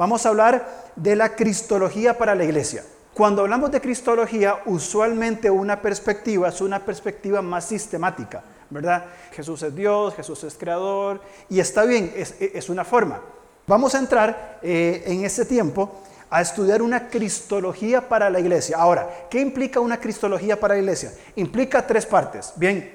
vamos 0.00 0.24
a 0.24 0.30
hablar 0.30 0.66
de 0.96 1.14
la 1.14 1.36
cristología 1.36 2.16
para 2.16 2.34
la 2.34 2.42
iglesia. 2.42 2.82
Cuando 3.12 3.42
hablamos 3.42 3.70
de 3.70 3.82
cristología, 3.82 4.62
usualmente 4.64 5.50
una 5.50 5.82
perspectiva 5.82 6.48
es 6.48 6.62
una 6.62 6.78
perspectiva 6.78 7.42
más 7.42 7.66
sistemática, 7.66 8.42
¿verdad? 8.70 9.04
Jesús 9.32 9.62
es 9.62 9.76
Dios, 9.76 10.14
Jesús 10.14 10.42
es 10.44 10.54
creador, 10.54 11.20
y 11.50 11.60
está 11.60 11.84
bien, 11.84 12.14
es, 12.16 12.70
una 12.70 12.82
forma. 12.82 13.20
Vamos 13.66 13.94
a 13.94 13.98
entrar 13.98 14.58
eh, 14.62 15.02
en 15.04 15.22
este 15.26 15.44
tiempo 15.44 16.00
a 16.30 16.40
estudiar 16.40 16.80
una 16.80 17.08
cristología 17.08 18.08
para 18.08 18.30
la 18.30 18.40
iglesia. 18.40 18.78
Ahora, 18.78 19.26
¿qué 19.28 19.38
implica 19.38 19.80
una 19.80 20.00
cristología 20.00 20.58
para 20.58 20.76
la 20.76 20.80
iglesia? 20.80 21.12
Implica 21.36 21.86
tres 21.86 22.06
partes. 22.06 22.54
Bien, 22.56 22.90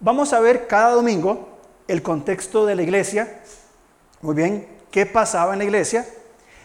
vamos 0.00 0.32
a 0.32 0.40
ver 0.40 0.66
cada 0.66 0.94
domingo 0.94 1.60
el 1.86 2.02
contexto 2.02 2.66
de 2.66 2.74
la 2.74 2.82
iglesia. 2.82 3.40
Muy 4.20 4.34
bien, 4.34 4.66
¿qué 4.90 5.06
pasaba 5.06 5.52
en 5.52 5.60
la 5.60 5.64
iglesia? 5.64 6.04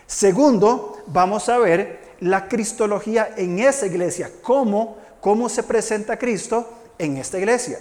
Segundo, 0.08 1.04
vamos 1.08 1.50
a 1.50 1.58
ver 1.58 2.16
la 2.20 2.48
cristología 2.48 3.34
en 3.36 3.60
esa 3.60 3.88
iglesia, 3.88 4.32
cómo, 4.42 4.98
cómo 5.20 5.50
se 5.50 5.64
presenta 5.64 6.18
Cristo 6.18 6.70
en 6.98 7.18
esta 7.18 7.38
iglesia. 7.38 7.80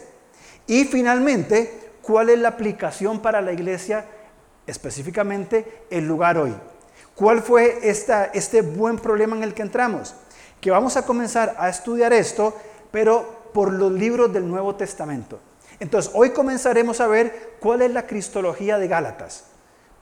Y 0.66 0.84
finalmente, 0.84 1.92
cuál 2.02 2.30
es 2.30 2.38
la 2.38 2.48
aplicación 2.48 3.20
para 3.20 3.42
la 3.42 3.52
iglesia, 3.52 4.06
específicamente 4.66 5.84
el 5.91 6.06
lugar 6.06 6.38
hoy. 6.38 6.55
¿Cuál 7.15 7.42
fue 7.42 7.79
esta, 7.82 8.27
este 8.27 8.62
buen 8.62 8.98
problema 8.98 9.37
en 9.37 9.43
el 9.43 9.54
que 9.54 9.62
entramos? 9.62 10.15
Que 10.60 10.70
vamos 10.70 10.96
a 10.96 11.04
comenzar 11.04 11.54
a 11.59 11.68
estudiar 11.68 12.12
esto, 12.12 12.56
pero 12.91 13.45
por 13.52 13.73
los 13.73 13.93
libros 13.93 14.32
del 14.32 14.48
Nuevo 14.48 14.74
Testamento. 14.74 15.38
Entonces, 15.79 16.10
hoy 16.15 16.30
comenzaremos 16.30 17.01
a 17.01 17.06
ver 17.06 17.56
cuál 17.60 17.82
es 17.82 17.93
la 17.93 18.06
cristología 18.06 18.79
de 18.79 18.88
Gálatas. 18.88 19.45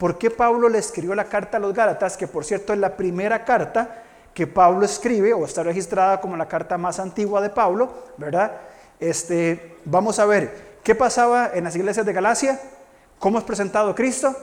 ¿Por 0.03 0.17
qué 0.17 0.29
Pablo 0.29 0.67
le 0.67 0.79
escribió 0.79 1.15
la 1.15 1.23
carta 1.23 1.55
a 1.55 1.59
los 1.61 1.73
Gálatas? 1.73 2.17
Que 2.17 2.27
por 2.27 2.43
cierto 2.43 2.73
es 2.73 2.79
la 2.79 2.97
primera 2.97 3.45
carta 3.45 4.03
que 4.33 4.45
Pablo 4.45 4.83
escribe 4.83 5.33
o 5.33 5.45
está 5.45 5.63
registrada 5.63 6.19
como 6.19 6.35
la 6.35 6.49
carta 6.49 6.77
más 6.77 6.99
antigua 6.99 7.39
de 7.39 7.49
Pablo, 7.49 7.89
¿verdad? 8.17 8.51
Este, 8.99 9.77
vamos 9.85 10.19
a 10.19 10.25
ver 10.25 10.79
qué 10.83 10.93
pasaba 10.93 11.51
en 11.53 11.63
las 11.63 11.77
iglesias 11.77 12.05
de 12.05 12.11
Galacia, 12.11 12.59
cómo 13.17 13.37
es 13.37 13.45
presentado 13.45 13.95
Cristo 13.95 14.35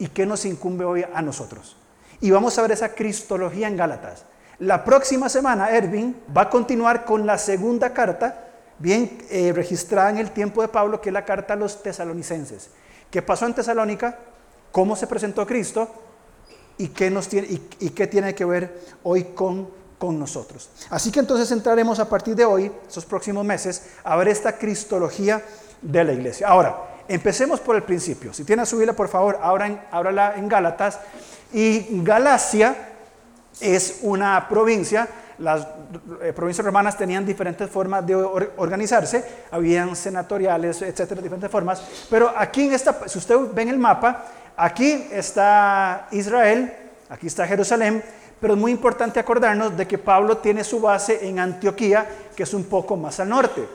y 0.00 0.08
qué 0.08 0.26
nos 0.26 0.44
incumbe 0.44 0.84
hoy 0.84 1.04
a 1.14 1.22
nosotros. 1.22 1.76
Y 2.20 2.32
vamos 2.32 2.58
a 2.58 2.62
ver 2.62 2.72
esa 2.72 2.88
cristología 2.88 3.68
en 3.68 3.76
Gálatas. 3.76 4.24
La 4.58 4.84
próxima 4.84 5.28
semana, 5.28 5.70
Erwin 5.70 6.20
va 6.36 6.42
a 6.42 6.50
continuar 6.50 7.04
con 7.04 7.24
la 7.24 7.38
segunda 7.38 7.92
carta, 7.92 8.48
bien 8.80 9.16
eh, 9.30 9.52
registrada 9.54 10.10
en 10.10 10.18
el 10.18 10.32
tiempo 10.32 10.60
de 10.60 10.66
Pablo, 10.66 11.00
que 11.00 11.10
es 11.10 11.12
la 11.12 11.24
carta 11.24 11.52
a 11.52 11.56
los 11.56 11.84
tesalonicenses. 11.84 12.70
¿Qué 13.12 13.22
pasó 13.22 13.46
en 13.46 13.54
Tesalónica? 13.54 14.18
¿Cómo 14.72 14.96
se 14.96 15.06
presentó 15.06 15.46
Cristo? 15.46 15.88
¿Y 16.76 16.88
qué, 16.88 17.10
nos 17.10 17.28
tiene, 17.28 17.48
y, 17.48 17.90
qué 17.90 18.06
tiene 18.06 18.34
que 18.34 18.44
ver 18.44 18.80
hoy 19.02 19.24
con, 19.34 19.68
con 19.98 20.18
nosotros? 20.18 20.70
Así 20.90 21.10
que 21.10 21.20
entonces 21.20 21.50
entraremos 21.50 21.98
a 21.98 22.08
partir 22.08 22.36
de 22.36 22.44
hoy, 22.44 22.70
esos 22.88 23.04
próximos 23.04 23.44
meses, 23.44 23.82
a 24.04 24.16
ver 24.16 24.28
esta 24.28 24.56
cristología 24.56 25.42
de 25.82 26.04
la 26.04 26.12
iglesia. 26.12 26.48
Ahora, 26.48 26.76
empecemos 27.08 27.60
por 27.60 27.74
el 27.74 27.82
principio. 27.82 28.32
Si 28.32 28.44
tiene 28.44 28.62
a 28.62 28.66
subirla, 28.66 28.92
por 28.92 29.08
favor, 29.08 29.40
ábrala 29.42 30.34
en 30.36 30.48
Gálatas 30.48 31.00
y 31.52 32.02
Galacia 32.02 32.76
es 33.60 34.00
una 34.02 34.48
provincia, 34.48 35.08
las 35.38 35.66
eh, 36.22 36.32
provincias 36.34 36.64
romanas 36.64 36.96
tenían 36.96 37.24
diferentes 37.24 37.70
formas 37.70 38.06
de 38.06 38.14
organizarse, 38.14 39.24
habían 39.50 39.96
senatoriales, 39.96 40.82
etcétera, 40.82 41.20
diferentes 41.22 41.50
formas, 41.50 41.82
pero 42.10 42.32
aquí 42.36 42.66
en 42.66 42.74
esta, 42.74 43.08
si 43.08 43.18
usted 43.18 43.36
ve 43.52 43.62
en 43.62 43.68
el 43.68 43.78
mapa, 43.78 44.24
aquí 44.58 45.08
está 45.12 46.08
Israel, 46.10 46.74
aquí 47.08 47.28
está 47.28 47.46
Jerusalén, 47.46 48.02
pero 48.40 48.54
es 48.54 48.60
muy 48.60 48.72
importante 48.72 49.18
acordarnos 49.18 49.76
de 49.76 49.86
que 49.86 49.98
Pablo 49.98 50.38
tiene 50.38 50.64
su 50.64 50.80
base 50.80 51.26
en 51.26 51.38
Antioquía, 51.38 52.06
que 52.36 52.42
es 52.42 52.52
un 52.52 52.64
poco 52.64 52.96
más 52.96 53.18
al 53.20 53.28
norte. 53.28 53.66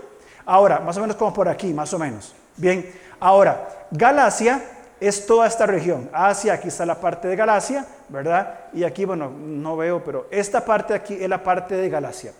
Ahora, 0.45 0.80
más 0.80 0.98
o 0.98 1.02
menos 1.02 1.16
como 1.16 1.33
por 1.33 1.48
aquí, 1.48 1.73
más 1.73 1.94
o 1.94 1.99
menos. 1.99 2.36
Bien, 2.58 2.94
ahora, 3.20 3.67
Galacia 3.92 4.61
es 4.99 5.26
toda 5.26 5.48
esta 5.48 5.66
región. 5.66 6.10
Asia, 6.14 6.54
aquí 6.54 6.67
está 6.67 6.86
la 6.86 7.00
parte 7.00 7.27
de 7.27 7.36
Galacia, 7.36 7.86
¿verdad? 8.10 8.60
Y 8.73 8.83
aquí, 8.83 9.05
bueno, 9.05 9.30
no 9.30 9.76
veo, 9.77 10.04
pero 10.04 10.27
esta 10.32 10.64
parte 10.64 10.94
aquí 10.94 11.17
es 11.20 11.30
la 11.30 11.44
parte 11.44 11.76
de 11.76 11.89
Galacia. 11.89 12.32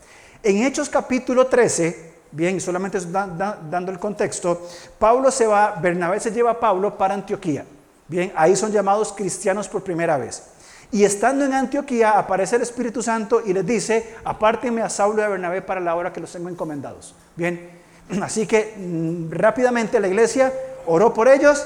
En 0.42 0.64
Hechos 0.64 0.90
capítulo 0.90 1.48
13, 1.48 2.14
bien, 2.32 2.60
solamente 2.60 3.00
dando 3.00 3.92
el 3.92 4.00
contexto, 4.00 4.68
Pablo 5.00 5.32
se 5.32 5.48
va, 5.48 5.76
Bernabé 5.82 6.20
se 6.20 6.32
lleva 6.32 6.52
a 6.52 6.60
Pablo 6.60 6.98
para 6.98 7.14
Antioquía. 7.14 7.66
Bien, 8.08 8.32
ahí 8.36 8.56
son 8.56 8.72
llamados 8.72 9.14
cristianos 9.14 9.68
por 9.68 9.84
primera 9.84 10.18
vez. 10.18 10.44
Y 10.92 11.06
estando 11.06 11.44
en 11.44 11.54
Antioquía 11.54 12.12
aparece 12.12 12.56
el 12.56 12.62
Espíritu 12.62 13.02
Santo 13.02 13.42
y 13.44 13.54
les 13.54 13.66
dice, 13.66 14.16
apártenme 14.24 14.82
a 14.82 14.90
Saulo 14.90 15.22
y 15.22 15.26
a 15.26 15.30
Bernabé 15.30 15.62
para 15.64 15.82
la 15.82 15.96
hora 15.96 16.14
que 16.14 16.22
los 16.22 16.32
tengo 16.32 16.50
encomendados. 16.50 17.16
Bien, 17.36 17.70
así 18.22 18.46
que 18.46 18.76
mm, 18.78 19.32
rápidamente 19.32 20.00
la 20.00 20.08
iglesia 20.08 20.54
oró 20.86 21.14
por 21.14 21.28
ellos 21.28 21.66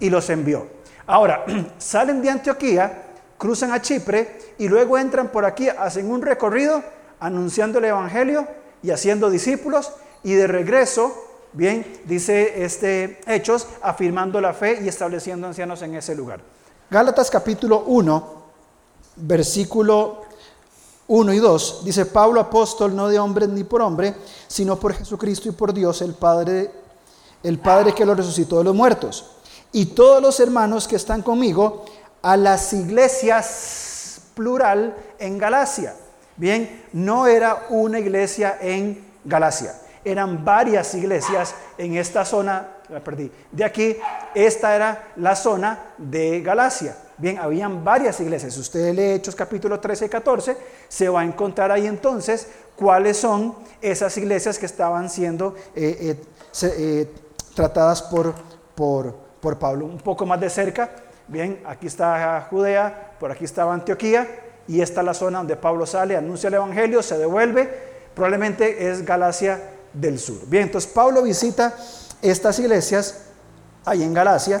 y 0.00 0.10
los 0.10 0.28
envió. 0.30 0.66
Ahora, 1.06 1.44
salen 1.78 2.20
de 2.22 2.30
Antioquía, 2.30 3.04
cruzan 3.38 3.72
a 3.72 3.80
Chipre 3.80 4.38
y 4.58 4.68
luego 4.68 4.98
entran 4.98 5.28
por 5.28 5.44
aquí, 5.44 5.68
hacen 5.68 6.10
un 6.10 6.22
recorrido 6.22 6.82
anunciando 7.20 7.78
el 7.78 7.84
Evangelio 7.84 8.48
y 8.82 8.90
haciendo 8.90 9.30
discípulos 9.30 9.92
y 10.22 10.34
de 10.34 10.46
regreso, 10.46 11.14
bien, 11.56 12.00
dice 12.04 12.64
este 12.64 13.20
Hechos, 13.26 13.66
afirmando 13.82 14.40
la 14.40 14.54
fe 14.54 14.80
y 14.82 14.88
estableciendo 14.88 15.46
ancianos 15.46 15.82
en 15.82 15.94
ese 15.94 16.14
lugar. 16.14 16.40
Gálatas 16.90 17.30
capítulo 17.30 17.84
1, 17.86 18.42
versículo 19.16 20.22
1 21.08 21.32
y 21.32 21.38
2, 21.38 21.82
dice 21.84 22.06
Pablo 22.06 22.40
apóstol 22.40 22.94
no 22.94 23.08
de 23.08 23.18
hombre 23.18 23.48
ni 23.48 23.64
por 23.64 23.80
hombre, 23.80 24.14
sino 24.46 24.78
por 24.78 24.92
Jesucristo 24.94 25.48
y 25.48 25.52
por 25.52 25.72
Dios 25.72 26.02
el 26.02 26.14
Padre, 26.14 26.70
el 27.42 27.58
Padre 27.58 27.94
que 27.94 28.04
lo 28.04 28.14
resucitó 28.14 28.58
de 28.58 28.64
los 28.64 28.74
muertos 28.74 29.32
y 29.72 29.86
todos 29.86 30.22
los 30.22 30.38
hermanos 30.40 30.86
que 30.86 30.96
están 30.96 31.22
conmigo 31.22 31.84
a 32.22 32.36
las 32.36 32.72
iglesias 32.72 34.20
plural 34.34 34.96
en 35.18 35.38
Galacia. 35.38 35.94
Bien, 36.36 36.84
no 36.92 37.26
era 37.26 37.66
una 37.70 37.98
iglesia 37.98 38.58
en 38.60 39.04
Galacia, 39.24 39.74
eran 40.06 40.44
varias 40.44 40.94
iglesias 40.94 41.52
en 41.76 41.96
esta 41.96 42.24
zona, 42.24 42.76
la 42.88 43.00
perdí, 43.00 43.30
de 43.50 43.64
aquí, 43.64 43.96
esta 44.36 44.76
era 44.76 45.08
la 45.16 45.34
zona 45.34 45.94
de 45.98 46.40
Galacia. 46.42 46.96
Bien, 47.18 47.38
habían 47.38 47.82
varias 47.82 48.20
iglesias. 48.20 48.54
Si 48.54 48.60
usted 48.60 48.94
lee 48.94 49.14
Hechos 49.14 49.34
capítulo 49.34 49.80
13 49.80 50.06
y 50.06 50.08
14, 50.08 50.56
se 50.86 51.08
va 51.08 51.22
a 51.22 51.24
encontrar 51.24 51.72
ahí 51.72 51.88
entonces 51.88 52.46
cuáles 52.76 53.16
son 53.16 53.56
esas 53.82 54.16
iglesias 54.16 54.58
que 54.60 54.66
estaban 54.66 55.10
siendo 55.10 55.56
eh, 55.74 55.98
eh, 56.00 56.24
eh, 56.62 57.10
tratadas 57.54 58.02
por, 58.02 58.32
por, 58.76 59.12
por 59.40 59.58
Pablo. 59.58 59.86
Un 59.86 59.98
poco 59.98 60.24
más 60.24 60.40
de 60.40 60.50
cerca, 60.50 60.90
bien, 61.26 61.60
aquí 61.66 61.88
está 61.88 62.46
Judea, 62.48 63.14
por 63.18 63.32
aquí 63.32 63.44
estaba 63.44 63.74
Antioquía, 63.74 64.28
y 64.68 64.80
esta 64.82 65.00
es 65.00 65.06
la 65.06 65.14
zona 65.14 65.38
donde 65.38 65.56
Pablo 65.56 65.84
sale, 65.84 66.16
anuncia 66.16 66.46
el 66.46 66.54
Evangelio, 66.54 67.02
se 67.02 67.18
devuelve, 67.18 67.68
probablemente 68.14 68.88
es 68.88 69.04
Galacia 69.04 69.60
del 70.00 70.18
Sur. 70.18 70.46
Bien, 70.46 70.64
entonces 70.64 70.90
Pablo 70.90 71.22
visita 71.22 71.74
estas 72.22 72.58
iglesias 72.58 73.22
ahí 73.84 74.02
en 74.02 74.14
Galacia, 74.14 74.60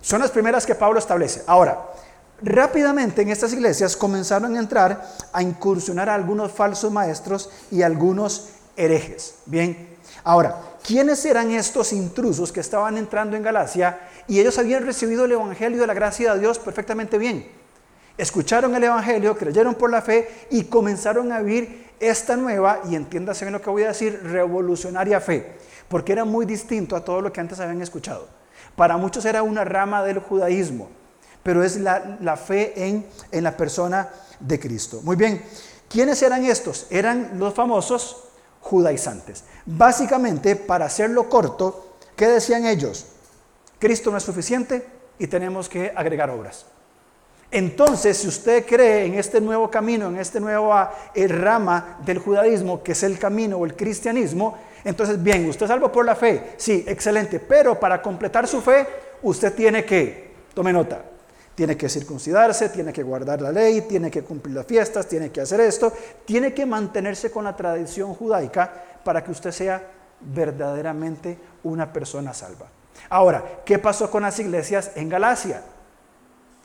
son 0.00 0.20
las 0.20 0.30
primeras 0.30 0.66
que 0.66 0.74
Pablo 0.74 0.98
establece. 0.98 1.42
Ahora, 1.46 1.92
rápidamente 2.42 3.22
en 3.22 3.30
estas 3.30 3.52
iglesias 3.52 3.96
comenzaron 3.96 4.56
a 4.56 4.58
entrar 4.58 5.08
a 5.32 5.42
incursionar 5.42 6.08
a 6.08 6.14
algunos 6.14 6.52
falsos 6.52 6.92
maestros 6.92 7.50
y 7.70 7.82
algunos 7.82 8.48
herejes. 8.76 9.36
Bien, 9.46 9.96
ahora, 10.22 10.60
¿Quiénes 10.86 11.24
eran 11.24 11.50
estos 11.50 11.92
intrusos 11.92 12.52
que 12.52 12.60
estaban 12.60 12.96
entrando 12.96 13.36
en 13.36 13.42
Galacia 13.42 13.98
y 14.28 14.38
ellos 14.38 14.56
habían 14.56 14.86
recibido 14.86 15.24
el 15.24 15.32
Evangelio 15.32 15.80
de 15.80 15.86
la 15.88 15.94
gracia 15.94 16.32
de 16.32 16.38
Dios 16.38 16.60
perfectamente 16.60 17.18
bien? 17.18 17.50
Escucharon 18.16 18.72
el 18.72 18.84
Evangelio, 18.84 19.36
creyeron 19.36 19.74
por 19.74 19.90
la 19.90 20.00
fe 20.00 20.46
y 20.48 20.62
comenzaron 20.64 21.32
a 21.32 21.40
vivir 21.40 21.85
esta 22.00 22.36
nueva, 22.36 22.80
y 22.88 22.94
entiéndase 22.94 23.44
bien 23.44 23.52
lo 23.52 23.62
que 23.62 23.70
voy 23.70 23.84
a 23.84 23.88
decir, 23.88 24.20
revolucionaria 24.22 25.20
fe, 25.20 25.56
porque 25.88 26.12
era 26.12 26.24
muy 26.24 26.46
distinto 26.46 26.96
a 26.96 27.04
todo 27.04 27.20
lo 27.20 27.32
que 27.32 27.40
antes 27.40 27.60
habían 27.60 27.82
escuchado. 27.82 28.28
Para 28.74 28.96
muchos 28.96 29.24
era 29.24 29.42
una 29.42 29.64
rama 29.64 30.02
del 30.02 30.18
judaísmo, 30.18 30.88
pero 31.42 31.62
es 31.62 31.76
la, 31.78 32.18
la 32.20 32.36
fe 32.36 32.72
en, 32.76 33.06
en 33.30 33.44
la 33.44 33.56
persona 33.56 34.08
de 34.40 34.60
Cristo. 34.60 35.00
Muy 35.02 35.16
bien, 35.16 35.42
¿quiénes 35.88 36.22
eran 36.22 36.44
estos? 36.44 36.86
Eran 36.90 37.38
los 37.38 37.54
famosos 37.54 38.24
judaizantes. 38.60 39.44
Básicamente, 39.64 40.56
para 40.56 40.86
hacerlo 40.86 41.28
corto, 41.28 41.96
¿qué 42.16 42.26
decían 42.26 42.66
ellos? 42.66 43.06
Cristo 43.78 44.10
no 44.10 44.16
es 44.16 44.24
suficiente 44.24 44.86
y 45.18 45.26
tenemos 45.28 45.68
que 45.68 45.92
agregar 45.94 46.30
obras. 46.30 46.66
Entonces, 47.56 48.18
si 48.18 48.28
usted 48.28 48.66
cree 48.66 49.06
en 49.06 49.14
este 49.14 49.40
nuevo 49.40 49.70
camino, 49.70 50.08
en 50.08 50.18
este 50.18 50.38
nuevo 50.40 50.74
eh, 51.14 51.26
rama 51.26 51.96
del 52.04 52.18
judaísmo, 52.18 52.82
que 52.82 52.92
es 52.92 53.02
el 53.02 53.18
camino 53.18 53.56
o 53.56 53.64
el 53.64 53.74
cristianismo, 53.74 54.58
entonces, 54.84 55.22
bien, 55.22 55.48
usted 55.48 55.66
salvo 55.66 55.90
por 55.90 56.04
la 56.04 56.14
fe, 56.14 56.52
sí, 56.58 56.84
excelente, 56.86 57.40
pero 57.40 57.80
para 57.80 58.02
completar 58.02 58.46
su 58.46 58.60
fe, 58.60 58.86
usted 59.22 59.54
tiene 59.54 59.86
que, 59.86 60.34
tome 60.52 60.70
nota, 60.70 61.02
Tiene 61.54 61.78
que 61.78 61.88
circuncidarse, 61.88 62.68
tiene 62.68 62.92
que 62.92 63.02
guardar 63.02 63.40
la 63.40 63.50
ley, 63.50 63.80
tiene 63.88 64.10
que 64.10 64.22
cumplir 64.22 64.54
las 64.54 64.66
fiestas, 64.66 65.08
tiene 65.08 65.30
que 65.30 65.40
hacer 65.40 65.58
esto, 65.60 65.90
tiene 66.26 66.52
que 66.52 66.66
mantenerse 66.66 67.30
con 67.30 67.44
la 67.44 67.56
tradición 67.56 68.12
judaica 68.12 68.70
para 69.02 69.24
que 69.24 69.30
usted 69.30 69.50
sea 69.50 69.82
verdaderamente 70.20 71.38
una 71.64 71.90
persona 71.90 72.34
salva. 72.34 72.66
Ahora, 73.08 73.62
¿qué 73.64 73.78
pasó 73.78 74.10
con 74.10 74.24
las 74.24 74.38
iglesias 74.38 74.90
en 74.94 75.08
Galacia? 75.08 75.62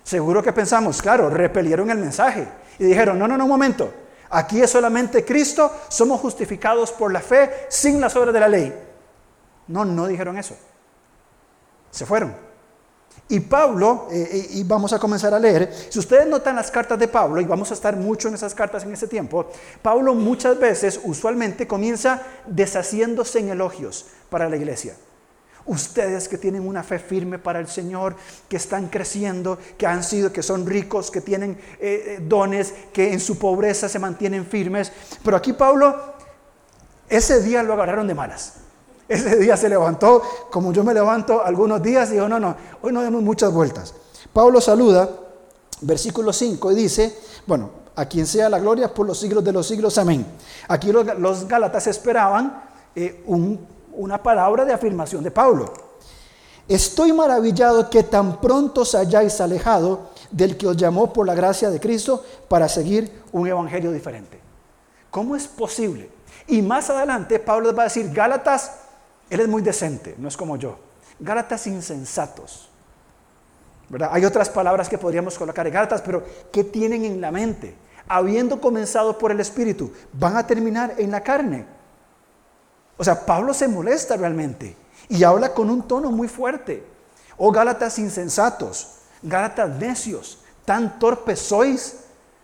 Seguro 0.03 0.41
que 0.41 0.53
pensamos, 0.53 1.01
claro, 1.01 1.29
repelieron 1.29 1.89
el 1.91 1.97
mensaje 1.97 2.47
y 2.79 2.85
dijeron, 2.85 3.19
no, 3.19 3.27
no, 3.27 3.37
no, 3.37 3.45
un 3.45 3.49
momento, 3.49 3.93
aquí 4.29 4.61
es 4.61 4.69
solamente 4.69 5.23
Cristo, 5.23 5.71
somos 5.89 6.19
justificados 6.19 6.91
por 6.91 7.11
la 7.11 7.21
fe 7.21 7.67
sin 7.69 8.01
las 8.01 8.15
obras 8.15 8.33
de 8.33 8.39
la 8.39 8.47
ley. 8.47 8.73
No, 9.67 9.85
no 9.85 10.07
dijeron 10.07 10.37
eso. 10.37 10.55
Se 11.91 12.05
fueron. 12.05 12.35
Y 13.27 13.39
Pablo, 13.39 14.07
eh, 14.11 14.27
eh, 14.29 14.47
y 14.51 14.63
vamos 14.63 14.91
a 14.91 14.99
comenzar 14.99 15.33
a 15.33 15.39
leer, 15.39 15.73
si 15.89 15.99
ustedes 15.99 16.27
notan 16.27 16.55
las 16.55 16.69
cartas 16.69 16.99
de 16.99 17.07
Pablo, 17.07 17.39
y 17.39 17.45
vamos 17.45 17.71
a 17.71 17.73
estar 17.73 17.95
mucho 17.95 18.27
en 18.27 18.33
esas 18.33 18.53
cartas 18.53 18.83
en 18.83 18.91
este 18.91 19.07
tiempo, 19.07 19.49
Pablo 19.81 20.13
muchas 20.13 20.59
veces, 20.59 20.99
usualmente, 21.03 21.67
comienza 21.67 22.21
deshaciéndose 22.45 23.39
en 23.39 23.49
elogios 23.49 24.07
para 24.29 24.49
la 24.49 24.57
iglesia. 24.57 24.95
Ustedes 25.65 26.27
que 26.27 26.37
tienen 26.37 26.67
una 26.67 26.83
fe 26.83 26.97
firme 26.97 27.37
para 27.37 27.59
el 27.59 27.67
Señor, 27.67 28.15
que 28.49 28.57
están 28.57 28.87
creciendo, 28.87 29.59
que 29.77 29.85
han 29.85 30.03
sido, 30.03 30.33
que 30.33 30.41
son 30.41 30.65
ricos, 30.65 31.11
que 31.11 31.21
tienen 31.21 31.59
eh, 31.79 32.19
dones, 32.27 32.73
que 32.91 33.13
en 33.13 33.19
su 33.19 33.37
pobreza 33.37 33.87
se 33.87 33.99
mantienen 33.99 34.45
firmes. 34.45 34.91
Pero 35.23 35.37
aquí 35.37 35.53
Pablo, 35.53 35.95
ese 37.09 37.41
día 37.41 37.61
lo 37.61 37.73
agarraron 37.73 38.07
de 38.07 38.15
malas. 38.15 38.55
Ese 39.07 39.35
día 39.37 39.57
se 39.57 39.67
levantó, 39.67 40.21
como 40.49 40.71
yo 40.71 40.83
me 40.83 40.93
levanto 40.93 41.43
algunos 41.43 41.83
días, 41.83 42.09
y 42.09 42.13
dijo, 42.13 42.29
no, 42.29 42.39
no, 42.39 42.55
hoy 42.81 42.93
no 42.93 43.01
demos 43.01 43.21
muchas 43.21 43.51
vueltas. 43.51 43.93
Pablo 44.31 44.61
saluda, 44.61 45.09
versículo 45.81 46.31
5, 46.31 46.71
y 46.71 46.75
dice, 46.75 47.17
bueno, 47.45 47.69
a 47.95 48.05
quien 48.05 48.25
sea 48.25 48.49
la 48.49 48.59
gloria 48.59 48.93
por 48.93 49.05
los 49.05 49.19
siglos 49.19 49.43
de 49.43 49.51
los 49.51 49.67
siglos, 49.67 49.97
amén. 49.97 50.25
Aquí 50.69 50.91
los, 50.91 51.05
los 51.19 51.47
Gálatas 51.47 51.87
esperaban 51.87 52.63
eh, 52.95 53.21
una 53.93 54.21
palabra 54.21 54.65
de 54.65 54.73
afirmación 54.73 55.23
de 55.23 55.31
Pablo. 55.31 55.73
Estoy 56.67 57.11
maravillado 57.11 57.89
que 57.89 58.03
tan 58.03 58.39
pronto 58.39 58.81
os 58.81 58.95
hayáis 58.95 59.41
alejado 59.41 60.11
del 60.29 60.57
que 60.57 60.67
os 60.67 60.77
llamó 60.77 61.11
por 61.11 61.25
la 61.25 61.35
gracia 61.35 61.69
de 61.69 61.79
Cristo 61.79 62.23
para 62.47 62.69
seguir 62.69 63.23
un 63.31 63.47
evangelio 63.47 63.91
diferente. 63.91 64.39
¿Cómo 65.09 65.35
es 65.35 65.47
posible? 65.47 66.09
Y 66.47 66.61
más 66.61 66.89
adelante 66.89 67.39
Pablo 67.39 67.75
va 67.75 67.83
a 67.83 67.85
decir, 67.85 68.11
Gálatas, 68.11 68.71
él 69.29 69.41
es 69.41 69.47
muy 69.47 69.61
decente, 69.61 70.15
no 70.17 70.27
es 70.27 70.37
como 70.37 70.55
yo. 70.55 70.77
Gálatas 71.19 71.67
insensatos. 71.67 72.69
¿verdad? 73.89 74.09
Hay 74.13 74.23
otras 74.23 74.49
palabras 74.49 74.87
que 74.87 74.97
podríamos 74.97 75.37
colocar 75.37 75.67
en 75.67 75.73
Gálatas, 75.73 76.01
pero 76.01 76.23
¿qué 76.51 76.63
tienen 76.63 77.03
en 77.03 77.19
la 77.19 77.31
mente? 77.31 77.75
Habiendo 78.07 78.61
comenzado 78.61 79.17
por 79.17 79.31
el 79.31 79.39
Espíritu, 79.41 79.91
van 80.13 80.37
a 80.37 80.47
terminar 80.47 80.95
en 80.97 81.11
la 81.11 81.21
carne. 81.21 81.65
O 82.97 83.03
sea, 83.03 83.25
Pablo 83.25 83.53
se 83.53 83.67
molesta 83.67 84.15
realmente 84.15 84.75
y 85.09 85.23
habla 85.23 85.53
con 85.53 85.69
un 85.69 85.87
tono 85.87 86.11
muy 86.11 86.27
fuerte. 86.27 86.83
Oh 87.37 87.51
Gálatas 87.51 87.99
insensatos, 87.99 88.99
Gálatas 89.21 89.69
necios, 89.79 90.39
tan 90.65 90.99
torpes 90.99 91.39
sois. 91.39 91.95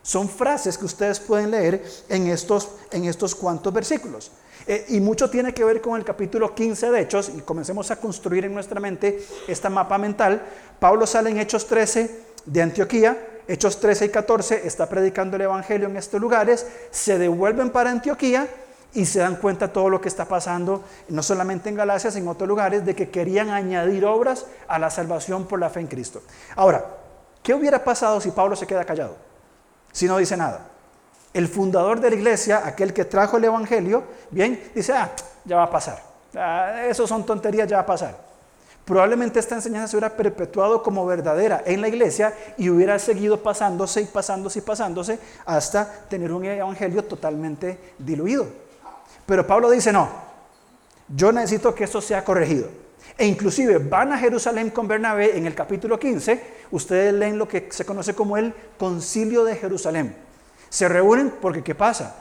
Son 0.02 0.30
frases 0.30 0.78
que 0.78 0.86
ustedes 0.86 1.20
pueden 1.20 1.52
leer 1.52 1.86
en 2.08 2.28
estos, 2.28 2.70
en 2.92 3.06
estos 3.06 3.36
cuantos 3.36 3.74
versículos. 3.74 4.32
Eh, 4.66 4.86
y 4.90 5.00
mucho 5.00 5.30
tiene 5.30 5.54
que 5.54 5.64
ver 5.64 5.82
con 5.82 5.98
el 5.98 6.06
capítulo 6.06 6.56
15 6.56 6.92
de 6.92 7.02
Hechos, 7.02 7.30
y 7.36 7.42
comencemos 7.42 7.92
a 7.92 7.98
construir 7.98 8.46
en 8.46 8.54
nuestra 8.54 8.80
mente 8.80 9.26
esta 9.48 9.70
mapa 9.70 9.98
mental. 9.98 10.42
Pablo 10.80 11.06
sale 11.06 11.30
en 11.30 11.40
Hechos 11.40 11.68
13 11.68 12.26
de 12.46 12.62
Antioquía, 12.62 13.18
Hechos 13.48 13.80
13 13.80 14.06
y 14.06 14.10
14, 14.10 14.68
está 14.68 14.90
predicando 14.90 15.36
el 15.36 15.44
Evangelio 15.44 15.88
en 15.88 15.98
estos 15.98 16.20
lugares, 16.20 16.66
se 16.92 17.18
devuelven 17.18 17.70
para 17.70 17.92
Antioquía 17.92 18.48
y 18.94 19.06
se 19.06 19.20
dan 19.20 19.36
cuenta 19.36 19.72
todo 19.72 19.90
lo 19.90 20.02
que 20.02 20.08
está 20.08 20.26
pasando, 20.26 20.84
no 21.10 21.22
solamente 21.22 21.70
en 21.70 21.76
Galacia, 21.76 22.12
sino 22.12 22.26
en 22.26 22.30
otros 22.30 22.48
lugares, 22.48 22.86
de 22.86 22.96
que 22.96 23.10
querían 23.10 23.50
añadir 23.50 24.06
obras 24.06 24.46
a 24.68 24.80
la 24.80 24.90
salvación 24.90 25.46
por 25.46 25.60
la 25.60 25.70
fe 25.70 25.82
en 25.82 25.88
Cristo. 25.88 26.22
Ahora, 26.56 26.86
¿qué 27.44 27.54
hubiera 27.54 27.84
pasado 27.84 28.20
si 28.22 28.32
Pablo 28.32 28.56
se 28.56 28.66
queda 28.66 28.86
callado? 28.86 29.16
Si 29.92 30.06
no 30.06 30.18
dice 30.18 30.38
nada 30.38 30.68
el 31.38 31.48
fundador 31.48 32.00
de 32.00 32.10
la 32.10 32.16
iglesia, 32.16 32.64
aquel 32.66 32.94
que 32.94 33.06
trajo 33.06 33.38
el 33.38 33.44
Evangelio, 33.44 34.04
bien, 34.32 34.72
dice, 34.74 34.94
ah, 34.94 35.12
ya 35.46 35.58
va 35.58 35.64
a 35.64 35.70
pasar. 35.70 36.02
Ah, 36.36 36.86
eso 36.90 37.06
son 37.06 37.26
tonterías, 37.26 37.68
ya 37.68 37.78
va 37.78 37.84
a 37.84 37.86
pasar. 37.86 38.18
Probablemente 38.84 39.40
esta 39.40 39.54
enseñanza 39.54 39.90
se 39.90 39.98
hubiera 39.98 40.16
perpetuado 40.16 40.82
como 40.82 41.06
verdadera 41.06 41.62
en 41.66 41.82
la 41.82 41.90
iglesia 41.90 42.34
y 42.58 42.70
hubiera 42.70 42.98
seguido 42.98 43.44
pasándose 43.44 44.02
y 44.02 44.06
pasándose 44.06 44.60
y 44.60 44.62
pasándose 44.62 45.20
hasta 45.46 45.86
tener 46.10 46.32
un 46.32 46.46
evangelio 46.46 47.04
totalmente 47.04 47.78
diluido. 48.00 48.48
Pero 49.28 49.46
Pablo 49.46 49.70
dice, 49.70 49.92
no, 49.92 50.10
yo 51.10 51.32
necesito 51.32 51.76
que 51.76 51.84
esto 51.84 52.02
sea 52.02 52.24
corregido. 52.24 52.70
E 53.18 53.26
inclusive 53.26 53.78
van 53.78 54.14
a 54.14 54.18
Jerusalén 54.18 54.70
con 54.70 54.88
Bernabé 54.88 55.38
en 55.38 55.46
el 55.46 55.54
capítulo 55.54 56.00
15, 56.00 56.42
ustedes 56.72 57.14
leen 57.14 57.38
lo 57.38 57.48
que 57.48 57.68
se 57.70 57.86
conoce 57.86 58.16
como 58.16 58.38
el 58.38 58.54
concilio 58.80 59.44
de 59.44 59.56
Jerusalén. 59.58 60.16
Se 60.70 60.88
reúnen 60.88 61.34
porque 61.42 61.62
¿qué 61.62 61.76
pasa? 61.76 62.16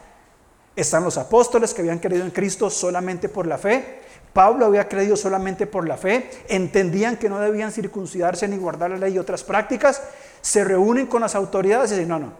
Están 0.75 1.05
los 1.05 1.17
apóstoles 1.17 1.73
que 1.73 1.83
habían 1.83 2.01
creído 2.01 2.25
en 2.25 2.33
Cristo 2.33 2.71
solamente 2.71 3.29
por 3.29 3.47
la 3.47 3.57
fe. 3.57 4.01
Pablo 4.33 4.67
había 4.67 4.89
creído 4.89 5.17
solamente 5.17 5.67
por 5.67 5.87
la 5.87 5.97
fe. 5.97 6.29
Entendían 6.49 7.17
que 7.17 7.29
no 7.29 7.39
debían 7.39 7.73
circuncidarse 7.73 8.49
ni 8.49 8.57
guardar 8.57 8.91
la 8.91 8.99
ley 8.99 9.15
y 9.15 9.19
otras 9.19 9.45
prácticas. 9.45 10.03
Se 10.43 10.65
reúnen 10.65 11.07
con 11.07 11.23
las 11.23 11.35
autoridades 11.35 11.93
y 11.93 11.95
dicen, 11.95 12.09
no, 12.09 12.19
no, 12.19 12.33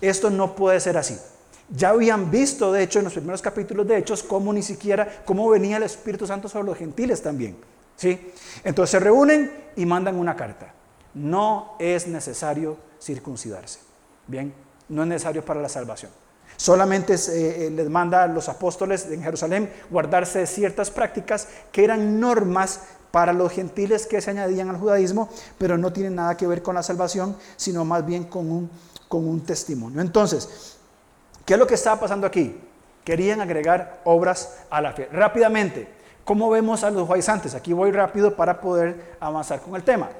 esto 0.00 0.30
no 0.30 0.54
puede 0.54 0.80
ser 0.80 0.96
así. 0.96 1.18
Ya 1.68 1.90
habían 1.90 2.30
visto, 2.30 2.72
de 2.72 2.82
hecho, 2.82 3.00
en 3.00 3.06
los 3.06 3.14
primeros 3.14 3.42
capítulos 3.42 3.86
de 3.86 3.98
Hechos, 3.98 4.22
cómo 4.22 4.52
ni 4.52 4.62
siquiera, 4.62 5.22
cómo 5.24 5.48
venía 5.50 5.78
el 5.78 5.82
Espíritu 5.82 6.26
Santo 6.26 6.48
sobre 6.48 6.66
los 6.66 6.78
gentiles 6.78 7.22
también. 7.22 7.56
¿sí? 7.96 8.32
Entonces 8.62 8.90
se 8.92 9.00
reúnen 9.00 9.50
y 9.74 9.84
mandan 9.84 10.16
una 10.16 10.36
carta. 10.36 10.72
No 11.14 11.74
es 11.78 12.06
necesario 12.06 12.76
circuncidarse. 13.00 13.80
Bien, 14.26 14.54
no 14.88 15.02
es 15.02 15.08
necesario 15.08 15.44
para 15.44 15.60
la 15.60 15.68
salvación. 15.68 16.10
Solamente 16.56 17.16
eh, 17.28 17.70
les 17.70 17.88
manda 17.90 18.22
a 18.22 18.28
los 18.28 18.48
apóstoles 18.48 19.06
en 19.10 19.22
Jerusalén 19.22 19.70
guardarse 19.90 20.40
de 20.40 20.46
ciertas 20.46 20.90
prácticas 20.90 21.48
que 21.70 21.84
eran 21.84 22.18
normas 22.18 22.80
para 23.10 23.32
los 23.32 23.52
gentiles 23.52 24.06
que 24.06 24.20
se 24.20 24.30
añadían 24.30 24.68
al 24.68 24.78
judaísmo, 24.78 25.28
pero 25.58 25.78
no 25.78 25.92
tienen 25.92 26.14
nada 26.14 26.36
que 26.36 26.46
ver 26.46 26.62
con 26.62 26.74
la 26.74 26.82
salvación, 26.82 27.36
sino 27.56 27.84
más 27.84 28.04
bien 28.04 28.24
con 28.24 28.50
un, 28.50 28.70
con 29.08 29.26
un 29.26 29.40
testimonio. 29.40 30.00
Entonces, 30.00 30.75
¿qué 31.46 31.54
es 31.54 31.58
lo 31.58 31.66
que 31.66 31.74
estaba 31.74 31.98
pasando 31.98 32.26
aquí? 32.26 32.60
Querían 33.02 33.40
agregar 33.40 34.00
obras 34.04 34.58
a 34.68 34.82
la 34.82 34.92
fe. 34.92 35.08
Rápidamente, 35.10 35.88
¿cómo 36.24 36.50
vemos 36.50 36.84
a 36.84 36.90
los 36.90 37.06
judaizantes? 37.06 37.54
Aquí 37.54 37.72
voy 37.72 37.92
rápido 37.92 38.36
para 38.36 38.60
poder 38.60 39.16
avanzar 39.20 39.60
con 39.60 39.76
el 39.76 39.82
tema. 39.82 40.10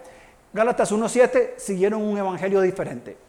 Gálatas 0.55 0.91
1.7 0.91 1.59
siguieron 1.59 2.01
un 2.01 2.17
evangelio 2.17 2.63
diferente. 2.63 3.27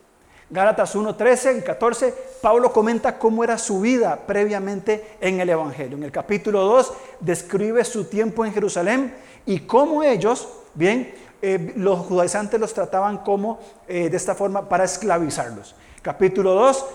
Gálatas 0.49 0.95
1, 0.95 1.15
13 1.15 1.57
y 1.57 1.61
14, 1.61 2.13
Pablo 2.41 2.71
comenta 2.71 3.19
cómo 3.19 3.43
era 3.43 3.57
su 3.57 3.81
vida 3.81 4.17
previamente 4.25 5.17
en 5.19 5.41
el 5.41 5.49
Evangelio. 5.49 5.97
En 5.97 6.03
el 6.03 6.11
capítulo 6.11 6.63
2 6.63 6.93
describe 7.19 7.83
su 7.83 8.05
tiempo 8.05 8.45
en 8.45 8.53
Jerusalén 8.53 9.13
y 9.45 9.59
cómo 9.61 10.03
ellos, 10.03 10.47
bien, 10.73 11.13
eh, 11.41 11.73
los 11.75 11.99
judaizantes 11.99 12.61
los 12.61 12.73
trataban 12.73 13.17
como 13.17 13.59
eh, 13.89 14.09
de 14.09 14.15
esta 14.15 14.35
forma 14.35 14.69
para 14.69 14.85
esclavizarlos. 14.85 15.75
Capítulo 16.01 16.53
2, 16.53 16.85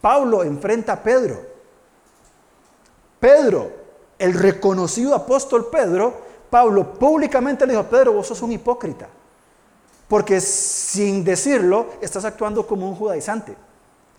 Pablo 0.00 0.42
enfrenta 0.44 0.94
a 0.94 1.02
Pedro. 1.02 1.40
Pedro, 3.20 3.72
el 4.18 4.34
reconocido 4.34 5.14
apóstol 5.14 5.68
Pedro, 5.70 6.14
Pablo 6.50 6.94
públicamente 6.94 7.66
le 7.66 7.72
dijo, 7.72 7.84
Pedro, 7.84 8.12
vos 8.12 8.26
sos 8.26 8.42
un 8.42 8.52
hipócrita. 8.52 9.08
Porque 10.08 10.40
sin 10.40 11.24
decirlo, 11.24 11.86
estás 12.00 12.24
actuando 12.24 12.66
como 12.66 12.88
un 12.88 12.94
judaizante. 12.94 13.56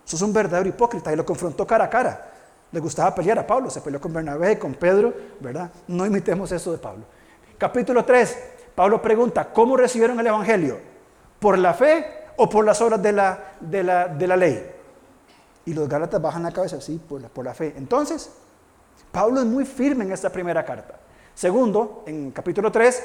Sos 0.04 0.20
un 0.22 0.32
verdadero 0.32 0.68
hipócrita 0.68 1.12
y 1.12 1.16
lo 1.16 1.24
confrontó 1.24 1.66
cara 1.66 1.84
a 1.86 1.90
cara. 1.90 2.32
Le 2.70 2.80
gustaba 2.80 3.14
pelear 3.14 3.38
a 3.38 3.46
Pablo, 3.46 3.70
se 3.70 3.80
peleó 3.80 4.00
con 4.00 4.12
Bernabé, 4.12 4.58
con 4.58 4.74
Pedro, 4.74 5.14
¿verdad? 5.40 5.70
No 5.86 6.04
imitemos 6.04 6.52
eso 6.52 6.70
de 6.72 6.78
Pablo. 6.78 7.04
Capítulo 7.56 8.04
3, 8.04 8.38
Pablo 8.74 9.00
pregunta, 9.00 9.52
¿cómo 9.52 9.76
recibieron 9.76 10.20
el 10.20 10.26
Evangelio? 10.26 10.78
¿Por 11.40 11.58
la 11.58 11.74
fe 11.74 12.06
o 12.36 12.48
por 12.48 12.64
las 12.64 12.80
obras 12.80 13.02
de 13.02 13.12
la, 13.12 13.56
de 13.60 13.82
la, 13.82 14.36
ley? 14.36 14.70
Y 15.68 15.74
los 15.74 15.86
Gálatas 15.86 16.22
bajan 16.22 16.44
la 16.44 16.50
cabeza, 16.50 16.80
sí, 16.80 16.98
por 17.06 17.20
la, 17.20 17.28
por 17.28 17.44
la 17.44 17.52
fe. 17.52 17.74
Entonces, 17.76 18.30
Pablo 19.12 19.40
es 19.40 19.46
muy 19.46 19.66
firme 19.66 20.02
en 20.04 20.12
esta 20.12 20.30
primera 20.30 20.64
carta. 20.64 20.94
Segundo, 21.34 22.04
en 22.06 22.30
capítulo 22.30 22.72
3, 22.72 23.02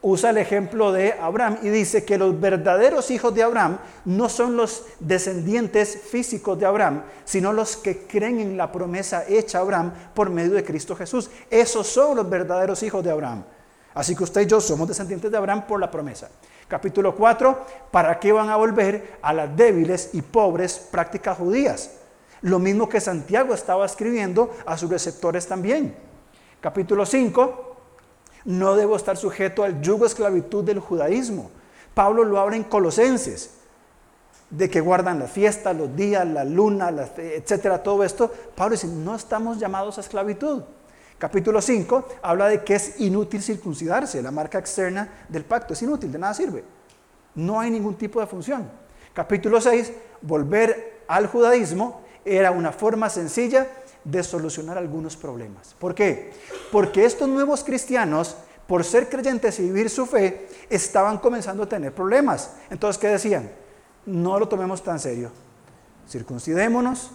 usa 0.00 0.30
el 0.30 0.38
ejemplo 0.38 0.92
de 0.92 1.12
Abraham 1.12 1.58
y 1.62 1.68
dice 1.68 2.06
que 2.06 2.16
los 2.16 2.40
verdaderos 2.40 3.10
hijos 3.10 3.34
de 3.34 3.42
Abraham 3.42 3.76
no 4.06 4.30
son 4.30 4.56
los 4.56 4.86
descendientes 4.98 6.00
físicos 6.10 6.58
de 6.58 6.64
Abraham, 6.64 7.02
sino 7.26 7.52
los 7.52 7.76
que 7.76 8.06
creen 8.06 8.40
en 8.40 8.56
la 8.56 8.72
promesa 8.72 9.24
hecha 9.28 9.58
a 9.58 9.60
Abraham 9.60 9.92
por 10.14 10.30
medio 10.30 10.52
de 10.52 10.64
Cristo 10.64 10.96
Jesús. 10.96 11.28
Esos 11.50 11.86
son 11.86 12.16
los 12.16 12.30
verdaderos 12.30 12.82
hijos 12.82 13.04
de 13.04 13.10
Abraham. 13.10 13.44
Así 13.92 14.16
que 14.16 14.24
usted 14.24 14.40
y 14.40 14.46
yo 14.46 14.58
somos 14.58 14.88
descendientes 14.88 15.30
de 15.30 15.36
Abraham 15.36 15.66
por 15.66 15.78
la 15.78 15.90
promesa. 15.90 16.30
Capítulo 16.66 17.14
4, 17.14 17.66
¿para 17.90 18.18
qué 18.18 18.32
van 18.32 18.48
a 18.48 18.56
volver 18.56 19.18
a 19.20 19.34
las 19.34 19.54
débiles 19.54 20.10
y 20.14 20.22
pobres 20.22 20.78
prácticas 20.90 21.36
judías? 21.36 21.90
Lo 22.42 22.58
mismo 22.58 22.88
que 22.88 23.00
Santiago 23.00 23.54
estaba 23.54 23.86
escribiendo 23.86 24.54
a 24.66 24.76
sus 24.76 24.90
receptores 24.90 25.46
también. 25.46 25.94
Capítulo 26.60 27.06
5, 27.06 27.76
no 28.46 28.76
debo 28.76 28.96
estar 28.96 29.16
sujeto 29.16 29.64
al 29.64 29.80
yugo 29.80 30.06
esclavitud 30.06 30.64
del 30.64 30.80
judaísmo. 30.80 31.50
Pablo 31.94 32.24
lo 32.24 32.38
habla 32.38 32.56
en 32.56 32.64
Colosenses, 32.64 33.50
de 34.50 34.70
que 34.70 34.80
guardan 34.80 35.18
la 35.18 35.26
fiesta, 35.26 35.72
los 35.72 35.94
días, 35.96 36.26
la 36.26 36.44
luna, 36.44 36.90
etcétera, 37.16 37.82
todo 37.82 38.04
esto. 38.04 38.32
Pablo 38.54 38.72
dice, 38.72 38.86
no 38.86 39.14
estamos 39.14 39.58
llamados 39.58 39.98
a 39.98 40.02
esclavitud. 40.02 40.62
Capítulo 41.18 41.62
5 41.62 42.08
habla 42.22 42.48
de 42.48 42.62
que 42.62 42.74
es 42.74 43.00
inútil 43.00 43.42
circuncidarse, 43.42 44.22
la 44.22 44.30
marca 44.30 44.58
externa 44.58 45.08
del 45.28 45.44
pacto 45.44 45.72
es 45.72 45.80
inútil, 45.82 46.12
de 46.12 46.18
nada 46.18 46.34
sirve. 46.34 46.62
No 47.34 47.58
hay 47.58 47.70
ningún 47.70 47.94
tipo 47.94 48.20
de 48.20 48.26
función. 48.26 48.68
Capítulo 49.14 49.60
6, 49.60 49.92
volver 50.20 51.00
al 51.08 51.26
judaísmo 51.26 52.02
era 52.26 52.50
una 52.50 52.72
forma 52.72 53.08
sencilla 53.08 53.66
de 54.04 54.22
solucionar 54.22 54.76
algunos 54.76 55.16
problemas. 55.16 55.74
¿Por 55.78 55.94
qué? 55.94 56.32
Porque 56.70 57.04
estos 57.04 57.28
nuevos 57.28 57.64
cristianos, 57.64 58.36
por 58.66 58.84
ser 58.84 59.08
creyentes 59.08 59.58
y 59.58 59.62
vivir 59.62 59.88
su 59.88 60.04
fe, 60.04 60.48
estaban 60.68 61.18
comenzando 61.18 61.62
a 61.62 61.68
tener 61.68 61.94
problemas. 61.94 62.50
Entonces, 62.68 63.00
¿qué 63.00 63.08
decían? 63.08 63.50
No 64.04 64.38
lo 64.38 64.48
tomemos 64.48 64.82
tan 64.82 65.00
serio. 65.00 65.30
Circuncidémonos, 66.08 67.10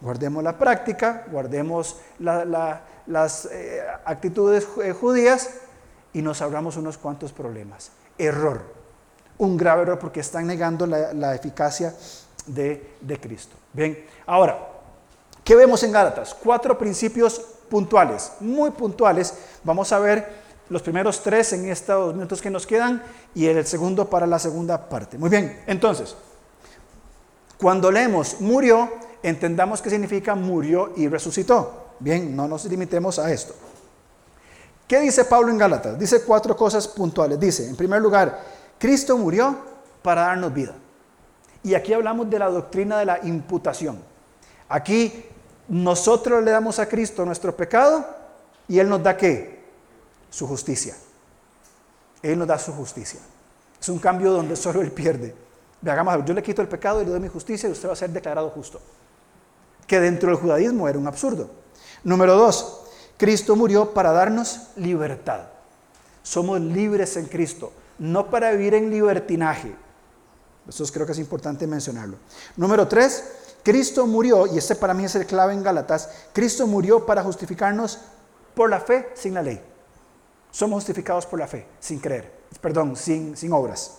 guardemos 0.00 0.44
la 0.44 0.58
práctica, 0.58 1.24
guardemos 1.30 1.96
la 2.18 2.82
las 3.08 3.46
eh, 3.46 3.82
actitudes 4.04 4.68
eh, 4.82 4.92
judías 4.92 5.50
y 6.12 6.22
nos 6.22 6.40
ahorramos 6.40 6.76
unos 6.76 6.98
cuantos 6.98 7.32
problemas. 7.32 7.90
Error, 8.16 8.62
un 9.38 9.56
grave 9.56 9.82
error 9.82 9.98
porque 9.98 10.20
están 10.20 10.46
negando 10.46 10.86
la, 10.86 11.34
eficacia 11.34 11.94
de, 12.46 13.18
Cristo. 13.20 13.56
Bien, 13.72 14.06
ahora, 14.26 14.58
¿qué 15.44 15.54
vemos 15.54 15.82
en 15.82 15.92
Gálatas? 15.92 16.34
Cuatro 16.34 16.76
principios 16.78 17.40
puntuales, 17.68 18.32
muy 18.40 18.70
puntuales. 18.70 19.34
Vamos 19.64 19.92
a 19.92 19.98
ver 19.98 20.48
los 20.68 20.82
primeros 20.82 21.22
tres 21.22 21.52
en 21.52 21.68
estos 21.68 22.14
minutos 22.14 22.42
que 22.42 22.50
nos 22.50 22.66
quedan 22.66 23.02
y 23.34 23.46
el 23.46 23.66
segundo 23.66 24.08
para 24.08 24.26
la 24.26 24.38
segunda 24.38 24.88
parte. 24.88 25.18
Muy 25.18 25.30
bien, 25.30 25.62
entonces, 25.66 26.16
cuando 27.58 27.90
leemos 27.90 28.40
murió, 28.40 28.90
entendamos 29.22 29.82
qué 29.82 29.90
significa 29.90 30.34
murió 30.34 30.92
y 30.96 31.08
resucitó. 31.08 31.94
Bien, 32.00 32.34
no 32.34 32.46
nos 32.46 32.64
limitemos 32.66 33.18
a 33.18 33.32
esto. 33.32 33.54
¿Qué 34.86 35.00
dice 35.00 35.24
Pablo 35.24 35.50
en 35.50 35.58
Gálatas? 35.58 35.98
Dice 35.98 36.22
cuatro 36.22 36.56
cosas 36.56 36.88
puntuales. 36.88 37.38
Dice, 37.38 37.68
en 37.68 37.76
primer 37.76 38.00
lugar, 38.00 38.40
Cristo 38.78 39.18
murió 39.18 39.56
para 40.00 40.22
darnos 40.22 40.54
vida. 40.54 40.74
Y 41.68 41.74
aquí 41.74 41.92
hablamos 41.92 42.30
de 42.30 42.38
la 42.38 42.48
doctrina 42.48 42.98
de 42.98 43.04
la 43.04 43.20
imputación. 43.24 43.98
Aquí 44.70 45.26
nosotros 45.68 46.42
le 46.42 46.50
damos 46.50 46.78
a 46.78 46.88
Cristo 46.88 47.26
nuestro 47.26 47.54
pecado 47.54 48.06
y 48.66 48.78
Él 48.78 48.88
nos 48.88 49.02
da 49.02 49.14
qué? 49.14 49.64
Su 50.30 50.46
justicia. 50.46 50.96
Él 52.22 52.38
nos 52.38 52.48
da 52.48 52.58
su 52.58 52.72
justicia. 52.72 53.20
Es 53.78 53.86
un 53.90 53.98
cambio 53.98 54.32
donde 54.32 54.56
solo 54.56 54.80
Él 54.80 54.92
pierde. 54.92 55.34
Veamos, 55.82 56.24
yo 56.24 56.32
le 56.32 56.42
quito 56.42 56.62
el 56.62 56.68
pecado 56.68 57.02
y 57.02 57.04
le 57.04 57.10
doy 57.10 57.20
mi 57.20 57.28
justicia 57.28 57.68
y 57.68 57.72
usted 57.72 57.86
va 57.86 57.92
a 57.92 57.96
ser 57.96 58.08
declarado 58.08 58.48
justo. 58.48 58.80
Que 59.86 60.00
dentro 60.00 60.30
del 60.30 60.38
judaísmo 60.38 60.88
era 60.88 60.98
un 60.98 61.06
absurdo. 61.06 61.50
Número 62.02 62.34
dos, 62.34 62.80
Cristo 63.18 63.56
murió 63.56 63.92
para 63.92 64.12
darnos 64.12 64.68
libertad. 64.76 65.42
Somos 66.22 66.62
libres 66.62 67.18
en 67.18 67.26
Cristo, 67.26 67.74
no 67.98 68.30
para 68.30 68.52
vivir 68.52 68.72
en 68.72 68.90
libertinaje. 68.90 69.74
Eso 70.68 70.84
creo 70.92 71.06
que 71.06 71.12
es 71.12 71.18
importante 71.18 71.66
mencionarlo. 71.66 72.18
Número 72.56 72.86
tres, 72.86 73.24
Cristo 73.62 74.06
murió, 74.06 74.46
y 74.46 74.58
este 74.58 74.74
para 74.74 74.94
mí 74.94 75.04
es 75.04 75.14
el 75.14 75.26
clave 75.26 75.54
en 75.54 75.62
Gálatas, 75.62 76.10
Cristo 76.32 76.66
murió 76.66 77.06
para 77.06 77.22
justificarnos 77.22 77.98
por 78.54 78.68
la 78.68 78.80
fe 78.80 79.10
sin 79.14 79.34
la 79.34 79.42
ley. 79.42 79.60
Somos 80.50 80.78
justificados 80.78 81.26
por 81.26 81.38
la 81.38 81.46
fe, 81.46 81.66
sin 81.80 81.98
creer, 81.98 82.32
perdón, 82.60 82.96
sin, 82.96 83.36
sin 83.36 83.52
obras. 83.52 83.98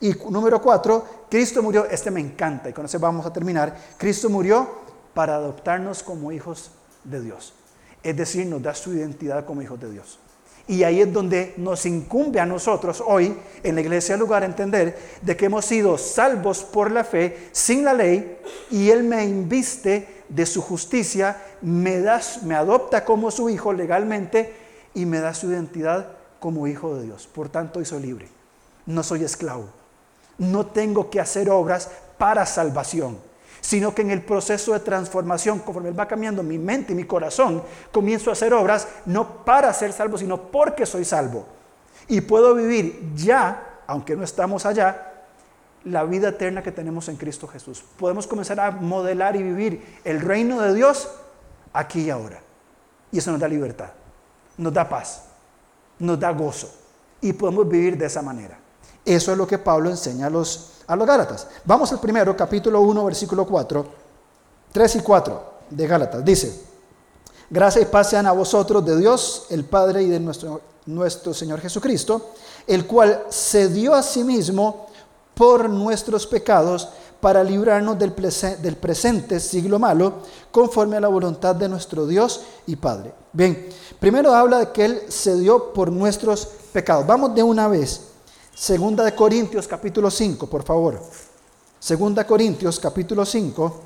Y 0.00 0.12
número 0.30 0.60
cuatro, 0.60 1.26
Cristo 1.30 1.62
murió, 1.62 1.86
este 1.86 2.10
me 2.10 2.20
encanta, 2.20 2.68
y 2.68 2.72
con 2.72 2.84
eso 2.84 2.98
vamos 2.98 3.24
a 3.24 3.32
terminar, 3.32 3.76
Cristo 3.96 4.28
murió 4.28 4.68
para 5.14 5.36
adoptarnos 5.36 6.02
como 6.02 6.32
hijos 6.32 6.70
de 7.04 7.20
Dios. 7.20 7.54
Es 8.02 8.16
decir, 8.16 8.46
nos 8.46 8.62
da 8.62 8.74
su 8.74 8.92
identidad 8.92 9.44
como 9.44 9.62
hijos 9.62 9.78
de 9.80 9.90
Dios. 9.90 10.18
Y 10.72 10.84
ahí 10.84 11.02
es 11.02 11.12
donde 11.12 11.52
nos 11.58 11.84
incumbe 11.84 12.40
a 12.40 12.46
nosotros 12.46 13.04
hoy 13.06 13.36
en 13.62 13.74
la 13.74 13.82
iglesia 13.82 14.16
lugar 14.16 14.42
entender 14.42 14.98
de 15.20 15.36
que 15.36 15.44
hemos 15.44 15.66
sido 15.66 15.98
salvos 15.98 16.62
por 16.62 16.90
la 16.90 17.04
fe 17.04 17.50
sin 17.52 17.84
la 17.84 17.92
ley 17.92 18.38
y 18.70 18.88
Él 18.88 19.04
me 19.04 19.22
inviste 19.22 20.22
de 20.30 20.46
su 20.46 20.62
justicia, 20.62 21.36
me, 21.60 22.02
me 22.44 22.54
adopta 22.54 23.04
como 23.04 23.30
su 23.30 23.50
hijo 23.50 23.74
legalmente 23.74 24.54
y 24.94 25.04
me 25.04 25.20
da 25.20 25.34
su 25.34 25.50
identidad 25.50 26.08
como 26.40 26.66
hijo 26.66 26.96
de 26.96 27.02
Dios. 27.02 27.26
Por 27.26 27.50
tanto, 27.50 27.84
soy 27.84 28.00
libre. 28.00 28.28
No 28.86 29.02
soy 29.02 29.24
esclavo. 29.24 29.68
No 30.38 30.64
tengo 30.64 31.10
que 31.10 31.20
hacer 31.20 31.50
obras 31.50 31.90
para 32.16 32.46
salvación 32.46 33.18
sino 33.62 33.94
que 33.94 34.02
en 34.02 34.10
el 34.10 34.22
proceso 34.22 34.72
de 34.72 34.80
transformación, 34.80 35.60
conforme 35.60 35.88
Él 35.88 35.98
va 35.98 36.08
cambiando 36.08 36.42
mi 36.42 36.58
mente 36.58 36.92
y 36.92 36.96
mi 36.96 37.04
corazón, 37.04 37.62
comienzo 37.92 38.28
a 38.28 38.34
hacer 38.34 38.52
obras 38.52 38.88
no 39.06 39.44
para 39.44 39.72
ser 39.72 39.92
salvo, 39.92 40.18
sino 40.18 40.50
porque 40.50 40.84
soy 40.84 41.04
salvo. 41.04 41.46
Y 42.08 42.20
puedo 42.22 42.54
vivir 42.54 43.12
ya, 43.14 43.80
aunque 43.86 44.16
no 44.16 44.24
estamos 44.24 44.66
allá, 44.66 45.12
la 45.84 46.04
vida 46.04 46.30
eterna 46.30 46.62
que 46.62 46.72
tenemos 46.72 47.08
en 47.08 47.16
Cristo 47.16 47.46
Jesús. 47.46 47.84
Podemos 47.96 48.26
comenzar 48.26 48.58
a 48.58 48.72
modelar 48.72 49.36
y 49.36 49.42
vivir 49.44 50.00
el 50.04 50.20
reino 50.20 50.60
de 50.60 50.74
Dios 50.74 51.08
aquí 51.72 52.02
y 52.02 52.10
ahora. 52.10 52.40
Y 53.12 53.18
eso 53.18 53.30
nos 53.30 53.40
da 53.40 53.46
libertad, 53.46 53.90
nos 54.56 54.72
da 54.72 54.88
paz, 54.88 55.28
nos 56.00 56.18
da 56.18 56.30
gozo. 56.32 56.74
Y 57.20 57.32
podemos 57.32 57.68
vivir 57.68 57.96
de 57.96 58.06
esa 58.06 58.22
manera. 58.22 58.58
Eso 59.04 59.32
es 59.32 59.38
lo 59.38 59.46
que 59.46 59.58
Pablo 59.58 59.90
enseña 59.90 60.26
a 60.26 60.30
los 60.30 60.72
a 60.86 60.96
los 60.96 61.06
Gálatas. 61.06 61.46
Vamos 61.64 61.92
al 61.92 62.00
primero, 62.00 62.36
capítulo 62.36 62.80
1, 62.80 63.04
versículo 63.04 63.46
4, 63.46 63.86
3 64.72 64.96
y 64.96 65.00
4 65.00 65.44
de 65.70 65.86
Gálatas. 65.86 66.24
Dice, 66.24 66.60
gracias 67.48 67.84
y 67.84 67.88
paz 67.88 68.10
sean 68.10 68.26
a 68.26 68.32
vosotros 68.32 68.84
de 68.84 68.96
Dios, 68.96 69.46
el 69.50 69.64
Padre 69.64 70.02
y 70.02 70.08
de 70.08 70.20
nuestro, 70.20 70.60
nuestro 70.86 71.32
Señor 71.32 71.60
Jesucristo, 71.60 72.32
el 72.66 72.86
cual 72.86 73.24
se 73.28 73.68
dio 73.68 73.94
a 73.94 74.02
sí 74.02 74.24
mismo 74.24 74.88
por 75.34 75.68
nuestros 75.68 76.26
pecados 76.26 76.88
para 77.20 77.44
librarnos 77.44 77.98
del, 77.98 78.12
del 78.60 78.76
presente 78.76 79.38
siglo 79.38 79.78
malo, 79.78 80.14
conforme 80.50 80.96
a 80.96 81.00
la 81.00 81.08
voluntad 81.08 81.54
de 81.54 81.68
nuestro 81.68 82.06
Dios 82.06 82.42
y 82.66 82.74
Padre. 82.76 83.14
Bien, 83.32 83.68
primero 84.00 84.34
habla 84.34 84.58
de 84.58 84.72
que 84.72 84.84
Él 84.84 85.02
se 85.08 85.36
dio 85.36 85.72
por 85.72 85.92
nuestros 85.92 86.46
pecados. 86.72 87.06
Vamos 87.06 87.34
de 87.34 87.44
una 87.44 87.68
vez 87.68 88.11
Segunda 88.54 89.02
de 89.02 89.14
Corintios 89.14 89.66
capítulo 89.66 90.10
5, 90.10 90.46
por 90.46 90.62
favor. 90.62 91.00
Segunda 91.80 92.26
Corintios 92.26 92.78
capítulo 92.78 93.24
5, 93.24 93.80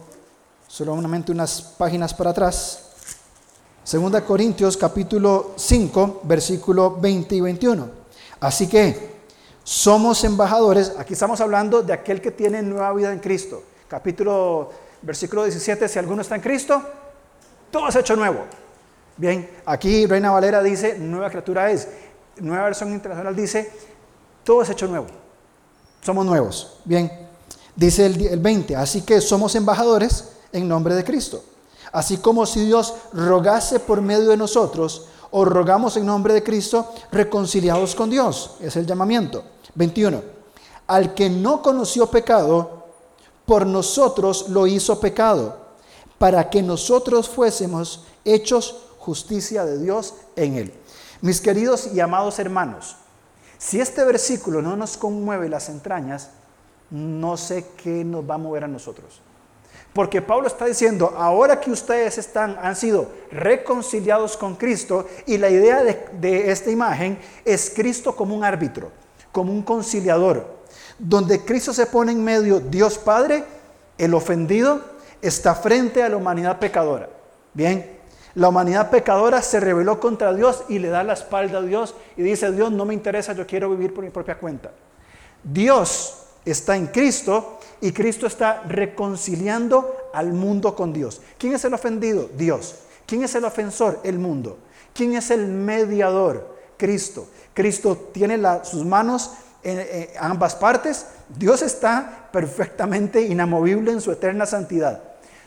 solamente 0.66 1.30
unas 1.30 1.62
páginas 1.62 2.12
para 2.12 2.30
atrás. 2.30 2.90
Segunda 3.84 4.24
Corintios 4.24 4.76
capítulo 4.76 5.52
5, 5.56 6.22
versículo 6.24 6.96
20 6.96 7.36
y 7.36 7.40
21. 7.40 7.90
Así 8.40 8.68
que 8.68 9.14
somos 9.62 10.24
embajadores, 10.24 10.94
aquí 10.98 11.12
estamos 11.12 11.40
hablando 11.40 11.82
de 11.82 11.92
aquel 11.92 12.20
que 12.20 12.32
tiene 12.32 12.60
nueva 12.60 12.92
vida 12.92 13.12
en 13.12 13.20
Cristo. 13.20 13.62
Capítulo, 13.86 14.72
versículo 15.00 15.44
17, 15.44 15.88
si 15.88 15.98
alguno 16.00 16.22
está 16.22 16.34
en 16.34 16.40
Cristo, 16.40 16.82
todo 17.70 17.88
es 17.88 17.94
hecho 17.94 18.16
nuevo. 18.16 18.40
Bien, 19.16 19.48
aquí 19.64 20.06
Reina 20.06 20.32
Valera 20.32 20.60
dice, 20.60 20.98
nueva 20.98 21.30
criatura 21.30 21.70
es. 21.70 21.88
Nueva 22.38 22.64
versión 22.64 22.92
internacional 22.92 23.34
dice, 23.34 23.72
todo 24.46 24.62
es 24.62 24.70
hecho 24.70 24.86
nuevo. 24.86 25.08
Somos 26.00 26.24
nuevos. 26.24 26.74
Bien, 26.84 27.10
dice 27.74 28.06
el, 28.06 28.38
20, 28.38 28.76
así 28.76 29.02
que 29.02 29.20
somos 29.20 29.56
embajadores 29.56 30.28
en 30.52 30.68
nombre 30.68 30.94
de 30.94 31.02
Cristo. 31.02 31.42
Así 31.90 32.18
como 32.18 32.46
si 32.46 32.64
Dios 32.64 32.94
rogase 33.12 33.80
por 33.80 34.00
medio 34.00 34.30
de 34.30 34.36
nosotros, 34.36 35.06
o 35.32 35.44
rogamos 35.44 35.96
en 35.96 36.06
nombre 36.06 36.32
de 36.32 36.44
Cristo, 36.44 36.94
reconciliados 37.10 37.96
con 37.96 38.08
Dios. 38.08 38.52
Es 38.60 38.76
el 38.76 38.86
llamamiento. 38.86 39.42
21. 39.74 40.22
Al 40.86 41.12
que 41.12 41.28
no 41.28 41.60
conoció 41.60 42.06
pecado, 42.06 42.84
por 43.44 43.66
nosotros 43.66 44.48
lo 44.48 44.68
hizo 44.68 45.00
pecado, 45.00 45.56
para 46.18 46.48
que 46.48 46.62
nosotros 46.62 47.28
fuésemos 47.28 48.04
hechos 48.24 48.76
justicia 48.98 49.64
de 49.64 49.78
Dios 49.78 50.14
en 50.36 50.54
él. 50.54 50.74
Mis 51.20 51.40
queridos 51.40 51.88
y 51.92 51.98
amados 51.98 52.38
hermanos, 52.38 52.96
si 53.58 53.80
este 53.80 54.04
versículo 54.04 54.62
no 54.62 54.76
nos 54.76 54.96
conmueve 54.96 55.48
las 55.48 55.68
entrañas, 55.68 56.30
no 56.90 57.36
sé 57.36 57.66
qué 57.82 58.04
nos 58.04 58.28
va 58.28 58.34
a 58.34 58.38
mover 58.38 58.64
a 58.64 58.68
nosotros. 58.68 59.20
Porque 59.92 60.20
Pablo 60.20 60.46
está 60.46 60.66
diciendo, 60.66 61.14
ahora 61.16 61.58
que 61.58 61.70
ustedes 61.70 62.18
están, 62.18 62.58
han 62.60 62.76
sido 62.76 63.08
reconciliados 63.32 64.36
con 64.36 64.54
Cristo, 64.54 65.06
y 65.26 65.38
la 65.38 65.48
idea 65.48 65.82
de, 65.82 66.06
de 66.20 66.50
esta 66.50 66.70
imagen 66.70 67.18
es 67.44 67.72
Cristo 67.74 68.14
como 68.14 68.36
un 68.36 68.44
árbitro, 68.44 68.90
como 69.32 69.52
un 69.52 69.62
conciliador, 69.62 70.54
donde 70.98 71.44
Cristo 71.44 71.72
se 71.72 71.86
pone 71.86 72.12
en 72.12 72.22
medio, 72.22 72.60
Dios 72.60 72.98
Padre, 72.98 73.44
el 73.96 74.12
ofendido, 74.12 74.82
está 75.22 75.54
frente 75.54 76.02
a 76.02 76.08
la 76.10 76.16
humanidad 76.16 76.58
pecadora. 76.58 77.08
Bien, 77.54 77.95
la 78.36 78.50
humanidad 78.50 78.90
pecadora 78.90 79.40
se 79.40 79.60
rebeló 79.60 79.98
contra 79.98 80.34
Dios 80.34 80.64
y 80.68 80.78
le 80.78 80.88
da 80.88 81.02
la 81.02 81.14
espalda 81.14 81.58
a 81.58 81.62
Dios 81.62 81.94
y 82.18 82.22
dice, 82.22 82.52
Dios 82.52 82.70
no 82.70 82.84
me 82.84 82.92
interesa, 82.92 83.32
yo 83.32 83.46
quiero 83.46 83.70
vivir 83.70 83.94
por 83.94 84.04
mi 84.04 84.10
propia 84.10 84.38
cuenta. 84.38 84.72
Dios 85.42 86.18
está 86.44 86.76
en 86.76 86.88
Cristo 86.88 87.58
y 87.80 87.92
Cristo 87.92 88.26
está 88.26 88.62
reconciliando 88.68 90.10
al 90.12 90.34
mundo 90.34 90.76
con 90.76 90.92
Dios. 90.92 91.22
¿Quién 91.38 91.54
es 91.54 91.64
el 91.64 91.72
ofendido? 91.72 92.28
Dios. 92.36 92.74
¿Quién 93.06 93.24
es 93.24 93.34
el 93.34 93.44
ofensor? 93.46 94.00
El 94.04 94.18
mundo. 94.18 94.58
¿Quién 94.92 95.14
es 95.14 95.30
el 95.30 95.46
mediador? 95.46 96.56
Cristo. 96.76 97.28
Cristo 97.54 98.10
tiene 98.12 98.38
sus 98.64 98.84
manos 98.84 99.30
en, 99.62 100.08
ambas 100.20 100.54
partes. 100.54 101.06
Dios 101.38 101.62
está 101.62 102.28
perfectamente 102.32 103.22
inamovible 103.22 103.92
en 103.92 104.02
su 104.02 104.12
eterna 104.12 104.44
santidad. 104.44 105.05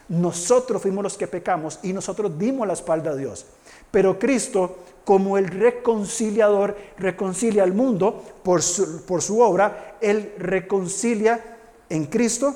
Nosotros 0.10 0.82
fuimos 0.82 1.04
los 1.04 1.18
que 1.18 1.28
pecamos 1.28 1.80
y 1.84 1.94
nosotros 1.94 2.38
dimos 2.38 2.68
la 2.68 2.74
espalda 2.74 3.12
a 3.12 3.16
Dios. 3.16 3.46
Pero 3.92 4.18
Cristo, 4.18 4.78
como 5.06 5.38
el 5.38 5.48
reconciliador, 5.48 6.76
reconcilia 6.98 7.64
al 7.64 7.74
mundo 7.74 8.24
por 8.44 8.62
su, 8.62 9.40
obra. 9.40 9.98
Él 10.02 10.34
reconcilia 10.40 11.58
en 11.90 12.06
Cristo 12.08 12.56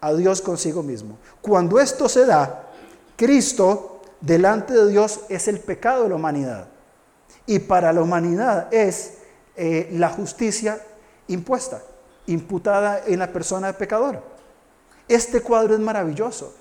a 0.00 0.12
Dios 0.12 0.42
consigo 0.42 0.82
mismo. 0.82 1.18
Cuando 1.40 1.78
esto 1.78 2.08
se 2.08 2.26
da, 2.26 2.68
Cristo 3.16 4.02
delante 4.20 4.74
de 4.74 4.88
Dios 4.88 5.20
es 5.28 5.46
el 5.46 5.60
pecado 5.60 6.02
de 6.02 6.08
la 6.08 6.16
humanidad. 6.16 6.68
Y 7.46 7.60
para 7.60 7.92
la 7.92 8.02
humanidad 8.02 8.72
es 8.74 9.18
eh, 9.56 9.88
la 9.92 10.08
justicia 10.10 10.80
impuesta, 11.28 11.80
imputada 12.26 13.02
en 13.06 13.20
la 13.20 13.32
persona 13.32 13.68
del 13.68 13.76
pecador. 13.76 14.22
Este 15.06 15.40
cuadro 15.40 15.74
es 15.74 15.80
maravilloso. 15.80 16.54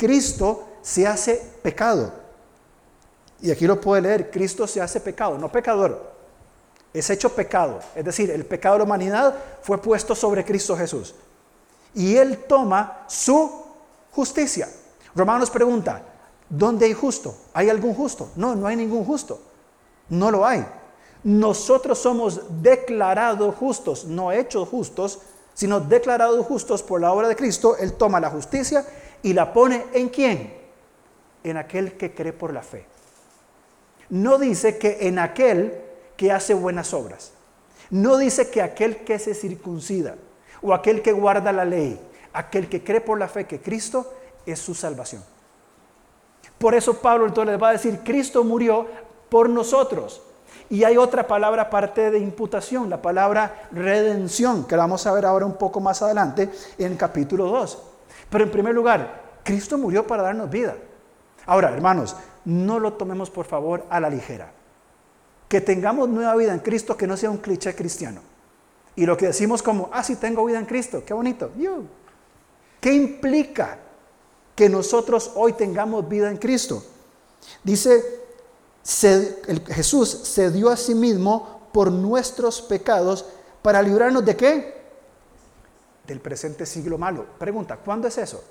Cristo 0.00 0.64
se 0.80 1.06
hace 1.06 1.42
pecado. 1.60 2.10
Y 3.42 3.50
aquí 3.50 3.66
lo 3.66 3.78
puede 3.78 4.00
leer, 4.00 4.30
Cristo 4.30 4.66
se 4.66 4.80
hace 4.80 4.98
pecado, 4.98 5.36
no 5.36 5.52
pecador. 5.52 6.10
Es 6.94 7.10
hecho 7.10 7.28
pecado. 7.34 7.80
Es 7.94 8.02
decir, 8.02 8.30
el 8.30 8.46
pecado 8.46 8.76
de 8.76 8.78
la 8.78 8.84
humanidad 8.84 9.34
fue 9.60 9.76
puesto 9.76 10.14
sobre 10.14 10.42
Cristo 10.42 10.74
Jesús 10.74 11.14
y 11.94 12.16
Él 12.16 12.44
toma 12.48 13.04
su 13.08 13.50
justicia. 14.12 14.70
Romanos 15.14 15.50
pregunta, 15.50 16.02
¿dónde 16.48 16.86
hay 16.86 16.94
justo? 16.94 17.36
¿Hay 17.52 17.68
algún 17.68 17.94
justo? 17.94 18.30
No, 18.36 18.54
no 18.54 18.66
hay 18.66 18.76
ningún 18.76 19.04
justo. 19.04 19.38
No 20.08 20.30
lo 20.30 20.46
hay. 20.46 20.66
Nosotros 21.24 21.98
somos 21.98 22.40
declarados 22.62 23.54
justos, 23.54 24.06
no 24.06 24.32
hechos 24.32 24.66
justos, 24.66 25.18
sino 25.52 25.78
declarados 25.78 26.46
justos 26.46 26.82
por 26.82 27.02
la 27.02 27.12
obra 27.12 27.28
de 27.28 27.36
Cristo. 27.36 27.76
Él 27.76 27.92
toma 27.92 28.18
la 28.18 28.30
justicia 28.30 28.86
y 29.22 29.32
la 29.32 29.52
pone 29.52 29.86
en 29.92 30.08
quién? 30.08 30.54
En 31.44 31.56
aquel 31.56 31.96
que 31.96 32.14
cree 32.14 32.32
por 32.32 32.52
la 32.52 32.62
fe. 32.62 32.86
No 34.08 34.38
dice 34.38 34.78
que 34.78 34.98
en 35.08 35.18
aquel 35.18 35.80
que 36.16 36.32
hace 36.32 36.54
buenas 36.54 36.92
obras. 36.92 37.32
No 37.90 38.18
dice 38.18 38.50
que 38.50 38.62
aquel 38.62 38.98
que 38.98 39.18
se 39.18 39.34
circuncida 39.34 40.16
o 40.62 40.74
aquel 40.74 41.02
que 41.02 41.12
guarda 41.12 41.52
la 41.52 41.64
ley, 41.64 42.00
aquel 42.32 42.68
que 42.68 42.84
cree 42.84 43.00
por 43.00 43.18
la 43.18 43.28
fe 43.28 43.46
que 43.46 43.60
Cristo 43.60 44.12
es 44.46 44.58
su 44.58 44.74
salvación. 44.74 45.24
Por 46.58 46.74
eso 46.74 46.94
Pablo 47.00 47.26
entonces 47.26 47.52
les 47.52 47.62
va 47.62 47.70
a 47.70 47.72
decir, 47.72 48.00
Cristo 48.04 48.44
murió 48.44 48.86
por 49.28 49.48
nosotros. 49.48 50.22
Y 50.68 50.84
hay 50.84 50.96
otra 50.96 51.26
palabra 51.26 51.62
aparte 51.62 52.10
de 52.10 52.18
imputación, 52.18 52.90
la 52.90 53.00
palabra 53.00 53.68
redención, 53.72 54.66
que 54.66 54.76
la 54.76 54.82
vamos 54.82 55.06
a 55.06 55.12
ver 55.12 55.24
ahora 55.24 55.46
un 55.46 55.56
poco 55.56 55.80
más 55.80 56.02
adelante 56.02 56.50
en 56.78 56.96
capítulo 56.96 57.46
2. 57.46 57.89
Pero 58.30 58.44
en 58.44 58.50
primer 58.50 58.74
lugar, 58.74 59.40
Cristo 59.44 59.76
murió 59.76 60.06
para 60.06 60.22
darnos 60.22 60.50
vida. 60.50 60.76
Ahora, 61.46 61.72
hermanos, 61.72 62.16
no 62.44 62.78
lo 62.78 62.94
tomemos 62.94 63.30
por 63.30 63.46
favor 63.46 63.84
a 63.90 64.00
la 64.00 64.08
ligera. 64.08 64.52
Que 65.48 65.60
tengamos 65.60 66.08
nueva 66.08 66.36
vida 66.36 66.52
en 66.52 66.60
Cristo 66.60 66.96
que 66.96 67.06
no 67.06 67.16
sea 67.16 67.30
un 67.30 67.38
cliché 67.38 67.74
cristiano. 67.74 68.20
Y 68.94 69.06
lo 69.06 69.16
que 69.16 69.26
decimos 69.26 69.62
como, 69.62 69.90
ah, 69.92 70.02
sí 70.02 70.16
tengo 70.16 70.44
vida 70.44 70.58
en 70.58 70.66
Cristo, 70.66 71.02
qué 71.04 71.14
bonito. 71.14 71.50
¿Qué 72.80 72.92
implica 72.92 73.78
que 74.54 74.68
nosotros 74.68 75.32
hoy 75.34 75.52
tengamos 75.54 76.08
vida 76.08 76.30
en 76.30 76.36
Cristo? 76.36 76.84
Dice, 77.64 78.02
Jesús 79.68 80.08
se 80.08 80.50
dio 80.50 80.70
a 80.70 80.76
sí 80.76 80.94
mismo 80.94 81.68
por 81.72 81.90
nuestros 81.90 82.62
pecados 82.62 83.26
para 83.62 83.82
librarnos 83.82 84.24
de 84.24 84.36
qué? 84.36 84.79
Del 86.10 86.20
presente 86.20 86.66
siglo 86.66 86.98
malo. 86.98 87.24
Pregunta, 87.38 87.76
¿cuándo 87.76 88.08
es 88.08 88.18
eso? 88.18 88.42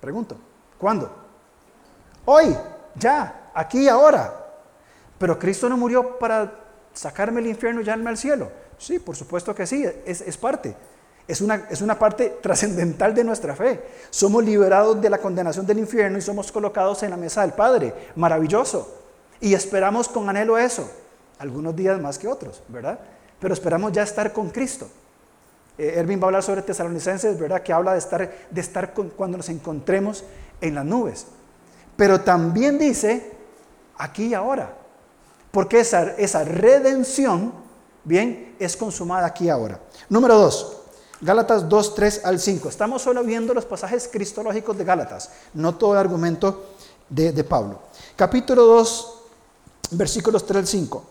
Pregunto, 0.00 0.38
¿cuándo? 0.78 1.14
Hoy, 2.24 2.56
ya, 2.94 3.50
aquí 3.52 3.86
ahora. 3.90 4.32
Pero 5.18 5.38
Cristo 5.38 5.68
no 5.68 5.76
murió 5.76 6.18
para 6.18 6.50
sacarme 6.94 7.42
el 7.42 7.48
infierno 7.48 7.82
y 7.82 7.84
llevarme 7.84 8.08
al 8.08 8.16
cielo. 8.16 8.50
Sí, 8.78 8.98
por 8.98 9.14
supuesto 9.16 9.54
que 9.54 9.66
sí, 9.66 9.84
es, 10.06 10.36
parte. 10.38 10.74
Es 11.28 11.42
una, 11.42 11.66
es 11.68 11.82
una 11.82 11.98
parte 11.98 12.38
trascendental 12.42 13.14
de 13.14 13.24
nuestra 13.24 13.54
fe. 13.54 13.84
Somos 14.08 14.42
liberados 14.42 14.98
de 14.98 15.10
la 15.10 15.18
condenación 15.18 15.66
del 15.66 15.80
infierno 15.80 16.16
y 16.16 16.22
somos 16.22 16.50
colocados 16.50 17.02
en 17.02 17.10
la 17.10 17.18
mesa 17.18 17.42
del 17.42 17.52
Padre. 17.52 17.92
Maravilloso. 18.14 18.96
Y 19.42 19.52
esperamos 19.52 20.08
con 20.08 20.26
anhelo 20.30 20.56
eso. 20.56 20.90
Algunos 21.38 21.76
días 21.76 22.00
más 22.00 22.18
que 22.18 22.28
otros, 22.28 22.62
¿verdad? 22.68 22.98
Pero 23.38 23.52
esperamos 23.52 23.92
ya 23.92 24.04
estar 24.04 24.32
con 24.32 24.48
Cristo. 24.48 24.88
Eh, 25.78 25.94
Erwin 25.96 26.20
va 26.20 26.24
a 26.24 26.26
hablar 26.26 26.42
sobre 26.42 26.62
tesalonicenses, 26.62 27.38
¿verdad? 27.38 27.62
Que 27.62 27.72
habla 27.72 27.92
de 27.92 27.98
estar, 27.98 28.30
de 28.50 28.60
estar 28.60 28.94
cuando 28.94 29.36
nos 29.36 29.48
encontremos 29.48 30.24
en 30.60 30.74
las 30.74 30.84
nubes. 30.84 31.26
Pero 31.96 32.20
también 32.20 32.78
dice 32.78 33.32
aquí 33.98 34.26
y 34.26 34.34
ahora. 34.34 34.74
Porque 35.50 35.80
esa, 35.80 36.12
esa 36.16 36.44
redención 36.44 37.66
Bien, 38.06 38.54
es 38.60 38.76
consumada 38.76 39.26
aquí 39.26 39.48
ahora. 39.48 39.80
Número 40.08 40.38
2. 40.38 40.76
Gálatas 41.22 41.68
2, 41.68 41.94
3 41.96 42.20
al 42.24 42.38
5. 42.38 42.68
Estamos 42.68 43.02
solo 43.02 43.24
viendo 43.24 43.52
los 43.52 43.64
pasajes 43.64 44.08
cristológicos 44.12 44.78
de 44.78 44.84
Gálatas, 44.84 45.30
no 45.54 45.74
todo 45.74 45.94
el 45.94 45.98
argumento 45.98 46.66
de, 47.08 47.32
de 47.32 47.42
Pablo. 47.42 47.80
Capítulo 48.14 48.64
2, 48.64 49.14
versículos 49.90 50.46
3 50.46 50.58
al 50.60 50.66
5. 50.68 51.04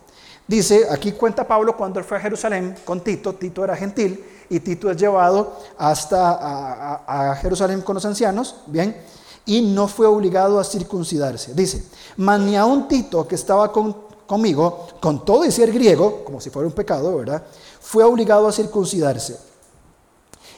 Dice, 0.46 0.86
aquí 0.90 1.12
cuenta 1.12 1.46
Pablo 1.46 1.76
cuando 1.76 2.00
él 2.00 2.06
fue 2.06 2.16
a 2.16 2.20
Jerusalén 2.20 2.74
con 2.82 3.02
Tito, 3.02 3.34
Tito 3.34 3.62
era 3.62 3.76
gentil 3.76 4.24
y 4.48 4.60
Tito 4.60 4.90
es 4.90 4.96
llevado 4.96 5.52
hasta 5.78 7.36
Jerusalén 7.40 7.82
con 7.82 7.94
los 7.94 8.04
ancianos, 8.04 8.56
bien, 8.66 8.96
y 9.44 9.60
no 9.60 9.86
fue 9.88 10.06
obligado 10.06 10.58
a 10.58 10.64
circuncidarse. 10.64 11.54
Dice, 11.54 11.84
mas 12.16 12.40
ni 12.40 12.56
un 12.58 12.88
Tito 12.88 13.26
que 13.26 13.36
estaba 13.36 13.72
con 13.72 14.06
conmigo, 14.26 14.88
con 15.00 15.24
todo 15.24 15.44
y 15.44 15.52
ser 15.52 15.72
griego, 15.72 16.24
como 16.24 16.40
si 16.40 16.50
fuera 16.50 16.66
un 16.66 16.74
pecado, 16.74 17.16
¿verdad? 17.16 17.42
Fue 17.80 18.04
obligado 18.04 18.48
a 18.48 18.52
circuncidarse. 18.52 19.38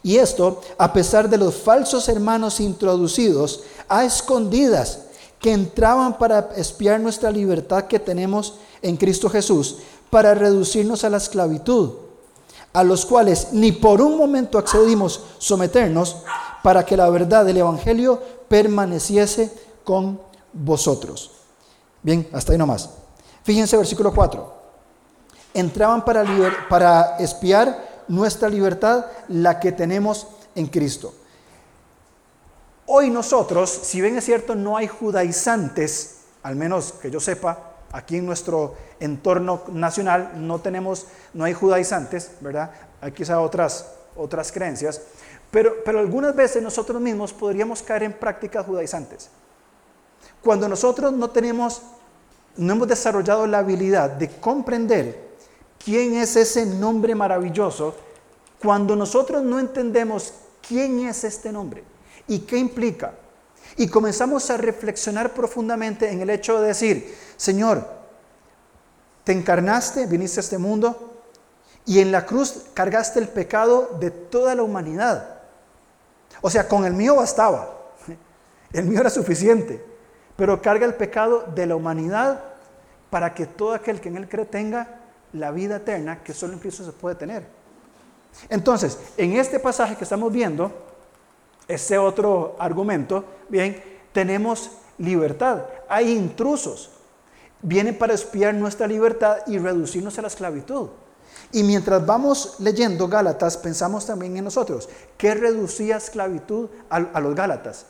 Y 0.03 0.17
esto, 0.17 0.61
a 0.79 0.93
pesar 0.93 1.29
de 1.29 1.37
los 1.37 1.57
falsos 1.57 2.09
hermanos 2.09 2.61
introducidos 2.61 3.63
a 3.89 4.05
escondidas 4.05 5.01
que 5.39 5.53
entraban 5.53 6.19
para 6.19 6.51
espiar 6.57 7.01
nuestra 7.01 7.31
libertad 7.31 7.85
que 7.85 7.99
tenemos 7.99 8.55
en 8.81 8.97
Cristo 8.97 9.29
Jesús, 9.29 9.77
para 10.11 10.35
reducirnos 10.35 11.05
a 11.05 11.11
la 11.11 11.19
esclavitud, 11.19 11.91
a 12.79 12.85
los 12.85 13.05
cuales 13.05 13.49
ni 13.51 13.73
por 13.73 14.01
un 14.01 14.17
momento 14.17 14.57
accedimos 14.57 15.25
someternos 15.39 16.19
para 16.63 16.87
que 16.87 16.97
la 16.97 17.11
verdad 17.11 17.45
del 17.45 17.57
Evangelio 17.57 18.23
permaneciese 18.47 19.53
con 19.83 20.21
vosotros. 20.53 21.33
Bien, 22.05 22.29
hasta 22.33 22.53
ahí 22.53 22.59
nomás. 22.59 22.91
Fíjense 23.43 23.77
versículo 23.77 24.15
4. 24.15 24.55
Entraban 25.55 26.05
para, 26.05 26.25
para 26.69 27.17
espiar 27.19 28.05
nuestra 28.07 28.49
libertad, 28.49 29.07
la 29.27 29.59
que 29.59 29.73
tenemos 29.73 30.29
en 30.55 30.69
Cristo. 30.69 31.13
Hoy 32.87 33.11
nosotros, 33.11 33.71
si 33.71 34.01
bien 34.01 34.17
es 34.17 34.25
cierto, 34.25 34.55
no 34.55 34.77
hay 34.77 34.87
judaizantes, 34.87 36.19
al 36.45 36.55
menos 36.55 36.93
que 36.93 37.11
yo 37.11 37.19
sepa, 37.19 37.68
aquí 37.93 38.17
en 38.17 38.27
nuestro 38.27 38.75
entorno 39.01 39.63
nacional 39.73 40.33
no 40.37 40.61
tenemos, 40.61 41.07
no 41.35 41.45
hay 41.45 41.55
judaizantes, 41.55 42.33
¿verdad? 42.41 42.71
Hay 43.01 43.13
quizá 43.13 43.41
otras, 43.41 43.93
otras 44.17 44.53
creencias, 44.53 45.01
pero, 45.51 45.77
pero 45.85 46.01
algunas 46.01 46.35
veces 46.35 46.63
nosotros 46.63 47.01
mismos 47.01 47.33
podríamos 47.33 47.83
caer 47.83 48.03
en 48.03 48.13
prácticas 48.13 48.67
judaizantes. 48.67 49.31
Cuando 50.43 50.69
nosotros 50.69 51.13
no 51.13 51.31
tenemos 51.31 51.83
no 52.59 52.73
hemos 52.73 52.89
desarrollado 52.89 53.47
la 53.47 53.59
habilidad 53.59 54.11
de 54.11 54.29
comprender 54.29 55.29
quién 55.83 56.15
es 56.15 56.35
ese 56.35 56.67
nombre 56.67 57.15
maravilloso 57.15 57.95
cuando 58.61 58.97
nosotros 58.97 59.45
no 59.45 59.61
entendemos 59.61 60.35
quién 60.67 61.07
es 61.07 61.23
este 61.23 61.53
nombre 61.53 61.85
y 62.27 62.41
qué 62.41 62.59
implica. 62.59 63.15
Y 63.79 63.87
comenzamos 63.87 64.51
a 64.51 64.57
reflexionar 64.57 65.33
profundamente 65.33 66.11
en 66.11 66.21
el 66.21 66.31
hecho 66.31 66.61
de 66.61 66.67
decir, 66.69 67.17
Señor, 67.37 67.89
te 69.23 69.31
encarnaste, 69.33 70.07
viniste 70.07 70.41
a 70.41 70.43
este 70.43 70.59
mundo 70.59 71.23
Y 71.87 72.01
en 72.01 72.11
la 72.11 72.27
cruz 72.27 72.65
cargaste 72.75 73.21
el 73.21 73.29
pecado 73.29 73.97
de 74.01 74.11
toda 74.11 74.57
la 74.57 74.65
humanidad. 74.65 75.43
O 76.41 76.51
sea, 76.51 76.67
con 76.67 76.85
el 76.85 76.93
mío 76.93 77.17
bastaba. 77.17 77.77
El 78.73 78.85
mío 78.85 79.01
era 79.01 79.11
suficiente. 79.11 79.83
Pero 80.37 80.61
carga 80.61 80.85
el 80.85 80.95
pecado 80.95 81.47
de 81.55 81.67
la 81.67 81.75
humanidad 81.75 82.45
para 83.11 83.33
que 83.33 83.47
todo 83.47 83.73
aquel 83.73 84.01
que 84.01 84.09
en 84.11 84.19
él 84.19 84.29
cree 84.29 84.45
tenga 84.45 85.01
la 85.33 85.51
vida 85.51 85.77
eterna 85.77 86.23
que 86.23 86.35
solo 86.35 86.53
en 86.53 86.59
Cristo 86.59 86.85
se 86.85 86.93
puede 86.93 87.17
tener. 87.17 87.47
Entonces, 88.49 88.99
en 89.17 89.33
este 89.37 89.59
pasaje 89.59 89.97
que 89.97 90.05
estamos 90.05 90.31
viendo, 90.31 90.88
ese 91.69 91.99
otro 91.99 92.57
argumento, 92.59 93.25
bien, 93.49 93.83
tenemos 94.13 94.71
libertad. 94.97 95.67
Hay 95.89 96.11
intrusos. 96.11 96.91
Vienen 97.61 97.99
para 97.99 98.15
espiar 98.15 98.55
nuestra 98.55 98.87
libertad 98.87 99.39
y 99.47 99.59
reducirnos 99.59 100.19
a 100.19 100.23
la 100.23 100.29
esclavitud. 100.29 100.89
Y 101.53 101.63
mientras 101.63 102.05
vamos 102.05 102.57
leyendo 102.59 103.09
Gálatas, 103.09 103.57
pensamos 103.57 104.07
también 104.07 104.37
en 104.37 104.45
nosotros. 104.45 104.89
¿Qué 105.17 105.35
reducía 105.35 105.97
esclavitud 105.97 106.69
a, 106.89 107.21
los 107.21 107.35
Gálatas? 107.35 107.87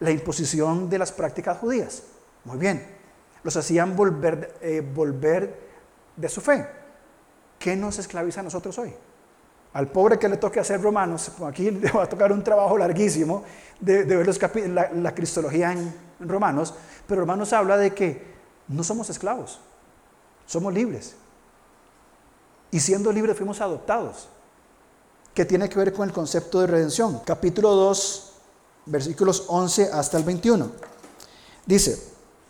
La 0.00 0.10
imposición 0.10 0.88
de 0.88 0.98
las 0.98 1.12
prácticas 1.12 1.58
judías. 1.58 2.02
Muy 2.44 2.58
bien. 2.58 2.96
Los 3.42 3.56
hacían 3.56 3.96
volver, 3.96 4.56
eh, 4.60 4.80
volver 4.80 5.58
de 6.16 6.28
su 6.28 6.40
fe. 6.40 6.66
¿Qué 7.58 7.76
nos 7.76 7.98
esclaviza 7.98 8.40
a 8.40 8.44
nosotros 8.44 8.78
hoy? 8.78 8.94
Al 9.78 9.86
pobre 9.86 10.18
que 10.18 10.28
le 10.28 10.38
toque 10.38 10.58
hacer 10.58 10.82
romanos, 10.82 11.30
aquí 11.46 11.70
le 11.70 11.88
va 11.92 12.02
a 12.02 12.08
tocar 12.08 12.32
un 12.32 12.42
trabajo 12.42 12.76
larguísimo 12.76 13.44
de, 13.78 14.02
ver 14.02 14.28
la, 14.70 14.90
la, 14.92 15.14
cristología 15.14 15.70
en, 15.70 15.94
en 16.18 16.28
Romanos, 16.28 16.74
pero 17.06 17.20
Romanos 17.20 17.52
habla 17.52 17.76
de 17.76 17.94
que 17.94 18.20
no 18.66 18.82
somos 18.82 19.08
esclavos, 19.08 19.60
somos 20.46 20.74
libres. 20.74 21.14
Y 22.72 22.80
siendo 22.80 23.12
libres 23.12 23.36
fuimos 23.36 23.60
adoptados, 23.60 24.28
que 25.32 25.44
tiene 25.44 25.68
que 25.68 25.78
ver 25.78 25.92
con 25.92 26.08
el 26.08 26.12
concepto 26.12 26.60
de 26.60 26.66
redención. 26.66 27.20
Capítulo 27.24 27.70
2, 27.76 28.32
versículos 28.86 29.44
11 29.46 29.92
hasta 29.92 30.18
el 30.18 30.24
21. 30.24 30.72
Dice, 31.66 32.02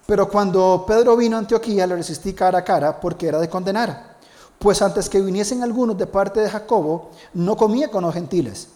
pero 0.07 0.31
cuando 0.31 0.83
Pedro 0.88 1.14
vino 1.14 1.37
a 1.37 1.41
Antioquía 1.41 1.87
le 1.87 1.97
resistí 1.97 2.33
cara 2.33 2.61
a 2.61 2.64
cara 2.64 2.99
porque 2.99 3.29
era 3.29 3.38
de 3.38 3.51
condenar. 3.51 4.08
Pues 4.59 4.83
antes 4.83 5.09
que 5.09 5.21
viniesen 5.21 5.62
algunos 5.62 5.97
de 5.97 6.07
parte 6.07 6.40
de 6.40 6.51
Jacobo, 6.51 7.11
no 7.35 7.57
comía 7.57 7.90
con 7.90 8.03
los 8.03 8.14
gentiles. 8.14 8.68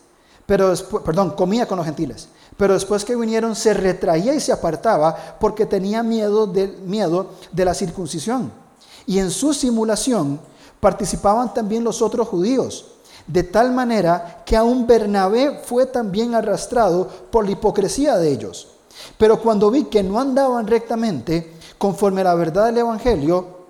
Pero 0.47 0.71
después, 0.71 1.03
perdón, 1.05 1.31
comía 1.31 1.66
con 1.66 1.77
los 1.77 1.87
gentiles. 1.87 2.29
Pero 2.57 2.75
después 2.75 3.05
que 3.05 3.16
vinieron 3.16 3.57
se 3.57 3.75
retraía 3.75 4.35
y 4.35 4.40
se 4.40 4.53
apartaba 4.53 5.37
porque 5.40 5.66
tenía 5.66 6.03
miedo 6.03 6.47
de, 6.47 6.68
miedo 6.68 7.31
de 7.51 7.64
la 7.64 7.75
circuncisión. 7.75 8.53
Y 9.07 9.18
en 9.18 9.31
su 9.31 9.55
simulación 9.55 10.40
participaban 10.81 11.55
también 11.55 11.85
los 11.85 12.03
otros 12.03 12.29
judíos, 12.29 12.87
de 13.27 13.42
tal 13.45 13.73
manera 13.73 14.42
que 14.45 14.57
aún 14.57 14.87
Bernabé 14.87 15.61
fue 15.64 15.87
también 15.87 16.35
arrastrado 16.35 17.09
por 17.31 17.45
la 17.45 17.53
hipocresía 17.53 18.16
de 18.16 18.31
ellos. 18.31 18.68
Pero 19.16 19.40
cuando 19.40 19.71
vi 19.71 19.85
que 19.85 20.03
no 20.03 20.21
andaban 20.21 20.66
rectamente, 20.66 21.55
conforme 21.79 22.21
a 22.21 22.25
la 22.25 22.35
verdad 22.35 22.66
del 22.66 22.79
Evangelio, 22.79 23.62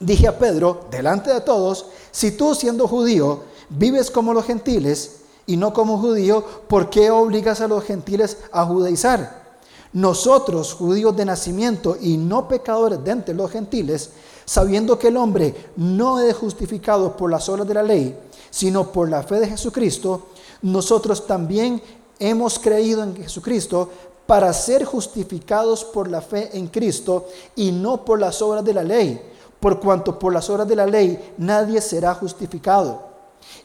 dije 0.00 0.28
a 0.28 0.38
Pedro, 0.38 0.86
delante 0.90 1.32
de 1.32 1.40
todos, 1.40 1.86
si 2.10 2.32
tú 2.32 2.54
siendo 2.54 2.88
judío 2.88 3.42
vives 3.68 4.10
como 4.10 4.34
los 4.34 4.44
gentiles 4.44 5.16
y 5.46 5.56
no 5.56 5.72
como 5.72 5.98
judío, 5.98 6.44
¿por 6.68 6.90
qué 6.90 7.10
obligas 7.10 7.60
a 7.60 7.68
los 7.68 7.84
gentiles 7.84 8.38
a 8.52 8.64
judaizar? 8.64 9.46
Nosotros, 9.92 10.74
judíos 10.74 11.16
de 11.16 11.24
nacimiento 11.24 11.96
y 12.00 12.16
no 12.16 12.48
pecadores 12.48 13.02
de 13.02 13.12
entre 13.12 13.34
los 13.34 13.50
gentiles, 13.50 14.10
sabiendo 14.44 14.98
que 14.98 15.08
el 15.08 15.16
hombre 15.16 15.54
no 15.76 16.20
es 16.20 16.34
justificado 16.36 17.16
por 17.16 17.30
las 17.30 17.48
obras 17.48 17.66
de 17.66 17.74
la 17.74 17.82
ley, 17.82 18.18
sino 18.50 18.92
por 18.92 19.08
la 19.08 19.22
fe 19.22 19.40
de 19.40 19.48
Jesucristo, 19.48 20.26
nosotros 20.62 21.26
también 21.26 21.82
hemos 22.18 22.58
creído 22.58 23.02
en 23.02 23.16
Jesucristo 23.16 23.90
para 24.26 24.52
ser 24.52 24.84
justificados 24.84 25.84
por 25.84 26.08
la 26.08 26.20
fe 26.20 26.50
en 26.52 26.66
Cristo 26.68 27.28
y 27.54 27.70
no 27.70 28.04
por 28.04 28.18
las 28.18 28.42
obras 28.42 28.64
de 28.64 28.74
la 28.74 28.82
ley, 28.82 29.20
por 29.66 29.80
cuanto 29.80 30.16
por 30.16 30.32
las 30.32 30.48
obras 30.48 30.68
de 30.68 30.76
la 30.76 30.86
ley 30.86 31.34
nadie 31.38 31.80
será 31.80 32.14
justificado. 32.14 33.02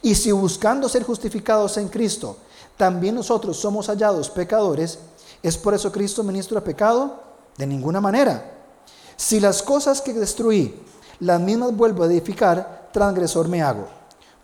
Y 0.02 0.16
si 0.16 0.32
buscando 0.32 0.88
ser 0.88 1.04
justificados 1.04 1.76
en 1.76 1.86
Cristo, 1.86 2.38
también 2.76 3.14
nosotros 3.14 3.56
somos 3.56 3.86
hallados 3.86 4.28
pecadores, 4.28 4.98
¿es 5.44 5.56
por 5.56 5.74
eso 5.74 5.92
Cristo 5.92 6.24
ministro 6.24 6.56
de 6.56 6.66
pecado? 6.66 7.20
De 7.56 7.68
ninguna 7.68 8.00
manera. 8.00 8.52
Si 9.16 9.38
las 9.38 9.62
cosas 9.62 10.00
que 10.00 10.12
destruí, 10.12 10.74
las 11.20 11.40
mismas 11.40 11.76
vuelvo 11.76 12.02
a 12.02 12.06
edificar, 12.06 12.88
transgresor 12.92 13.46
me 13.46 13.62
hago. 13.62 13.86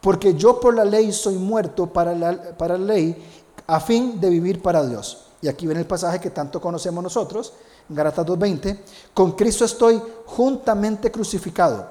Porque 0.00 0.34
yo 0.34 0.60
por 0.60 0.76
la 0.76 0.84
ley 0.84 1.10
soy 1.10 1.38
muerto 1.38 1.92
para 1.92 2.14
la, 2.14 2.56
para 2.56 2.78
la 2.78 2.84
ley, 2.84 3.20
a 3.66 3.80
fin 3.80 4.20
de 4.20 4.30
vivir 4.30 4.62
para 4.62 4.86
Dios. 4.86 5.24
Y 5.42 5.48
aquí 5.48 5.66
viene 5.66 5.80
el 5.80 5.88
pasaje 5.88 6.20
que 6.20 6.30
tanto 6.30 6.60
conocemos 6.60 7.02
nosotros, 7.02 7.52
Galatas 7.88 8.26
2.20. 8.26 8.78
Con 9.14 9.32
Cristo 9.32 9.64
estoy 9.64 10.00
juntamente 10.26 11.10
crucificado. 11.10 11.88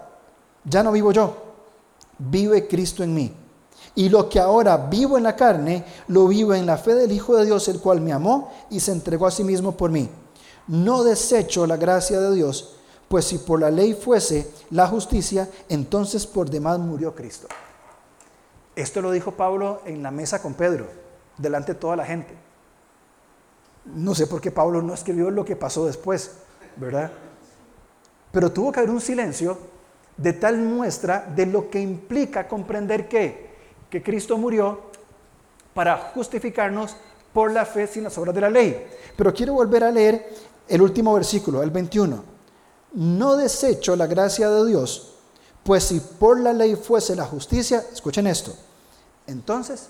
Ya 0.64 0.84
no 0.84 0.92
vivo 0.92 1.12
yo, 1.12 1.36
vive 2.18 2.68
Cristo 2.68 3.04
en 3.04 3.14
mí. 3.14 3.34
Y 3.96 4.10
lo 4.10 4.30
que 4.30 4.40
ahora 4.40 4.78
vivo 4.78 5.18
en 5.18 5.24
la 5.24 5.36
carne, 5.36 5.84
lo 6.08 6.28
vivo 6.28 6.54
en 6.54 6.66
la 6.66 6.78
fe 6.78 6.94
del 6.94 7.12
Hijo 7.12 7.36
de 7.36 7.46
Dios, 7.46 7.68
el 7.68 7.80
cual 7.80 8.02
me 8.02 8.14
amó 8.14 8.52
y 8.70 8.80
se 8.80 8.92
entregó 8.92 9.26
a 9.26 9.32
sí 9.32 9.44
mismo 9.44 9.72
por 9.72 9.90
mí 9.90 10.10
no 10.68 11.04
desecho 11.04 11.66
la 11.66 11.78
gracia 11.78 12.20
de 12.20 12.36
Dios, 12.36 12.76
pues 13.08 13.26
si 13.26 13.38
por 13.38 13.60
la 13.60 13.72
ley 13.72 13.94
fuese 13.94 14.52
la 14.72 14.88
justicia, 14.88 15.50
entonces 15.70 16.28
por 16.28 16.50
demás 16.50 16.80
murió 16.80 17.16
Cristo. 17.16 17.48
Esto 18.76 19.02
lo 19.02 19.12
dijo 19.12 19.32
Pablo 19.32 19.82
en 19.86 20.04
la 20.04 20.12
mesa 20.12 20.42
con 20.42 20.54
Pedro, 20.54 20.88
delante 21.38 21.74
de 21.74 21.80
toda 21.80 21.96
la 21.96 22.06
gente. 22.06 22.36
No 23.96 24.14
sé 24.14 24.28
por 24.28 24.42
qué 24.42 24.52
Pablo 24.52 24.82
no 24.82 24.94
escribió 24.94 25.32
lo 25.32 25.46
que 25.46 25.56
pasó 25.56 25.86
después, 25.86 26.32
¿verdad? 26.76 27.12
Pero 28.32 28.52
tuvo 28.52 28.72
que 28.72 28.80
haber 28.80 28.92
un 28.92 29.02
silencio 29.02 29.58
de 30.18 30.34
tal 30.34 30.58
muestra 30.58 31.32
de 31.36 31.46
lo 31.46 31.70
que 31.70 31.80
implica 31.80 32.48
comprender 32.48 33.08
que, 33.08 33.50
que 33.90 34.04
Cristo 34.04 34.38
murió 34.38 34.82
para 35.74 36.12
justificarnos 36.14 36.96
por 37.34 37.52
la 37.52 37.66
fe 37.66 37.88
sin 37.88 38.04
las 38.04 38.18
obras 38.18 38.34
de 38.34 38.42
la 38.42 38.50
ley. 38.50 38.88
Pero 39.16 39.34
quiero 39.34 39.54
volver 39.54 39.84
a 39.84 39.92
leer 39.92 40.34
el 40.68 40.82
último 40.82 41.14
versículo, 41.14 41.62
el 41.62 41.72
21. 41.72 42.24
No 42.94 43.38
desecho 43.38 43.96
la 43.96 44.08
gracia 44.08 44.50
de 44.50 44.66
Dios, 44.66 45.16
pues 45.64 45.84
si 45.84 46.00
por 46.00 46.40
la 46.40 46.54
ley 46.54 46.76
fuese 46.76 47.16
la 47.16 47.26
justicia, 47.26 47.86
escuchen 47.92 48.26
esto, 48.26 48.56
entonces 49.28 49.90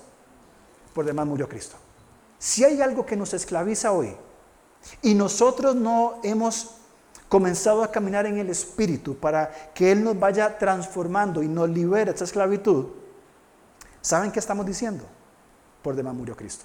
por 0.92 1.04
demás 1.04 1.26
murió 1.26 1.48
Cristo. 1.48 1.76
Si 2.38 2.64
hay 2.64 2.80
algo 2.80 3.04
que 3.04 3.16
nos 3.16 3.34
esclaviza 3.34 3.92
hoy 3.92 4.16
y 5.02 5.14
nosotros 5.14 5.74
no 5.74 6.20
hemos 6.22 6.74
comenzado 7.28 7.82
a 7.82 7.90
caminar 7.90 8.26
en 8.26 8.38
el 8.38 8.48
Espíritu 8.48 9.16
para 9.16 9.52
que 9.74 9.92
Él 9.92 10.02
nos 10.02 10.18
vaya 10.18 10.56
transformando 10.56 11.42
y 11.42 11.48
nos 11.48 11.68
libere 11.68 12.06
de 12.06 12.10
esta 12.12 12.24
esclavitud, 12.24 12.86
¿saben 14.00 14.30
qué 14.30 14.38
estamos 14.38 14.64
diciendo? 14.64 15.04
Por 15.82 15.94
demás 15.94 16.14
murió 16.14 16.36
Cristo. 16.36 16.64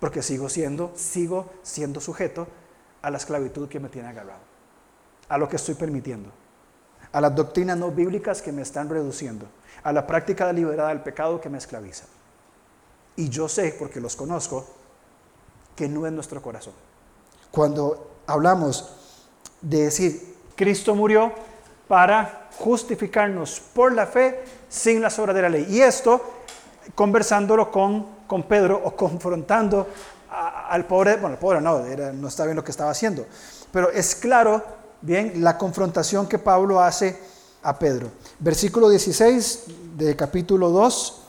Porque 0.00 0.22
sigo 0.22 0.48
siendo, 0.48 0.92
sigo 0.96 1.50
siendo 1.62 2.00
sujeto 2.00 2.48
a 3.02 3.10
la 3.10 3.18
esclavitud 3.18 3.68
que 3.68 3.80
me 3.80 3.88
tiene 3.88 4.08
agarrado, 4.08 4.40
a 5.28 5.38
lo 5.38 5.48
que 5.48 5.56
estoy 5.56 5.74
permitiendo, 5.74 6.30
a 7.12 7.20
las 7.20 7.34
doctrinas 7.34 7.76
no 7.76 7.90
bíblicas 7.90 8.42
que 8.42 8.52
me 8.52 8.62
están 8.62 8.88
reduciendo, 8.88 9.46
a 9.82 9.92
la 9.92 10.06
práctica 10.06 10.46
deliberada 10.46 10.88
del 10.88 11.02
pecado 11.02 11.40
que 11.40 11.50
me 11.50 11.58
esclaviza. 11.58 12.06
Y 13.16 13.28
yo 13.28 13.48
sé, 13.48 13.76
porque 13.78 14.00
los 14.00 14.16
conozco, 14.16 14.66
que 15.74 15.88
no 15.88 16.06
es 16.06 16.12
nuestro 16.12 16.40
corazón. 16.40 16.74
Cuando 17.50 18.10
hablamos 18.26 18.90
de 19.60 19.84
decir, 19.84 20.36
Cristo 20.56 20.94
murió 20.94 21.32
para 21.88 22.48
justificarnos 22.58 23.60
por 23.72 23.92
la 23.92 24.06
fe 24.06 24.44
sin 24.68 25.00
las 25.00 25.18
obras 25.18 25.34
de 25.36 25.42
la 25.42 25.48
ley. 25.48 25.66
Y 25.68 25.80
esto, 25.80 26.20
conversándolo 26.94 27.70
con, 27.70 28.06
con 28.26 28.44
Pedro 28.44 28.80
o 28.84 28.94
confrontando 28.94 29.88
al 30.68 30.84
pobre, 30.86 31.16
bueno, 31.16 31.34
el 31.34 31.38
pobre 31.38 31.60
no, 31.60 31.80
no 32.12 32.28
está 32.28 32.44
bien 32.44 32.56
lo 32.56 32.64
que 32.64 32.72
estaba 32.72 32.90
haciendo, 32.90 33.24
pero 33.70 33.90
es 33.90 34.14
claro, 34.16 34.62
bien, 35.00 35.44
la 35.44 35.56
confrontación 35.56 36.26
que 36.26 36.38
Pablo 36.38 36.80
hace 36.80 37.18
a 37.62 37.78
Pedro. 37.78 38.08
Versículo 38.40 38.88
16 38.88 39.64
de 39.96 40.16
capítulo 40.16 40.70
2 40.70 41.22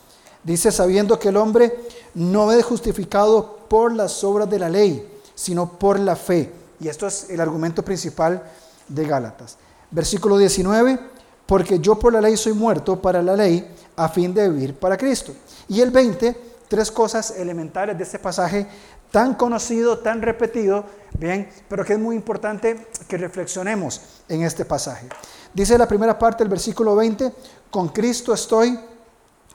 dice, 0.44 0.72
sabiendo 0.72 1.20
que 1.20 1.30
el 1.30 1.38
hombre 1.38 1.76
no 2.16 2.52
es 2.52 2.64
justificado 2.66 3.60
por 3.70 3.94
las 3.94 4.24
obras 4.24 4.50
de 4.50 4.60
la 4.60 4.70
ley, 4.70 5.08
sino 5.36 5.78
por 5.78 6.00
la 6.00 6.16
fe. 6.16 6.52
Y 6.80 6.88
esto 6.88 7.08
es 7.08 7.30
el 7.30 7.40
argumento 7.40 7.84
principal 7.84 8.44
de 8.88 9.06
Gálatas. 9.06 9.58
Versículo 9.92 10.38
19, 10.38 11.00
porque 11.46 11.80
yo 11.80 12.00
por 12.00 12.14
la 12.14 12.22
ley 12.22 12.38
soy 12.38 12.54
muerto 12.54 13.02
para 13.02 13.22
la 13.22 13.36
ley 13.36 13.70
a 13.96 14.10
fin 14.10 14.34
de 14.34 14.50
vivir 14.50 14.76
para 14.76 14.98
Cristo. 14.98 15.34
Y 15.68 15.82
el 15.82 15.92
20, 15.92 16.36
tres 16.68 16.92
cosas 16.92 17.32
elementales 17.32 17.98
de 17.98 18.04
este 18.04 18.20
pasaje 18.20 18.68
tan 19.12 19.36
conocido, 19.36 20.00
tan 20.00 20.22
repetido, 20.22 20.86
bien, 21.18 21.50
pero 21.70 21.86
que 21.86 21.94
es 21.94 22.00
muy 22.00 22.16
importante 22.16 22.88
que 23.08 23.18
reflexionemos 23.18 24.02
en 24.28 24.44
este 24.44 24.66
pasaje. 24.66 25.08
Dice 25.54 25.78
la 25.78 25.88
primera 25.88 26.18
parte 26.18 26.44
del 26.44 26.50
versículo 26.50 26.96
20, 26.96 27.32
con 27.72 27.90
Cristo 27.90 28.34
estoy 28.34 28.78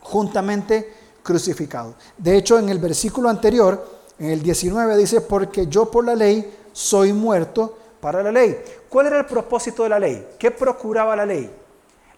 juntamente 0.01 1.00
crucificado. 1.23 1.95
De 2.17 2.37
hecho, 2.37 2.59
en 2.59 2.69
el 2.69 2.79
versículo 2.79 3.29
anterior, 3.29 4.01
en 4.19 4.29
el 4.29 4.41
19 4.41 4.97
dice, 4.97 5.21
porque 5.21 5.67
yo 5.67 5.89
por 5.89 6.05
la 6.05 6.15
ley 6.15 6.59
soy 6.71 7.13
muerto 7.13 7.77
para 7.99 8.23
la 8.23 8.31
ley. 8.31 8.61
¿Cuál 8.89 9.07
era 9.07 9.19
el 9.19 9.25
propósito 9.25 9.83
de 9.83 9.89
la 9.89 9.99
ley? 9.99 10.27
¿Qué 10.37 10.51
procuraba 10.51 11.15
la 11.15 11.25
ley? 11.25 11.51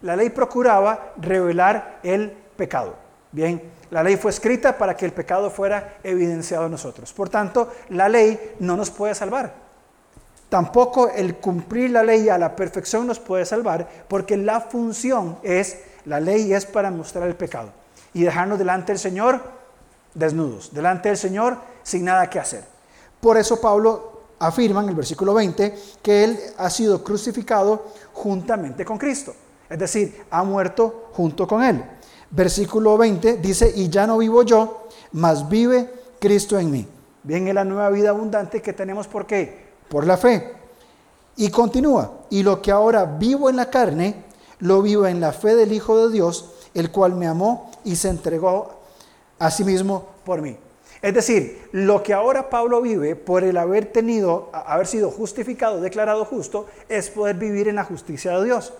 La 0.02 0.16
ley 0.16 0.30
procuraba 0.30 1.12
revelar 1.16 2.00
el 2.02 2.30
pecado. 2.30 2.94
Bien, 3.32 3.62
la 3.90 4.02
ley 4.02 4.16
fue 4.16 4.30
escrita 4.30 4.76
para 4.76 4.96
que 4.96 5.04
el 5.04 5.12
pecado 5.12 5.50
fuera 5.50 5.98
evidenciado 6.02 6.66
en 6.66 6.72
nosotros. 6.72 7.12
Por 7.12 7.28
tanto, 7.28 7.72
la 7.90 8.08
ley 8.08 8.54
no 8.60 8.76
nos 8.76 8.90
puede 8.90 9.14
salvar. 9.14 9.54
Tampoco 10.48 11.08
el 11.08 11.36
cumplir 11.36 11.90
la 11.90 12.02
ley 12.02 12.28
a 12.28 12.38
la 12.38 12.54
perfección 12.54 13.06
nos 13.06 13.18
puede 13.18 13.44
salvar, 13.44 13.88
porque 14.08 14.36
la 14.36 14.60
función 14.60 15.38
es, 15.42 15.78
la 16.04 16.20
ley 16.20 16.52
es 16.52 16.64
para 16.64 16.90
mostrar 16.90 17.26
el 17.26 17.34
pecado 17.34 17.70
y 18.14 18.22
dejarnos 18.22 18.58
delante 18.58 18.92
del 18.92 18.98
Señor 18.98 19.40
desnudos, 20.14 20.72
delante 20.72 21.08
del 21.08 21.18
Señor 21.18 21.58
sin 21.82 22.04
nada 22.04 22.30
que 22.30 22.38
hacer. 22.38 22.64
Por 23.20 23.36
eso 23.36 23.60
Pablo 23.60 24.22
afirma 24.38 24.82
en 24.82 24.88
el 24.90 24.94
versículo 24.94 25.34
20 25.34 25.78
que 26.02 26.24
él 26.24 26.38
ha 26.56 26.70
sido 26.70 27.02
crucificado 27.02 27.86
juntamente 28.12 28.84
con 28.84 28.98
Cristo, 28.98 29.34
es 29.68 29.78
decir, 29.78 30.24
ha 30.30 30.44
muerto 30.44 31.10
junto 31.12 31.46
con 31.46 31.62
él. 31.62 31.84
Versículo 32.30 32.96
20 32.96 33.36
dice, 33.38 33.72
y 33.74 33.88
ya 33.88 34.06
no 34.06 34.18
vivo 34.18 34.42
yo, 34.42 34.88
mas 35.12 35.48
vive 35.48 35.92
Cristo 36.18 36.58
en 36.58 36.70
mí. 36.70 36.86
Bien, 37.22 37.46
es 37.48 37.54
la 37.54 37.64
nueva 37.64 37.90
vida 37.90 38.10
abundante 38.10 38.60
que 38.60 38.72
tenemos, 38.72 39.06
¿por 39.06 39.26
qué? 39.26 39.64
Por 39.88 40.06
la 40.06 40.16
fe. 40.16 40.52
Y 41.36 41.50
continúa, 41.50 42.12
y 42.30 42.42
lo 42.42 42.60
que 42.60 42.70
ahora 42.70 43.04
vivo 43.04 43.48
en 43.48 43.56
la 43.56 43.70
carne, 43.70 44.24
lo 44.58 44.82
vivo 44.82 45.06
en 45.06 45.20
la 45.20 45.32
fe 45.32 45.54
del 45.54 45.72
Hijo 45.72 46.06
de 46.06 46.12
Dios, 46.12 46.50
el 46.74 46.90
cual 46.90 47.14
me 47.14 47.26
amó 47.26 47.70
y 47.84 47.96
se 47.96 48.08
entregó 48.08 48.80
a 49.38 49.50
sí 49.50 49.64
mismo 49.64 50.08
por 50.24 50.42
mí. 50.42 50.56
Es 51.02 51.12
decir, 51.12 51.68
lo 51.72 52.02
que 52.02 52.14
ahora 52.14 52.48
Pablo 52.48 52.80
vive 52.80 53.14
por 53.14 53.44
el 53.44 53.58
haber 53.58 53.92
tenido, 53.92 54.48
haber 54.52 54.86
sido 54.86 55.10
justificado, 55.10 55.80
declarado 55.80 56.24
justo, 56.24 56.66
es 56.88 57.10
poder 57.10 57.36
vivir 57.36 57.68
en 57.68 57.76
la 57.76 57.84
justicia 57.84 58.38
de 58.38 58.44
Dios. 58.46 58.72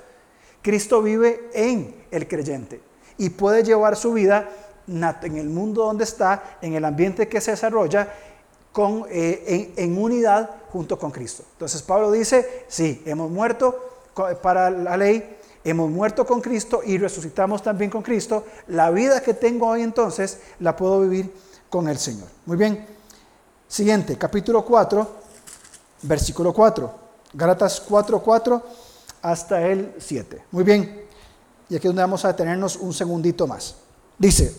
Cristo 0.62 1.02
vive 1.02 1.50
en 1.52 1.94
el 2.10 2.26
creyente 2.26 2.80
y 3.18 3.28
puede 3.28 3.62
llevar 3.62 3.96
su 3.96 4.14
vida 4.14 4.48
en 4.86 5.36
el 5.36 5.48
mundo 5.48 5.84
donde 5.84 6.04
está, 6.04 6.56
en 6.62 6.74
el 6.74 6.84
ambiente 6.84 7.28
que 7.28 7.40
se 7.40 7.52
desarrolla, 7.52 8.08
con, 8.72 9.04
eh, 9.08 9.72
en, 9.76 9.96
unidad 9.96 10.50
junto 10.72 10.98
con 10.98 11.10
Cristo. 11.10 11.44
Entonces 11.52 11.82
Pablo 11.82 12.10
dice, 12.10 12.64
sí, 12.68 13.02
hemos 13.06 13.30
muerto 13.30 14.02
para 14.42 14.70
la 14.70 14.96
ley, 14.96 15.36
hemos 15.64 15.90
muerto 15.90 16.26
con 16.26 16.40
Cristo 16.40 16.82
y 16.84 16.98
resucitamos 16.98 17.62
también 17.62 17.90
con 17.90 18.02
Cristo. 18.02 18.44
La 18.68 18.90
vida 18.90 19.22
que 19.22 19.34
tengo 19.34 19.68
hoy 19.68 19.82
entonces 19.82 20.38
la 20.60 20.76
puedo 20.76 21.00
vivir 21.00 21.34
con 21.70 21.88
el 21.88 21.98
Señor. 21.98 22.28
Muy 22.46 22.56
bien. 22.56 22.86
Siguiente, 23.66 24.16
capítulo 24.16 24.64
4, 24.64 25.08
versículo 26.02 26.52
4. 26.52 26.94
Gálatas 27.32 27.80
4, 27.80 28.20
4 28.20 28.62
hasta 29.22 29.66
el 29.66 29.94
7. 29.98 30.44
Muy 30.52 30.62
bien. 30.62 31.04
Y 31.68 31.76
aquí 31.76 31.86
es 31.86 31.88
donde 31.88 32.02
vamos 32.02 32.24
a 32.24 32.28
detenernos 32.28 32.76
un 32.76 32.92
segundito 32.92 33.46
más. 33.46 33.76
Dice, 34.18 34.54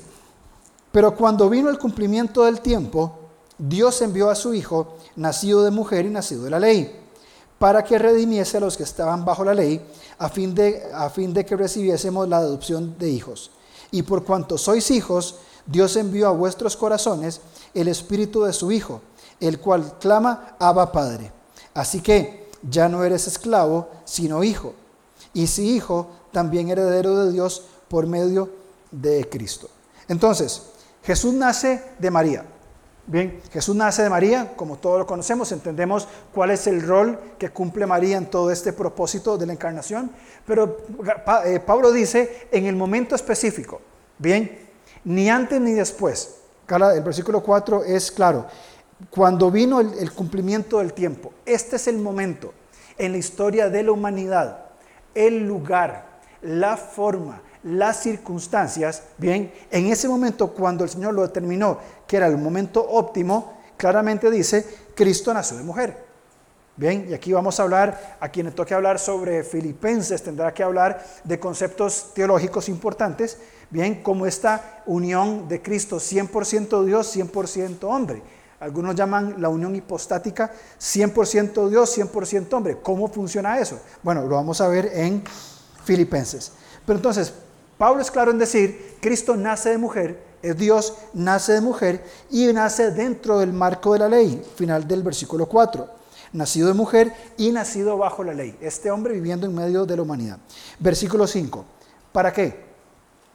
pero 0.91 1.15
cuando 1.15 1.49
vino 1.49 1.69
el 1.69 1.77
cumplimiento 1.77 2.43
del 2.43 2.61
tiempo, 2.61 3.19
Dios 3.57 4.01
envió 4.01 4.29
a 4.29 4.35
su 4.35 4.53
Hijo, 4.53 4.97
nacido 5.15 5.63
de 5.63 5.71
mujer 5.71 6.05
y 6.05 6.09
nacido 6.09 6.43
de 6.43 6.49
la 6.49 6.59
ley, 6.59 7.04
para 7.59 7.83
que 7.83 7.97
redimiese 7.97 8.57
a 8.57 8.59
los 8.59 8.77
que 8.77 8.83
estaban 8.83 9.23
bajo 9.23 9.45
la 9.45 9.53
ley, 9.53 9.81
a 10.17 10.29
fin 10.29 10.53
de, 10.53 11.45
que 11.47 11.55
recibiésemos 11.55 12.27
la 12.27 12.37
adopción 12.37 12.97
de 12.97 13.09
hijos. 13.09 13.51
Y 13.91 14.03
por 14.03 14.23
cuanto 14.23 14.57
sois 14.57 14.91
hijos, 14.91 15.35
Dios 15.65 15.95
envió 15.95 16.27
a 16.27 16.31
vuestros 16.31 16.75
corazones 16.75 17.41
el 17.73 17.87
espíritu 17.87 18.43
de 18.43 18.53
su 18.53 18.71
Hijo, 18.71 19.01
el 19.39 19.59
cual 19.59 19.97
clama, 19.99 20.55
Abba 20.59 20.91
Padre. 20.91 21.31
Así 21.73 22.01
que 22.01 22.49
ya 22.69 22.87
no 22.89 23.03
eres 23.03 23.27
esclavo, 23.27 23.89
sino 24.05 24.43
hijo. 24.43 24.73
Y 25.33 25.47
si 25.47 25.75
hijo, 25.75 26.07
también 26.31 26.69
heredero 26.69 27.25
de 27.25 27.31
Dios 27.31 27.63
por 27.87 28.07
medio 28.07 28.49
de 28.91 29.27
Cristo. 29.29 29.69
Entonces, 30.07 30.61
Jesús 31.03 31.33
nace 31.33 31.83
de 31.99 32.11
María. 32.11 32.45
Bien, 33.07 33.39
Jesús 33.51 33.75
nace 33.75 34.01
de 34.01 34.09
María, 34.09 34.53
como 34.55 34.77
todos 34.77 34.97
lo 34.97 35.05
conocemos, 35.05 35.51
entendemos 35.51 36.07
cuál 36.33 36.49
es 36.49 36.65
el 36.65 36.81
rol 36.81 37.19
que 37.37 37.49
cumple 37.49 37.85
María 37.85 38.17
en 38.17 38.25
todo 38.25 38.49
este 38.49 38.73
propósito 38.73 39.37
de 39.37 39.45
la 39.45 39.53
encarnación, 39.53 40.09
pero 40.43 40.77
eh, 41.45 41.59
Pablo 41.59 41.91
dice 41.91 42.47
en 42.51 42.65
el 42.65 42.75
momento 42.75 43.13
específico, 43.13 43.79
bien, 44.17 44.57
ni 45.03 45.29
antes 45.29 45.61
ni 45.61 45.73
después. 45.73 46.37
El 46.67 47.03
versículo 47.03 47.43
4 47.43 47.83
es 47.83 48.11
claro, 48.11 48.47
cuando 49.11 49.51
vino 49.51 49.81
el, 49.81 49.93
el 49.99 50.11
cumplimiento 50.11 50.79
del 50.79 50.93
tiempo, 50.93 51.31
este 51.45 51.75
es 51.75 51.87
el 51.87 51.99
momento 51.99 52.55
en 52.97 53.11
la 53.11 53.19
historia 53.19 53.69
de 53.69 53.83
la 53.83 53.91
humanidad, 53.91 54.65
el 55.13 55.45
lugar, 55.45 56.07
la 56.41 56.75
forma, 56.75 57.43
las 57.65 58.03
circunstancias, 58.03 59.01
bien, 59.17 59.51
en 59.71 59.87
ese 59.87 60.07
momento 60.07 60.53
cuando 60.53 60.83
el 60.83 60.89
Señor 60.89 61.15
lo 61.15 61.23
determinó 61.23 61.79
que 62.05 62.17
era 62.17 62.27
el 62.27 62.37
momento 62.37 62.85
óptimo, 62.87 63.57
claramente 63.75 64.29
dice, 64.29 64.65
Cristo 64.95 65.33
nació 65.33 65.57
de 65.57 65.63
mujer. 65.63 66.05
Bien, 66.77 67.07
y 67.09 67.13
aquí 67.13 67.33
vamos 67.33 67.59
a 67.59 67.63
hablar, 67.63 68.17
a 68.19 68.29
quien 68.29 68.45
le 68.45 68.51
toque 68.51 68.75
hablar 68.75 68.99
sobre 68.99 69.43
Filipenses, 69.43 70.21
tendrá 70.21 70.53
que 70.53 70.61
hablar 70.61 71.03
de 71.23 71.39
conceptos 71.39 72.13
teológicos 72.13 72.69
importantes, 72.69 73.39
bien, 73.71 74.03
como 74.03 74.27
esta 74.27 74.83
unión 74.85 75.47
de 75.47 75.61
Cristo 75.61 75.97
100% 75.97 76.83
Dios, 76.83 77.15
100% 77.15 77.77
hombre. 77.83 78.21
Algunos 78.59 78.93
llaman 78.93 79.35
la 79.39 79.49
unión 79.49 79.75
hipostática 79.75 80.51
100% 80.79 81.69
Dios, 81.69 81.97
100% 81.97 82.53
hombre. 82.53 82.77
¿Cómo 82.83 83.07
funciona 83.07 83.57
eso? 83.57 83.79
Bueno, 84.03 84.23
lo 84.25 84.35
vamos 84.35 84.61
a 84.61 84.67
ver 84.67 84.91
en 84.93 85.23
Filipenses. 85.83 86.51
Pero 86.85 86.97
entonces, 86.97 87.33
Pablo 87.77 88.01
es 88.01 88.11
claro 88.11 88.31
en 88.31 88.37
decir, 88.37 88.97
Cristo 89.01 89.35
nace 89.35 89.69
de 89.69 89.77
mujer, 89.77 90.23
es 90.41 90.57
Dios, 90.57 90.93
nace 91.13 91.53
de 91.53 91.61
mujer 91.61 92.03
y 92.29 92.45
nace 92.53 92.91
dentro 92.91 93.39
del 93.39 93.51
marco 93.51 93.93
de 93.93 93.99
la 93.99 94.09
ley, 94.09 94.41
final 94.55 94.87
del 94.87 95.03
versículo 95.03 95.47
4. 95.47 95.89
Nacido 96.33 96.67
de 96.67 96.73
mujer 96.73 97.13
y 97.37 97.51
nacido 97.51 97.97
bajo 97.97 98.23
la 98.23 98.33
ley. 98.33 98.57
Este 98.61 98.91
hombre 98.91 99.13
viviendo 99.13 99.45
en 99.45 99.55
medio 99.55 99.85
de 99.85 99.95
la 99.95 100.01
humanidad. 100.01 100.37
Versículo 100.79 101.27
5. 101.27 101.65
¿Para 102.11 102.31
qué? 102.33 102.65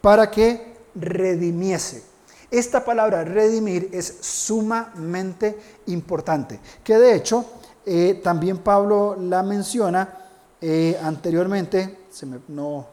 Para 0.00 0.30
que 0.30 0.76
redimiese. 0.94 2.04
Esta 2.50 2.84
palabra 2.84 3.24
redimir 3.24 3.90
es 3.92 4.18
sumamente 4.20 5.58
importante, 5.86 6.58
que 6.82 6.98
de 6.98 7.14
hecho 7.14 7.44
eh, 7.86 8.20
también 8.24 8.58
Pablo 8.58 9.16
la 9.18 9.42
menciona 9.42 10.18
eh, 10.60 10.98
anteriormente, 11.00 11.98
se 12.10 12.26
me, 12.26 12.40
no, 12.48 12.86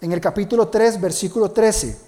en 0.00 0.12
el 0.12 0.20
capítulo 0.20 0.68
3, 0.68 1.00
versículo 1.00 1.50
13, 1.50 1.98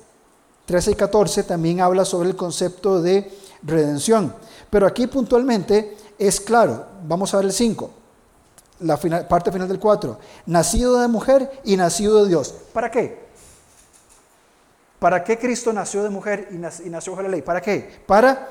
13 0.64 0.90
y 0.90 0.94
14 0.94 1.42
también 1.44 1.80
habla 1.80 2.04
sobre 2.04 2.30
el 2.30 2.36
concepto 2.36 3.02
de 3.02 3.30
redención. 3.62 4.34
Pero 4.70 4.86
aquí 4.86 5.06
puntualmente 5.06 5.96
es 6.18 6.40
claro, 6.40 6.86
vamos 7.04 7.34
a 7.34 7.38
ver 7.38 7.46
el 7.46 7.52
5, 7.52 7.90
la 8.80 8.96
parte 9.28 9.52
final 9.52 9.68
del 9.68 9.78
4, 9.78 10.18
nacido 10.46 11.00
de 11.00 11.08
mujer 11.08 11.60
y 11.64 11.76
nacido 11.76 12.22
de 12.22 12.28
Dios. 12.28 12.54
¿Para 12.72 12.90
qué? 12.90 13.22
¿Para 14.98 15.24
qué 15.24 15.38
Cristo 15.38 15.72
nació 15.72 16.04
de 16.04 16.10
mujer 16.10 16.48
y 16.52 16.88
nació 16.88 17.12
bajo 17.12 17.22
la 17.22 17.28
ley? 17.28 17.42
¿Para 17.42 17.60
qué? 17.60 18.02
Para 18.06 18.48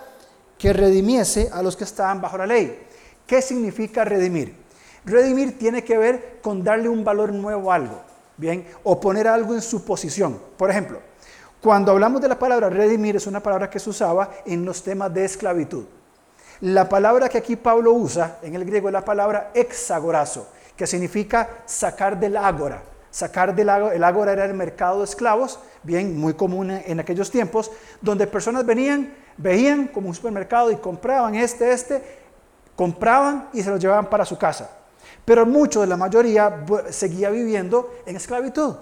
que 0.58 0.74
redimiese 0.74 1.50
a 1.52 1.64
los 1.64 1.76
que 1.76 1.86
estaban 1.86 2.22
bajo 2.22 2.38
la 2.38 2.46
ley. 2.46 2.88
¿Qué 3.26 3.42
significa 3.42 4.04
redimir? 4.04 4.56
Redimir 5.06 5.58
tiene 5.58 5.84
que 5.84 5.98
ver 5.98 6.40
con 6.44 6.64
darle 6.64 6.90
un 6.90 7.04
valor 7.04 7.34
nuevo 7.34 7.72
a 7.72 7.76
algo. 7.76 8.11
Bien, 8.42 8.66
o 8.82 9.00
poner 9.00 9.28
algo 9.28 9.54
en 9.54 9.62
su 9.62 9.86
posición. 9.86 10.42
Por 10.58 10.72
ejemplo, 10.72 11.00
cuando 11.62 11.92
hablamos 11.92 12.20
de 12.22 12.28
la 12.28 12.40
palabra 12.40 12.72
redimir 12.72 13.16
es 13.16 13.28
una 13.28 13.40
palabra 13.40 13.70
que 13.70 13.78
se 13.78 13.92
usaba 13.92 14.32
en 14.48 14.66
los 14.66 14.82
temas 14.82 15.14
de 15.14 15.26
esclavitud. 15.26 15.86
La 16.62 16.90
palabra 16.90 17.30
que 17.30 17.38
aquí 17.38 17.56
Pablo 17.56 17.94
usa 17.94 18.40
en 18.42 18.56
el 18.56 18.66
griego 18.66 18.90
es 18.90 18.94
la 18.94 19.06
palabra 19.06 19.52
exagorazo, 19.54 20.48
que 20.76 20.88
significa 20.88 21.62
sacar 21.68 22.20
del 22.20 22.36
ágora. 22.36 22.82
Sacar 23.12 23.54
del 23.54 23.70
ágora, 23.70 23.94
el 23.94 24.04
ágora 24.04 24.34
era 24.34 24.46
el 24.46 24.56
mercado 24.56 24.98
de 24.98 25.06
esclavos, 25.06 25.60
bien, 25.84 26.18
muy 26.20 26.34
común 26.34 26.72
en 26.72 27.00
aquellos 27.00 27.30
tiempos, 27.30 27.70
donde 28.02 28.26
personas 28.26 28.66
venían, 28.66 29.14
veían 29.38 29.86
como 29.86 30.08
un 30.08 30.16
supermercado 30.16 30.72
y 30.72 30.78
compraban 30.78 31.36
este, 31.36 31.72
este, 31.72 32.02
compraban 32.76 33.50
y 33.54 33.62
se 33.62 33.70
lo 33.70 33.78
llevaban 33.78 34.10
para 34.10 34.26
su 34.26 34.36
casa. 34.36 34.81
Pero 35.26 35.46
mucho 35.46 35.82
de 35.82 35.88
la 35.88 35.98
mayoría 35.98 36.66
seguía 36.90 37.30
viviendo 37.30 37.94
en 38.06 38.16
esclavitud, 38.16 38.76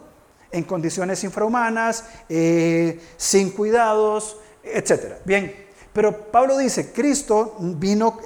en 0.51 0.63
condiciones 0.63 1.23
infrahumanas, 1.23 2.05
eh, 2.27 2.99
sin 3.17 3.51
cuidados, 3.51 4.37
etc. 4.63 5.15
Bien, 5.25 5.53
pero 5.93 6.31
Pablo 6.31 6.57
dice, 6.57 6.91
Cristo 6.91 7.55
vino 7.59 8.19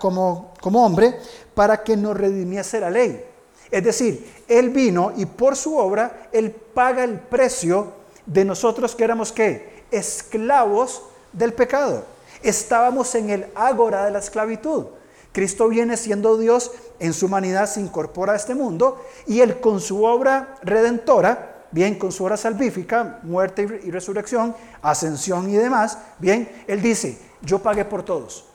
como, 0.00 0.54
como 0.60 0.84
hombre 0.84 1.18
para 1.54 1.82
que 1.82 1.96
nos 1.96 2.16
redimiese 2.16 2.80
la 2.80 2.90
ley. 2.90 3.24
Es 3.70 3.84
decir, 3.84 4.42
Él 4.48 4.70
vino 4.70 5.12
y 5.16 5.26
por 5.26 5.56
su 5.56 5.76
obra, 5.76 6.28
Él 6.32 6.50
paga 6.50 7.04
el 7.04 7.18
precio 7.18 7.92
de 8.26 8.44
nosotros 8.44 8.94
que 8.94 9.04
éramos 9.04 9.32
qué? 9.32 9.84
Esclavos 9.90 11.02
del 11.32 11.52
pecado. 11.52 12.04
Estábamos 12.42 13.14
en 13.14 13.30
el 13.30 13.46
ágora 13.54 14.04
de 14.04 14.10
la 14.10 14.18
esclavitud. 14.18 14.86
Cristo 15.32 15.68
viene 15.68 15.96
siendo 15.96 16.36
Dios 16.38 16.72
en 16.98 17.12
su 17.12 17.26
humanidad, 17.26 17.66
se 17.66 17.80
incorpora 17.80 18.32
a 18.32 18.36
este 18.36 18.54
mundo 18.54 19.04
y 19.26 19.40
Él 19.40 19.60
con 19.60 19.80
su 19.80 20.04
obra 20.04 20.56
redentora, 20.62 21.66
bien, 21.70 21.98
con 21.98 22.10
su 22.10 22.24
obra 22.24 22.36
salvífica, 22.36 23.20
muerte 23.22 23.80
y 23.84 23.90
resurrección, 23.90 24.56
ascensión 24.82 25.48
y 25.48 25.54
demás, 25.54 25.98
bien, 26.18 26.64
Él 26.66 26.82
dice, 26.82 27.18
yo 27.42 27.60
pagué 27.60 27.84
por 27.84 28.02
todos. 28.02 28.46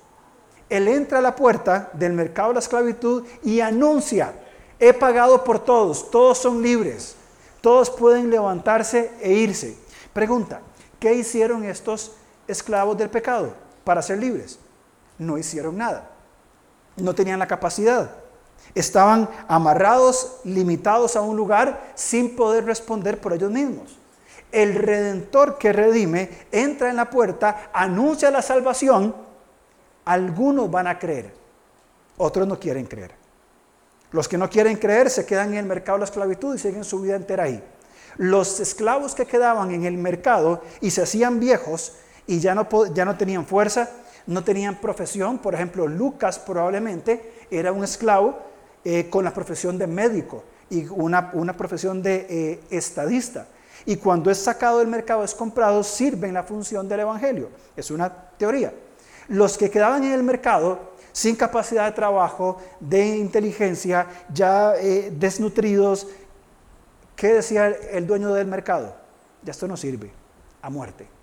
Él 0.70 0.88
entra 0.88 1.20
a 1.20 1.22
la 1.22 1.36
puerta 1.36 1.90
del 1.94 2.12
mercado 2.12 2.50
de 2.50 2.56
la 2.56 2.60
esclavitud 2.60 3.24
y 3.44 3.62
anuncia, 3.62 4.34
he 4.78 4.94
pagado 4.94 5.44
por 5.44 5.60
todos, 5.60 6.12
todos 6.12 6.40
son 6.40 6.62
libres, 6.62 7.16
todos 7.62 7.90
pueden 7.90 8.30
levantarse 8.30 9.12
e 9.22 9.32
irse. 9.32 9.78
Pregunta, 10.12 10.60
¿qué 11.00 11.14
hicieron 11.14 11.64
estos 11.64 12.12
esclavos 12.48 12.98
del 12.98 13.10
pecado 13.10 13.54
para 13.86 14.02
ser 14.02 14.18
libres? 14.18 14.60
No 15.18 15.38
hicieron 15.38 15.78
nada 15.78 16.15
no 16.98 17.14
tenían 17.14 17.40
la 17.40 17.48
capacidad. 17.48 18.10
Estaban 18.74 19.30
amarrados, 19.48 20.38
limitados 20.44 21.16
a 21.16 21.22
un 21.22 21.38
lugar 21.38 21.92
sin 21.96 22.36
poder 22.36 22.66
responder 22.66 23.20
por 23.20 23.34
ellos 23.34 23.52
mismos. 23.52 23.98
El 24.52 24.76
redentor 24.76 25.58
que 25.58 25.74
redime 25.74 26.30
entra 26.52 26.90
en 26.90 26.96
la 26.96 27.10
puerta, 27.10 27.70
anuncia 27.74 28.32
la 28.32 28.42
salvación. 28.42 29.16
Algunos 30.06 30.70
van 30.70 30.88
a 30.88 31.00
creer, 31.00 31.34
otros 32.18 32.48
no 32.48 32.60
quieren 32.60 32.86
creer. 32.86 33.12
Los 34.12 34.28
que 34.28 34.38
no 34.38 34.50
quieren 34.50 34.78
creer 34.78 35.10
se 35.10 35.26
quedan 35.26 35.50
en 35.50 35.60
el 35.60 35.66
mercado 35.66 35.98
de 35.98 36.02
la 36.02 36.06
esclavitud 36.06 36.56
y 36.56 36.60
siguen 36.60 36.84
su 36.84 37.02
vida 37.02 37.16
entera 37.16 37.44
ahí. 37.44 37.64
Los 38.18 38.60
esclavos 38.60 39.14
que 39.14 39.26
quedaban 39.26 39.72
en 39.72 39.84
el 39.84 39.98
mercado 39.98 40.62
y 40.80 40.92
se 40.92 41.02
hacían 41.02 41.40
viejos 41.40 41.94
y 42.28 42.40
ya 42.40 42.56
no, 42.56 42.68
ya 42.94 43.04
no 43.04 43.18
tenían 43.18 43.46
fuerza, 43.46 43.90
no 44.28 44.44
tenían 44.44 44.76
profesión. 44.76 45.38
Por 45.40 45.54
ejemplo, 45.54 45.88
Lucas 45.88 46.40
probablemente 46.40 47.34
era 47.52 47.72
un 47.72 47.84
esclavo 47.84 48.38
eh, 48.84 49.10
con 49.10 49.24
la 49.24 49.34
profesión 49.34 49.78
de 49.78 49.88
médico 49.88 50.44
y 50.70 50.86
una, 50.88 51.58
profesión 51.58 52.02
de 52.02 52.26
eh, 52.30 52.60
estadista. 52.70 53.48
Y 53.86 53.98
cuando 53.98 54.32
es 54.32 54.40
sacado 54.40 54.80
del 54.80 54.88
mercado, 54.88 55.24
es 55.24 55.36
comprado, 55.36 55.84
sirve 55.84 56.28
en 56.28 56.34
la 56.34 56.44
función 56.44 56.88
del 56.88 57.02
Evangelio. 57.02 57.50
Es 57.76 57.92
una 57.92 58.10
teoría. 58.10 58.74
Los 59.28 59.58
que 59.58 59.70
quedaban 59.70 60.04
en 60.04 60.14
el 60.14 60.24
mercado 60.24 60.96
sin 61.12 61.36
capacidad 61.36 61.86
de 61.86 61.92
trabajo, 61.94 62.58
de 62.80 63.18
inteligencia, 63.18 64.08
ya 64.34 64.76
eh, 64.76 65.14
desnutridos, 65.16 66.08
¿qué 67.16 67.36
decía 67.36 67.68
el 67.68 68.06
dueño 68.06 68.34
del 68.34 68.48
mercado? 68.48 68.96
Ya 69.42 69.52
esto 69.52 69.68
no 69.68 69.78
sirve, 69.78 70.12
a 70.62 70.70
muerte. 70.70 71.15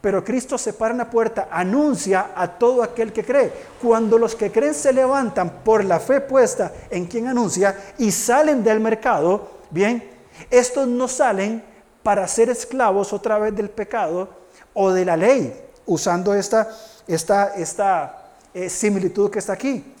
Pero 0.00 0.24
Cristo 0.24 0.56
se 0.56 0.72
para 0.72 0.92
en 0.92 0.98
la 0.98 1.10
puerta, 1.10 1.48
anuncia 1.50 2.30
a 2.34 2.48
todo 2.48 2.82
aquel 2.82 3.12
que 3.12 3.24
cree. 3.24 3.52
Cuando 3.82 4.18
los 4.18 4.34
que 4.34 4.50
creen 4.50 4.74
se 4.74 4.92
levantan 4.92 5.62
por 5.62 5.84
la 5.84 6.00
fe 6.00 6.22
puesta 6.22 6.72
en 6.88 7.06
quien 7.06 7.28
anuncia 7.28 7.76
y 7.98 8.10
salen 8.10 8.64
del 8.64 8.80
mercado, 8.80 9.50
bien, 9.70 10.08
estos 10.50 10.88
no 10.88 11.06
salen 11.06 11.62
para 12.02 12.26
ser 12.28 12.48
esclavos 12.48 13.12
otra 13.12 13.38
vez 13.38 13.54
del 13.54 13.68
pecado 13.68 14.28
o 14.72 14.90
de 14.90 15.04
la 15.04 15.18
ley, 15.18 15.54
usando 15.84 16.32
esta, 16.32 16.70
esta, 17.06 17.54
esta 17.54 18.30
eh, 18.54 18.70
similitud 18.70 19.30
que 19.30 19.38
está 19.38 19.52
aquí. 19.52 19.94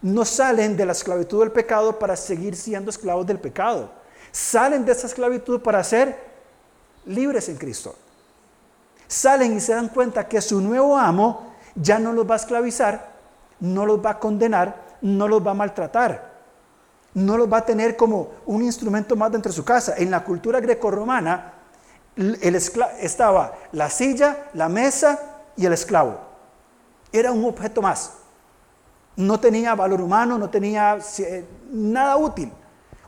No 0.00 0.24
salen 0.24 0.78
de 0.78 0.86
la 0.86 0.92
esclavitud 0.92 1.40
del 1.40 1.52
pecado 1.52 1.98
para 1.98 2.16
seguir 2.16 2.56
siendo 2.56 2.90
esclavos 2.90 3.26
del 3.26 3.38
pecado. 3.38 3.90
Salen 4.32 4.86
de 4.86 4.92
esa 4.92 5.06
esclavitud 5.06 5.60
para 5.60 5.84
ser 5.84 6.16
libres 7.04 7.50
en 7.50 7.56
Cristo 7.56 7.94
salen 9.12 9.56
y 9.56 9.60
se 9.60 9.74
dan 9.74 9.88
cuenta 9.88 10.26
que 10.26 10.40
su 10.40 10.60
nuevo 10.60 10.96
amo 10.96 11.52
ya 11.74 11.98
no 11.98 12.12
los 12.12 12.28
va 12.28 12.34
a 12.34 12.36
esclavizar, 12.36 13.12
no 13.60 13.84
los 13.84 14.04
va 14.04 14.10
a 14.10 14.18
condenar, 14.18 14.96
no 15.02 15.28
los 15.28 15.46
va 15.46 15.50
a 15.50 15.54
maltratar, 15.54 16.32
no 17.14 17.36
los 17.36 17.52
va 17.52 17.58
a 17.58 17.64
tener 17.64 17.96
como 17.96 18.30
un 18.46 18.62
instrumento 18.62 19.14
más 19.14 19.30
dentro 19.30 19.50
de 19.50 19.56
su 19.56 19.64
casa. 19.64 19.94
En 19.98 20.10
la 20.10 20.24
cultura 20.24 20.60
grecorromana 20.60 21.52
el 22.16 22.54
estaba 22.54 23.54
la 23.72 23.90
silla, 23.90 24.48
la 24.54 24.68
mesa 24.68 25.18
y 25.56 25.66
el 25.66 25.72
esclavo. 25.72 26.18
Era 27.12 27.32
un 27.32 27.44
objeto 27.44 27.82
más. 27.82 28.14
No 29.16 29.38
tenía 29.38 29.74
valor 29.74 30.00
humano, 30.00 30.38
no 30.38 30.48
tenía 30.48 30.98
eh, 31.18 31.44
nada 31.70 32.16
útil. 32.16 32.50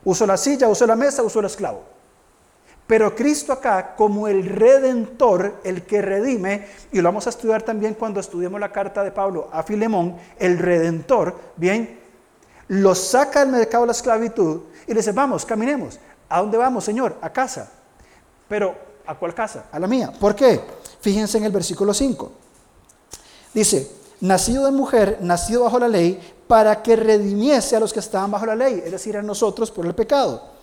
Uso 0.05 0.27
la 0.27 0.37
silla, 0.37 0.69
uso 0.69 0.87
la 0.87 0.97
mesa, 0.97 1.23
uso 1.23 1.41
el 1.41 1.47
esclavo. 1.47 1.94
Pero 2.87 3.15
Cristo 3.15 3.53
acá, 3.53 3.95
como 3.97 4.29
el 4.29 4.45
redentor, 4.45 5.61
el 5.65 5.83
que 5.85 6.03
redime, 6.03 6.67
y 6.93 6.99
lo 6.99 7.05
vamos 7.05 7.27
a 7.27 7.31
estudiar 7.31 7.63
también 7.63 7.95
cuando 7.95 8.21
estudiemos 8.21 8.61
la 8.61 8.73
carta 8.73 9.03
de 9.03 9.11
Pablo 9.11 9.49
a 9.53 9.63
Filemón, 9.63 10.17
el 10.39 10.59
redentor, 10.59 11.35
bien, 11.57 11.99
lo 12.69 12.95
saca 12.95 13.41
del 13.41 13.51
mercado 13.51 13.85
de 13.85 13.89
la 13.89 13.93
esclavitud 13.93 14.63
y 14.87 14.93
le 14.93 14.97
dice, 14.97 15.13
vamos, 15.13 15.47
caminemos. 15.47 15.99
¿A 16.29 16.41
dónde 16.41 16.59
vamos, 16.59 16.85
Señor? 16.85 17.17
A 17.23 17.31
casa. 17.31 17.71
Pero, 18.49 18.75
¿a 19.07 19.15
cuál 19.15 19.35
casa? 19.35 19.67
A 19.73 19.79
la 19.79 19.87
mía. 19.87 20.13
¿Por 20.19 20.35
qué? 20.35 20.61
Fíjense 21.01 21.39
en 21.39 21.45
el 21.45 21.53
versículo 21.53 21.95
5. 21.95 22.33
Dice, 23.55 23.91
nacido 24.21 24.67
de 24.67 24.73
mujer, 24.73 25.19
nacido 25.23 25.65
bajo 25.65 25.79
la 25.79 25.89
ley, 25.89 26.21
para 26.47 26.83
que 26.83 26.97
redimiese 26.97 27.77
a 27.77 27.81
los 27.81 27.95
que 27.95 28.01
estaban 28.01 28.31
bajo 28.31 28.45
la 28.45 28.55
ley, 28.55 28.83
es 28.85 28.93
decir, 28.93 29.17
a 29.17 29.23
nosotros 29.23 29.71
por 29.71 29.87
el 29.87 29.95
pecado 29.95 30.54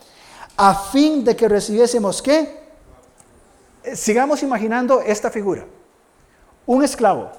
a 0.63 0.75
fin 0.75 1.23
de 1.23 1.35
que 1.35 1.49
recibiésemos 1.49 2.21
qué? 2.21 2.61
Eh, 3.83 3.95
sigamos 3.95 4.43
imaginando 4.43 5.01
esta 5.01 5.31
figura. 5.31 5.65
Un 6.67 6.83
esclavo 6.83 7.31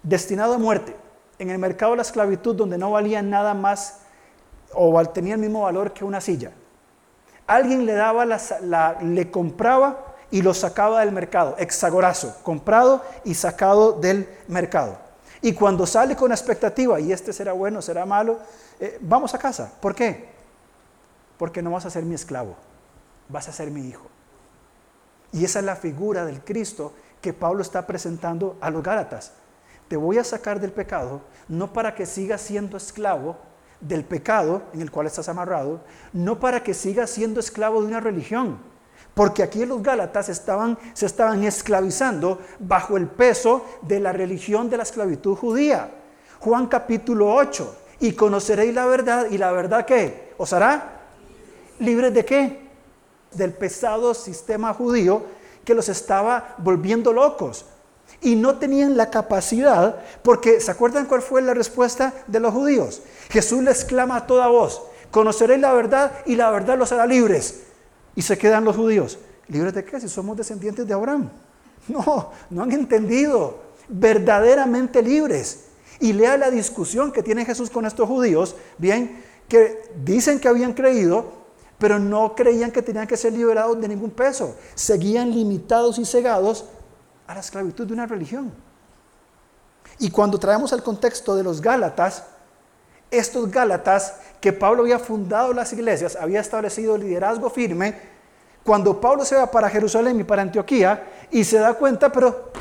destinado 0.00 0.54
a 0.54 0.58
muerte 0.58 0.94
en 1.40 1.50
el 1.50 1.58
mercado 1.58 1.90
de 1.90 1.96
la 1.96 2.02
esclavitud 2.02 2.54
donde 2.54 2.78
no 2.78 2.92
valía 2.92 3.20
nada 3.20 3.52
más 3.52 4.02
o 4.74 5.04
tenía 5.06 5.34
el 5.34 5.40
mismo 5.40 5.62
valor 5.62 5.92
que 5.92 6.04
una 6.04 6.20
silla. 6.20 6.52
Alguien 7.48 7.84
le 7.84 7.94
daba 7.94 8.24
la, 8.24 8.96
le 9.02 9.28
compraba 9.28 10.14
y 10.30 10.40
lo 10.40 10.54
sacaba 10.54 11.00
del 11.00 11.10
mercado, 11.10 11.56
exagorazo, 11.58 12.36
comprado 12.44 13.02
y 13.24 13.34
sacado 13.34 13.94
del 13.94 14.28
mercado. 14.46 14.98
Y 15.40 15.52
cuando 15.52 15.84
sale 15.84 16.14
con 16.14 16.30
expectativa, 16.30 17.00
y 17.00 17.10
este 17.10 17.32
será 17.32 17.54
bueno, 17.54 17.82
será 17.82 18.06
malo, 18.06 18.38
eh, 18.78 18.98
vamos 19.00 19.34
a 19.34 19.38
casa. 19.38 19.72
¿Por 19.80 19.96
qué? 19.96 20.31
Porque 21.42 21.60
no 21.60 21.72
vas 21.72 21.84
a 21.86 21.90
ser 21.90 22.04
mi 22.04 22.14
esclavo, 22.14 22.54
vas 23.28 23.48
a 23.48 23.52
ser 23.52 23.68
mi 23.72 23.88
hijo. 23.88 24.06
Y 25.32 25.44
esa 25.44 25.58
es 25.58 25.64
la 25.64 25.74
figura 25.74 26.24
del 26.24 26.44
Cristo 26.44 26.92
que 27.20 27.32
Pablo 27.32 27.62
está 27.62 27.84
presentando 27.84 28.56
a 28.60 28.70
los 28.70 28.80
Gálatas. 28.80 29.32
Te 29.88 29.96
voy 29.96 30.18
a 30.18 30.22
sacar 30.22 30.60
del 30.60 30.70
pecado, 30.70 31.20
no 31.48 31.72
para 31.72 31.96
que 31.96 32.06
sigas 32.06 32.42
siendo 32.42 32.76
esclavo 32.76 33.38
del 33.80 34.04
pecado 34.04 34.62
en 34.72 34.82
el 34.82 34.92
cual 34.92 35.08
estás 35.08 35.28
amarrado, 35.28 35.80
no 36.12 36.38
para 36.38 36.62
que 36.62 36.74
sigas 36.74 37.10
siendo 37.10 37.40
esclavo 37.40 37.80
de 37.80 37.88
una 37.88 37.98
religión, 37.98 38.58
porque 39.12 39.42
aquí 39.42 39.66
los 39.66 39.82
Gálatas 39.82 40.28
estaban, 40.28 40.78
se 40.92 41.06
estaban 41.06 41.42
esclavizando 41.42 42.38
bajo 42.60 42.96
el 42.96 43.08
peso 43.08 43.66
de 43.82 43.98
la 43.98 44.12
religión 44.12 44.70
de 44.70 44.76
la 44.76 44.84
esclavitud 44.84 45.34
judía. 45.34 45.90
Juan 46.38 46.68
capítulo 46.68 47.34
8, 47.34 47.78
y 47.98 48.12
conoceréis 48.12 48.72
la 48.72 48.86
verdad, 48.86 49.26
y 49.28 49.38
la 49.38 49.50
verdad 49.50 49.84
que 49.84 50.34
os 50.38 50.52
hará 50.52 51.01
¿Libres 51.82 52.14
de 52.14 52.24
qué? 52.24 52.60
Del 53.32 53.52
pesado 53.52 54.14
sistema 54.14 54.72
judío 54.72 55.24
que 55.64 55.74
los 55.74 55.88
estaba 55.88 56.54
volviendo 56.58 57.12
locos. 57.12 57.64
Y 58.20 58.36
no 58.36 58.58
tenían 58.58 58.96
la 58.96 59.10
capacidad, 59.10 59.96
porque 60.22 60.60
¿se 60.60 60.70
acuerdan 60.70 61.06
cuál 61.06 61.22
fue 61.22 61.42
la 61.42 61.54
respuesta 61.54 62.14
de 62.28 62.38
los 62.38 62.52
judíos? 62.52 63.02
Jesús 63.30 63.64
les 63.64 63.84
clama 63.84 64.16
a 64.16 64.26
toda 64.28 64.46
voz, 64.46 64.82
conoceréis 65.10 65.60
la 65.60 65.72
verdad 65.72 66.12
y 66.24 66.36
la 66.36 66.50
verdad 66.50 66.78
los 66.78 66.92
hará 66.92 67.04
libres. 67.04 67.64
Y 68.14 68.22
se 68.22 68.38
quedan 68.38 68.64
los 68.64 68.76
judíos. 68.76 69.18
¿Libres 69.48 69.74
de 69.74 69.84
qué? 69.84 70.00
Si 70.00 70.08
somos 70.08 70.36
descendientes 70.36 70.86
de 70.86 70.94
Abraham. 70.94 71.30
No, 71.88 72.30
no 72.48 72.62
han 72.62 72.70
entendido. 72.70 73.58
Verdaderamente 73.88 75.02
libres. 75.02 75.64
Y 75.98 76.12
lea 76.12 76.36
la 76.36 76.48
discusión 76.48 77.10
que 77.10 77.24
tiene 77.24 77.44
Jesús 77.44 77.70
con 77.70 77.86
estos 77.86 78.08
judíos, 78.08 78.54
bien, 78.78 79.20
que 79.48 79.82
dicen 80.04 80.38
que 80.38 80.46
habían 80.46 80.74
creído, 80.74 81.41
pero 81.82 81.98
no 81.98 82.36
creían 82.36 82.70
que 82.70 82.80
tenían 82.80 83.08
que 83.08 83.16
ser 83.16 83.32
liberados 83.32 83.80
de 83.80 83.88
ningún 83.88 84.12
peso. 84.12 84.54
Seguían 84.76 85.32
limitados 85.32 85.98
y 85.98 86.04
cegados 86.04 86.64
a 87.26 87.34
la 87.34 87.40
esclavitud 87.40 87.84
de 87.88 87.92
una 87.92 88.06
religión. 88.06 88.52
Y 89.98 90.08
cuando 90.08 90.38
traemos 90.38 90.70
el 90.70 90.84
contexto 90.84 91.34
de 91.34 91.42
los 91.42 91.60
Gálatas, 91.60 92.22
estos 93.10 93.50
Gálatas 93.50 94.14
que 94.40 94.52
Pablo 94.52 94.82
había 94.82 95.00
fundado 95.00 95.52
las 95.52 95.72
iglesias, 95.72 96.14
había 96.14 96.38
establecido 96.38 96.96
liderazgo 96.96 97.50
firme, 97.50 97.98
cuando 98.62 99.00
Pablo 99.00 99.24
se 99.24 99.34
va 99.34 99.50
para 99.50 99.68
Jerusalén 99.68 100.20
y 100.20 100.22
para 100.22 100.42
Antioquía 100.42 101.08
y 101.32 101.42
se 101.42 101.58
da 101.58 101.74
cuenta, 101.74 102.12
pero 102.12 102.52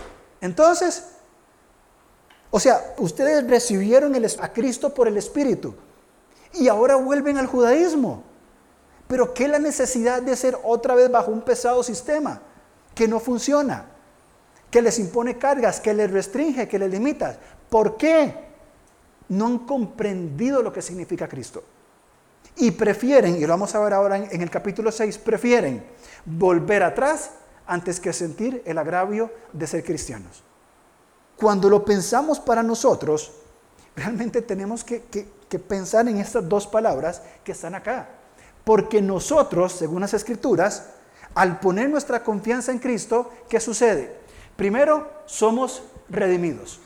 entonces, 0.41 1.09
o 2.49 2.59
sea, 2.59 2.95
ustedes 2.97 3.47
recibieron 3.47 4.15
a 4.15 4.51
Cristo 4.51 4.91
por 4.91 5.07
el 5.07 5.17
Espíritu 5.17 5.76
y 6.53 6.67
ahora 6.69 6.95
vuelven 6.95 7.38
al 7.38 7.45
judaísmo. 7.45 8.30
Pero 9.12 9.34
¿qué 9.34 9.49
la 9.49 9.59
necesidad 9.59 10.22
de 10.22 10.38
ser 10.38 10.57
otra 10.64 10.95
vez 10.95 11.12
bajo 11.12 11.32
un 11.32 11.41
pesado 11.41 11.84
sistema 11.84 12.41
que 12.95 13.09
no 13.09 13.20
funciona? 13.20 13.88
Que 14.70 14.82
les 14.82 14.99
impone 14.99 15.38
cargas, 15.38 15.82
que 15.82 15.93
les 15.93 16.09
restringe, 16.09 16.66
que 16.66 16.80
les 16.80 16.89
limita. 16.89 17.38
¿Por 17.70 17.97
qué? 17.97 18.34
No 19.28 19.47
han 19.47 19.59
comprendido 19.59 20.64
lo 20.64 20.72
que 20.72 20.82
significa 20.82 21.28
Cristo. 21.28 21.62
Y 22.55 22.72
prefieren, 22.72 23.36
y 23.36 23.41
lo 23.41 23.49
vamos 23.49 23.76
a 23.76 23.82
ver 23.82 23.91
ahora 23.91 24.16
en, 24.16 24.41
el 24.41 24.49
capítulo 24.49 24.93
6, 24.93 25.18
prefieren 25.18 25.84
volver 26.24 26.82
atrás 26.82 27.32
antes 27.68 27.99
que 27.99 28.14
sentir 28.14 28.64
el 28.66 28.78
agravio 28.78 29.30
de 29.51 29.68
ser 29.68 29.84
cristianos. 29.84 30.41
Cuando 31.36 31.70
lo 31.70 31.84
pensamos 31.84 32.39
para 32.39 32.64
nosotros, 32.64 33.34
realmente 33.93 34.41
tenemos 34.41 34.86
que, 34.86 35.03
pensar 35.68 36.07
en 36.07 36.20
estas 36.20 36.47
dos 36.47 36.66
palabras 36.66 37.22
que 37.43 37.51
están 37.51 37.76
acá. 37.76 38.20
Porque 38.64 39.01
nosotros, 39.01 39.72
según 39.74 40.01
las 40.01 40.14
escrituras, 40.14 40.91
al 41.34 41.59
poner 41.59 41.89
nuestra 41.89 42.24
confianza 42.24 42.72
en 42.72 42.80
Cristo, 42.80 43.32
¿qué 43.49 43.59
sucede? 43.59 44.16
Primero, 44.55 45.09
somos 45.26 45.84
redimidos. 46.09 46.80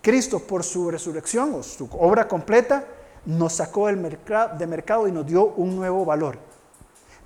Cristo, 0.00 0.38
por 0.38 0.62
su 0.62 0.90
resurrección 0.90 1.54
o 1.54 1.62
su 1.62 1.88
obra 1.92 2.28
completa, 2.28 2.84
nos 3.26 3.54
sacó 3.54 3.86
del 3.86 3.96
mercado, 3.96 4.56
de 4.56 4.66
mercado 4.66 5.08
y 5.08 5.12
nos 5.12 5.26
dio 5.26 5.46
un 5.46 5.76
nuevo 5.76 6.04
valor. 6.04 6.38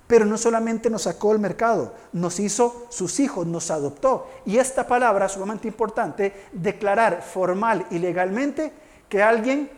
Pero 0.07 0.25
no 0.25 0.37
solamente 0.37 0.89
nos 0.89 1.03
sacó 1.03 1.33
del 1.33 1.39
mercado, 1.39 1.93
nos 2.13 2.39
hizo 2.39 2.87
sus 2.89 3.19
hijos, 3.19 3.45
nos 3.45 3.69
adoptó. 3.69 4.27
Y 4.45 4.57
esta 4.57 4.87
palabra, 4.87 5.29
sumamente 5.29 5.67
importante, 5.67 6.47
declarar 6.51 7.21
formal 7.21 7.85
y 7.91 7.99
legalmente 7.99 8.73
que 9.07 9.21
alguien 9.21 9.69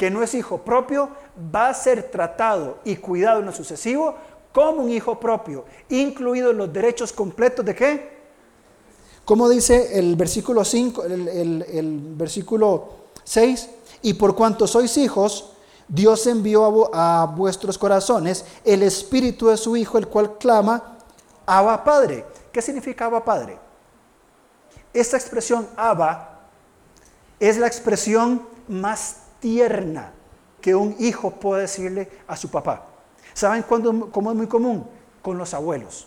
que 0.00 0.10
no 0.10 0.22
es 0.22 0.32
hijo 0.32 0.56
propio 0.56 1.10
va 1.54 1.68
a 1.68 1.74
ser 1.74 2.10
tratado 2.10 2.78
y 2.86 2.96
cuidado 2.96 3.40
en 3.40 3.44
lo 3.44 3.52
sucesivo 3.52 4.14
como 4.50 4.84
un 4.84 4.90
hijo 4.90 5.20
propio, 5.20 5.66
incluidos 5.90 6.54
los 6.54 6.72
derechos 6.72 7.12
completos 7.12 7.66
de 7.66 7.74
qué? 7.74 8.18
Como 9.26 9.46
dice 9.46 9.98
el 9.98 10.16
versículo 10.16 10.64
5, 10.64 11.04
el, 11.04 11.28
el 11.68 12.00
versículo 12.14 12.88
6, 13.24 13.68
y 14.00 14.14
por 14.14 14.34
cuanto 14.34 14.66
sois 14.66 14.96
hijos, 14.96 15.52
Dios 15.86 16.26
envió 16.26 16.94
a, 16.94 17.26
vuestros 17.26 17.76
corazones 17.76 18.46
el 18.64 18.82
espíritu 18.82 19.48
de 19.48 19.58
su 19.58 19.76
Hijo, 19.76 19.98
el 19.98 20.08
cual 20.08 20.38
clama, 20.38 20.96
Abba 21.44 21.84
Padre. 21.84 22.24
¿Qué 22.50 22.62
significa 22.62 23.04
Abba 23.04 23.22
Padre? 23.22 23.58
Esta 24.94 25.18
expresión 25.18 25.68
Abba 25.76 26.40
es 27.38 27.58
la 27.58 27.66
expresión 27.66 28.48
más 28.66 29.19
tierna 29.40 30.12
que 30.60 30.74
un 30.74 30.94
hijo 30.98 31.30
puede 31.32 31.62
decirle 31.62 32.08
a 32.26 32.36
su 32.36 32.50
papá. 32.50 32.86
¿Saben 33.34 33.62
cuándo, 33.62 34.10
cómo 34.10 34.30
es 34.30 34.36
muy 34.36 34.46
común? 34.46 34.86
Con 35.22 35.38
los 35.38 35.54
abuelos. 35.54 36.06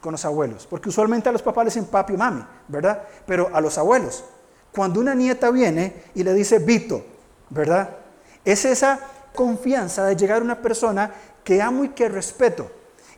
Con 0.00 0.12
los 0.12 0.24
abuelos. 0.24 0.66
Porque 0.66 0.88
usualmente 0.88 1.28
a 1.28 1.32
los 1.32 1.42
papás 1.42 1.66
les 1.66 1.74
dicen 1.74 1.88
papi 1.88 2.14
y 2.14 2.16
mami, 2.16 2.44
¿verdad? 2.68 3.02
Pero 3.26 3.50
a 3.52 3.60
los 3.60 3.78
abuelos. 3.78 4.24
Cuando 4.72 5.00
una 5.00 5.14
nieta 5.14 5.50
viene 5.50 6.04
y 6.14 6.22
le 6.22 6.34
dice 6.34 6.58
Vito, 6.58 7.04
¿verdad? 7.50 7.90
Es 8.44 8.64
esa 8.64 8.98
confianza 9.34 10.04
de 10.06 10.16
llegar 10.16 10.40
a 10.40 10.44
una 10.44 10.60
persona 10.60 11.12
que 11.42 11.60
amo 11.60 11.84
y 11.84 11.90
que 11.90 12.08
respeto 12.08 12.70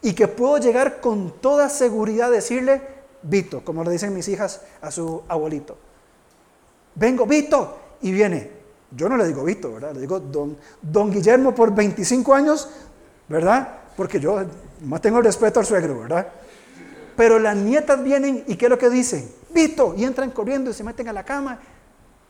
y 0.03 0.13
que 0.13 0.29
puedo 0.29 0.59
llegar 0.59 1.01
con 1.01 1.41
toda 1.41 1.69
seguridad 1.69 2.29
a 2.29 2.33
decirle 2.33 2.83
Vito, 3.23 3.65
como 3.65 3.83
le 3.83 3.91
dicen 3.91 4.15
mis 4.15 4.29
hijas 4.29 4.61
a 4.81 4.91
su 4.91 5.23
abuelito. 5.29 5.77
Vengo, 6.95 7.27
Vito, 7.27 7.79
y 8.03 8.13
viene. 8.13 8.56
Yo 8.91 9.09
no 9.09 9.17
le 9.17 9.27
digo 9.27 9.45
Vito, 9.45 9.73
¿verdad? 9.73 9.95
Le 9.95 10.01
digo 10.01 10.21
don, 10.21 10.57
don 10.81 11.11
Guillermo 11.11 11.55
por 11.55 11.75
25 11.75 12.35
años, 12.35 12.69
¿verdad? 13.29 13.69
Porque 13.97 14.21
yo 14.21 14.41
más 14.83 15.01
tengo 15.01 15.21
respeto 15.21 15.61
al 15.61 15.67
suegro, 15.67 16.01
¿verdad? 16.01 16.29
Pero 17.17 17.39
las 17.39 17.57
nietas 17.57 18.03
vienen 18.03 18.45
y 18.47 18.57
¿qué 18.57 18.67
es 18.67 18.71
lo 18.71 18.79
que 18.79 18.91
dicen? 18.91 19.29
Vito, 19.51 19.95
y 19.97 20.05
entran 20.05 20.31
corriendo 20.31 20.71
y 20.71 20.75
se 20.75 20.85
meten 20.85 21.09
a 21.09 21.13
la 21.13 21.25
cama. 21.25 21.59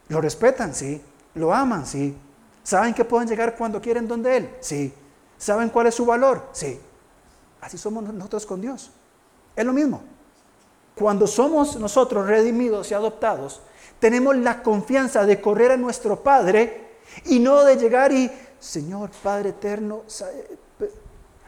Lo 0.08 0.20
respetan, 0.20 0.74
sí. 0.74 1.02
Lo 1.34 1.52
aman, 1.52 1.84
sí. 1.84 2.16
¿Saben 2.62 2.94
que 2.94 3.04
pueden 3.04 3.28
llegar 3.28 3.56
cuando 3.56 3.80
quieren 3.80 4.06
donde 4.06 4.36
Él? 4.36 4.50
Sí. 4.60 4.94
¿Saben 5.36 5.68
cuál 5.68 5.88
es 5.88 5.94
su 5.94 6.06
valor? 6.06 6.48
Sí. 6.52 6.80
Así 7.60 7.76
somos 7.76 8.04
nosotros 8.04 8.46
con 8.46 8.60
Dios. 8.60 8.90
Es 9.54 9.64
lo 9.64 9.72
mismo. 9.72 10.02
Cuando 10.94 11.26
somos 11.26 11.76
nosotros 11.78 12.26
redimidos 12.26 12.90
y 12.90 12.94
adoptados, 12.94 13.60
tenemos 13.98 14.36
la 14.36 14.62
confianza 14.62 15.24
de 15.24 15.40
correr 15.40 15.72
a 15.72 15.76
nuestro 15.76 16.22
Padre 16.22 16.86
y 17.24 17.38
no 17.38 17.64
de 17.64 17.76
llegar 17.76 18.12
y, 18.12 18.30
Señor 18.58 19.10
Padre 19.22 19.50
eterno, 19.50 20.02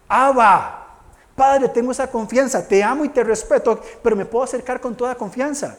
Abba, 0.09 0.88
Padre, 1.34 1.68
tengo 1.68 1.92
esa 1.92 2.11
confianza, 2.11 2.66
te 2.66 2.82
amo 2.82 3.05
y 3.05 3.11
te 3.11 3.22
respeto, 3.22 3.80
pero 4.03 4.16
me 4.16 4.24
puedo 4.24 4.44
acercar 4.44 4.80
con 4.80 4.96
toda 4.96 5.14
confianza, 5.14 5.76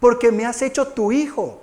porque 0.00 0.30
me 0.30 0.44
has 0.44 0.60
hecho 0.62 0.88
tu 0.88 1.12
hijo. 1.12 1.60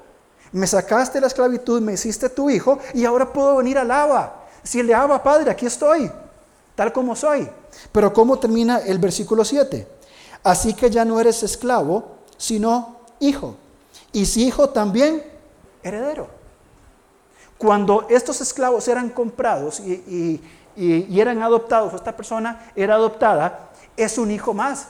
Me 0.51 0.65
sacaste 0.65 1.15
de 1.17 1.21
la 1.21 1.27
esclavitud, 1.27 1.81
me 1.81 1.93
hiciste 1.93 2.29
tu 2.29 2.49
hijo 2.49 2.79
y 2.93 3.03
ahora 3.03 3.31
puedo 3.31 3.57
venir 3.57 3.77
al 3.77 3.91
Abba. 3.91 4.45
Si 4.63 4.81
le 4.81 4.93
Abba, 4.93 5.21
Padre, 5.21 5.51
aquí 5.51 5.65
estoy, 5.65 6.09
tal 6.75 6.93
como 6.93 7.15
soy. 7.15 7.47
Pero 7.91 8.13
¿cómo 8.13 8.39
termina 8.39 8.79
el 8.79 8.97
versículo 8.97 9.43
7? 9.43 9.87
Así 10.43 10.73
que 10.73 10.89
ya 10.89 11.03
no 11.03 11.19
eres 11.19 11.43
esclavo, 11.43 12.17
sino 12.37 12.99
hijo. 13.19 13.57
Y 14.15 14.25
si 14.25 14.47
hijo 14.47 14.69
también, 14.69 15.21
heredero. 15.83 16.29
Cuando 17.57 18.07
estos 18.09 18.39
esclavos 18.39 18.87
eran 18.87 19.09
comprados 19.09 19.81
y, 19.81 20.41
y, 20.77 21.19
eran 21.19 21.41
adoptados, 21.41 21.93
esta 21.93 22.15
persona 22.15 22.71
era 22.77 22.95
adoptada, 22.95 23.71
es 23.97 24.17
un 24.17 24.31
hijo 24.31 24.53
más. 24.53 24.87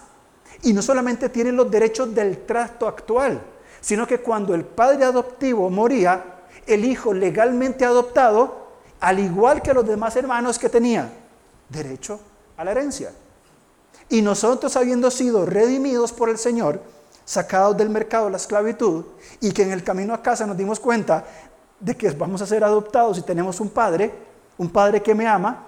Y 0.62 0.74
no 0.74 0.84
solamente 0.84 1.30
tiene 1.30 1.52
los 1.52 1.72
derechos 1.72 2.14
del 2.14 2.46
trato 2.46 2.88
actual, 2.88 3.42
sino 3.82 4.06
que 4.06 4.20
cuando 4.20 4.54
el 4.54 4.64
padre 4.64 5.06
adoptivo 5.06 5.72
moría, 5.72 6.24
el 6.68 6.86
hijo 6.86 7.12
legalmente 7.12 7.84
adoptado, 7.84 8.68
al 9.00 9.18
igual 9.18 9.64
que 9.64 9.74
los 9.74 9.88
demás 9.88 10.16
hermanos 10.18 10.60
que 10.60 10.70
tenía, 10.70 11.12
derecho 11.68 12.20
a 12.58 12.64
la 12.64 12.70
herencia. 12.70 13.12
Y 14.08 14.22
nosotros 14.22 14.76
habiendo 14.76 15.10
sido 15.10 15.48
redimidos 15.48 16.14
por 16.14 16.30
el 16.30 16.38
Señor, 16.38 16.80
sacados 17.26 17.76
del 17.76 17.90
mercado 17.90 18.30
la 18.30 18.38
esclavitud, 18.38 19.04
y 19.42 19.52
que 19.52 19.64
en 19.64 19.72
el 19.72 19.84
camino 19.84 20.14
a 20.14 20.22
casa 20.22 20.46
nos 20.46 20.56
dimos 20.56 20.80
cuenta 20.80 21.26
de 21.80 21.96
que 21.96 22.10
vamos 22.12 22.42
a 22.42 22.46
ser 22.46 22.64
adoptados 22.64 23.18
y 23.18 23.24
tenemos 23.24 23.60
un 23.60 23.70
padre, 23.70 24.14
un 24.58 24.70
padre 24.70 25.02
que 25.02 25.14
me 25.14 25.28
ama, 25.28 25.68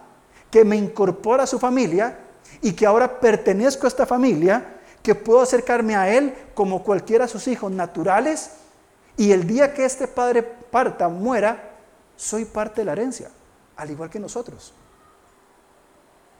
que 0.50 0.64
me 0.64 0.78
incorpora 0.78 1.44
a 1.44 1.48
su 1.48 1.60
familia 1.60 2.20
y 2.62 2.74
que 2.74 2.86
ahora 2.86 3.20
pertenezco 3.20 3.86
a 3.86 3.90
esta 3.90 4.06
familia, 4.06 4.76
que 5.04 5.16
puedo 5.16 5.42
acercarme 5.42 5.96
a 5.96 6.10
Él 6.10 6.34
como 6.54 6.84
cualquiera 6.84 7.26
de 7.26 7.32
sus 7.32 7.48
hijos 7.48 7.72
naturales 7.72 8.52
y 9.18 9.32
el 9.32 9.48
día 9.48 9.74
que 9.74 9.84
este 9.84 10.08
padre 10.08 10.44
parta, 10.44 11.10
muera, 11.10 11.72
soy 12.16 12.46
parte 12.46 12.82
de 12.82 12.86
la 12.86 12.92
herencia, 12.94 13.30
al 13.76 13.90
igual 13.90 14.10
que 14.10 14.20
nosotros. 14.20 14.74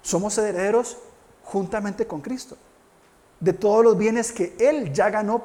Somos 0.02 0.38
herederos 0.38 0.98
juntamente 1.44 2.06
con 2.06 2.22
Cristo, 2.22 2.58
de 3.40 3.54
todos 3.54 3.84
los 3.84 3.98
bienes 3.98 4.32
que 4.32 4.56
Él 4.60 4.92
ya 4.94 5.10
ganó 5.10 5.44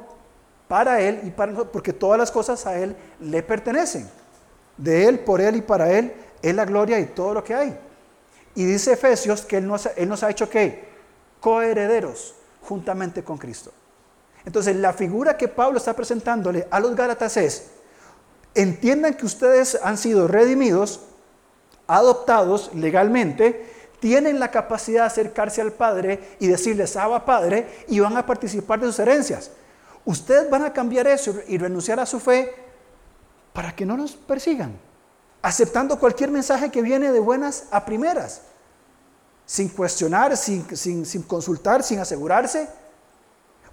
para 0.69 1.01
Él 1.01 1.21
y 1.25 1.31
para 1.31 1.53
nosotros, 1.53 1.73
porque 1.73 1.93
todas 1.93 2.19
las 2.19 2.31
cosas 2.31 2.67
a 2.67 2.79
Él 2.79 2.97
le 3.21 3.43
pertenecen. 3.43 4.09
De 4.77 5.07
Él, 5.07 5.21
por 5.21 5.41
Él 5.41 5.57
y 5.57 5.63
para 5.63 5.93
Él 5.93 6.13
es 6.41 6.55
la 6.55 6.65
gloria 6.65 6.99
y 6.99 7.07
todo 7.07 7.35
lo 7.35 7.45
que 7.45 7.55
hay. 7.55 7.79
Y 8.55 8.65
dice 8.65 8.93
Efesios 8.93 9.43
que 9.43 9.59
Él 9.59 9.67
nos, 9.67 9.87
él 9.97 10.09
nos 10.09 10.23
ha 10.23 10.31
hecho 10.31 10.49
que 10.49 10.85
coherederos 11.41 12.35
juntamente 12.63 13.23
con 13.23 13.39
Cristo. 13.39 13.73
Entonces 14.45 14.77
la 14.77 14.93
figura 14.93 15.37
que 15.37 15.49
Pablo 15.49 15.79
está 15.79 15.95
presentándole 15.95 16.67
a 16.71 16.81
los 16.81 16.97
Gálatas 16.97 17.37
es, 17.37 17.71
entiendan 18.55 19.15
que 19.15 19.27
ustedes 19.27 19.79
han 19.83 19.97
sido 19.99 20.29
redimidos, 20.29 21.01
adoptados 21.87 22.71
legalmente, 22.75 23.67
tienen 24.03 24.39
la 24.39 24.51
capacidad 24.51 25.05
de 25.05 25.07
acercarse 25.07 25.63
al 25.63 25.73
Padre 25.73 26.37
y 26.41 26.49
decirles, 26.49 26.95
Abba 26.97 27.25
Padre, 27.25 27.85
y 27.89 28.01
van 28.01 28.19
a 28.19 28.27
participar 28.27 28.81
de 28.81 28.89
sus 28.89 28.99
herencias. 28.99 29.51
Ustedes 30.05 30.51
van 30.51 30.65
a 30.65 30.75
cambiar 30.75 31.07
eso 31.07 31.35
y 31.49 31.57
renunciar 31.57 31.99
a 32.01 32.05
su 32.05 32.21
fe 32.21 32.53
para 33.55 33.75
que 33.75 33.87
no 33.87 33.97
los 33.97 34.13
persigan 34.13 34.77
aceptando 35.43 35.99
cualquier 35.99 36.31
mensaje 36.31 36.71
que 36.71 36.81
viene 36.81 37.11
de 37.11 37.21
buenas 37.21 37.65
a 37.73 37.85
primeras, 37.85 38.43
sin 39.45 39.69
cuestionar, 39.69 40.37
sin, 40.37 40.65
consultar, 41.27 41.83
sin 41.83 41.99
asegurarse. 41.99 42.69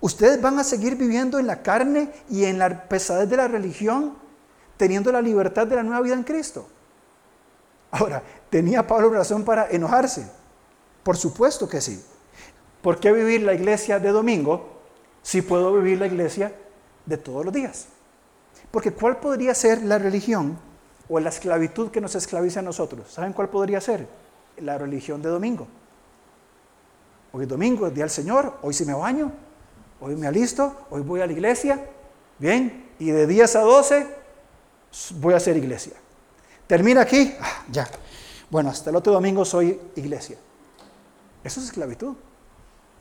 Ustedes 0.01 0.41
van 0.41 0.57
a 0.57 0.63
seguir 0.63 0.95
viviendo 0.95 1.37
en 1.37 1.45
la 1.45 1.61
carne 1.61 2.11
y 2.29 2.45
en 2.45 2.57
la 2.57 2.89
pesadez 2.89 3.29
de 3.29 3.37
la 3.37 3.47
religión, 3.47 4.17
teniendo 4.77 5.11
la 5.11 5.21
libertad 5.21 5.67
de 5.67 5.75
la 5.75 5.83
nueva 5.83 6.01
vida 6.01 6.15
en 6.15 6.23
Cristo. 6.23 6.67
Ahora, 7.91 8.23
¿tenía 8.49 8.87
Pablo 8.87 9.09
razón 9.09 9.43
para 9.43 9.69
enojarse? 9.69 10.29
Por 11.03 11.17
supuesto 11.17 11.67
que 11.67 11.81
sí. 11.81 12.03
¿Por 12.81 12.99
qué 12.99 13.11
vivir 13.11 13.41
la 13.43 13.53
iglesia 13.53 13.99
de 13.99 14.09
domingo 14.09 14.79
si 15.21 15.41
puedo 15.41 15.73
vivir 15.73 15.99
la 15.99 16.07
iglesia 16.07 16.53
de 17.05 17.17
todos 17.17 17.43
los 17.45 17.53
días? 17.53 17.87
Porque 18.71 18.91
¿cuál 18.91 19.17
podría 19.17 19.53
ser 19.53 19.83
la 19.83 19.97
religión 19.97 20.57
o 21.09 21.19
la 21.19 21.29
esclavitud 21.29 21.89
que 21.89 21.99
nos 21.99 22.13
esclaviza 22.13 22.59
a 22.59 22.63
nosotros. 22.63 23.11
¿Saben 23.11 23.33
cuál 23.33 23.49
podría 23.49 23.81
ser? 23.81 24.07
la 24.61 24.77
religión 24.77 25.21
de 25.21 25.29
domingo. 25.29 25.67
Hoy 27.31 27.43
es 27.43 27.49
domingo, 27.49 27.87
es 27.87 27.93
día 27.93 28.03
del 28.03 28.11
Señor, 28.11 28.57
hoy 28.61 28.73
sí 28.73 28.85
me 28.85 28.93
baño, 28.93 29.31
hoy 30.01 30.15
me 30.15 30.27
alisto, 30.27 30.85
hoy 30.89 31.01
voy 31.01 31.21
a 31.21 31.27
la 31.27 31.33
iglesia, 31.33 31.85
bien, 32.37 32.89
y 32.97 33.11
de 33.11 33.27
10 33.27 33.55
a 33.55 33.61
12 33.61 34.07
voy 35.15 35.33
a 35.33 35.37
hacer 35.37 35.57
iglesia. 35.57 35.93
Termina 36.67 37.01
aquí, 37.01 37.35
ah, 37.39 37.63
ya. 37.71 37.87
Bueno, 38.49 38.69
hasta 38.69 38.89
el 38.89 38.95
otro 38.95 39.13
domingo 39.13 39.45
soy 39.45 39.79
iglesia. 39.95 40.37
Eso 41.43 41.59
es 41.59 41.67
esclavitud. 41.67 42.15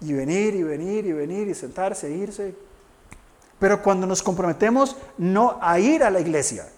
Y 0.00 0.12
venir 0.12 0.54
y 0.54 0.62
venir 0.62 1.06
y 1.06 1.12
venir 1.12 1.48
y 1.48 1.54
sentarse, 1.54 2.06
e 2.06 2.10
irse. 2.10 2.54
Pero 3.58 3.82
cuando 3.82 4.06
nos 4.06 4.22
comprometemos 4.22 4.96
no 5.16 5.58
a 5.60 5.78
ir 5.80 6.04
a 6.04 6.10
la 6.10 6.20
iglesia, 6.20 6.68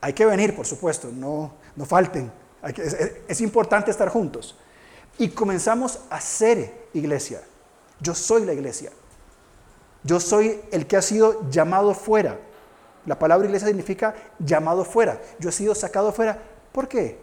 hay 0.00 0.12
que 0.12 0.26
venir, 0.26 0.56
por 0.56 0.66
supuesto, 0.66 1.10
no, 1.12 1.52
no 1.76 1.84
falten. 1.84 2.30
es, 3.28 3.40
importante 3.40 3.90
estar 3.90 4.08
juntos. 4.08 4.56
Y 5.18 5.28
comenzamos 5.28 6.00
a 6.10 6.20
ser 6.20 6.88
iglesia. 6.92 7.42
Yo 8.00 8.14
soy 8.14 8.44
la 8.44 8.52
iglesia. 8.52 8.90
Yo 10.02 10.18
soy 10.18 10.60
el 10.72 10.86
que 10.86 10.96
ha 10.96 11.02
sido 11.02 11.48
llamado 11.50 11.94
fuera. 11.94 12.38
La 13.06 13.18
palabra 13.18 13.46
iglesia 13.46 13.68
significa 13.68 14.14
llamado 14.38 14.84
fuera. 14.84 15.20
Yo 15.38 15.50
he 15.50 15.52
sido 15.52 15.74
sacado 15.74 16.12
fuera. 16.12 16.42
¿Por 16.72 16.88
qué? 16.88 17.18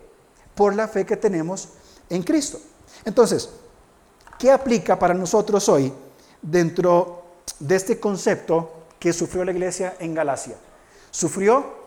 Por 0.56 0.76
la 0.76 0.88
fe 0.88 1.06
que 1.06 1.18
tenemos 1.18 1.70
en 2.10 2.24
Cristo. 2.24 2.60
Entonces, 3.06 3.50
¿qué 4.38 4.52
aplica 4.52 4.98
para 5.00 5.14
nosotros 5.14 5.68
hoy 5.70 5.94
dentro 6.42 7.24
de 7.60 7.76
este 7.76 8.00
concepto 8.00 8.72
que 9.00 9.14
sufrió 9.14 9.46
la 9.46 9.52
iglesia 9.52 9.96
en 10.00 10.14
Galacia? 10.14 10.56
Sufrió 11.10 11.82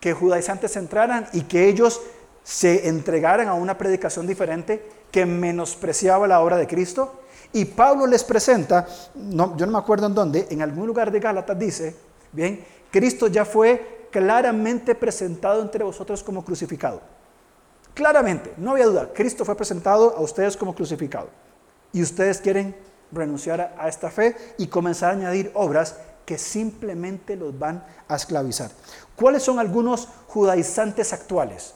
que 0.00 0.12
judaizantes 0.12 0.76
entraran 0.76 1.28
y 1.32 1.42
que 1.42 1.68
ellos 1.68 2.00
se 2.42 2.88
entregaran 2.88 3.48
a 3.48 3.54
una 3.54 3.78
predicación 3.78 4.26
diferente 4.26 4.86
que 5.10 5.24
menospreciaba 5.24 6.26
la 6.28 6.40
obra 6.40 6.56
de 6.56 6.66
Cristo. 6.66 7.20
Y 7.52 7.64
Pablo 7.64 8.06
les 8.06 8.22
presenta, 8.24 8.86
no, 9.14 9.56
yo 9.56 9.64
no 9.64 9.72
me 9.72 9.78
acuerdo 9.78 10.06
en 10.06 10.14
dónde, 10.14 10.46
en 10.50 10.60
algún 10.60 10.86
lugar 10.86 11.10
de 11.10 11.20
Gálatas 11.20 11.58
dice, 11.58 11.96
bien, 12.32 12.64
Cristo 12.90 13.28
ya 13.28 13.44
fue 13.44 14.08
claramente 14.10 14.94
presentado 14.94 15.62
entre 15.62 15.84
vosotros 15.84 16.22
como 16.22 16.44
crucificado. 16.44 17.00
Claramente, 17.94 18.52
no 18.56 18.72
había 18.72 18.86
duda, 18.86 19.12
Cristo 19.14 19.44
fue 19.44 19.56
presentado 19.56 20.16
a 20.16 20.20
ustedes 20.20 20.56
como 20.56 20.74
crucificado. 20.74 21.28
Y 21.92 22.02
ustedes 22.02 22.40
quieren 22.40 22.74
renunciar 23.12 23.74
a 23.78 23.88
esta 23.88 24.10
fe 24.10 24.36
y 24.58 24.66
comenzar 24.66 25.10
a 25.10 25.12
añadir 25.12 25.52
obras 25.54 25.96
que 26.26 26.36
simplemente 26.36 27.36
los 27.36 27.56
van 27.56 27.84
a 28.08 28.16
esclavizar. 28.16 28.70
¿Cuáles 29.14 29.44
son 29.44 29.60
algunos 29.60 30.08
judaizantes 30.26 31.12
actuales? 31.12 31.74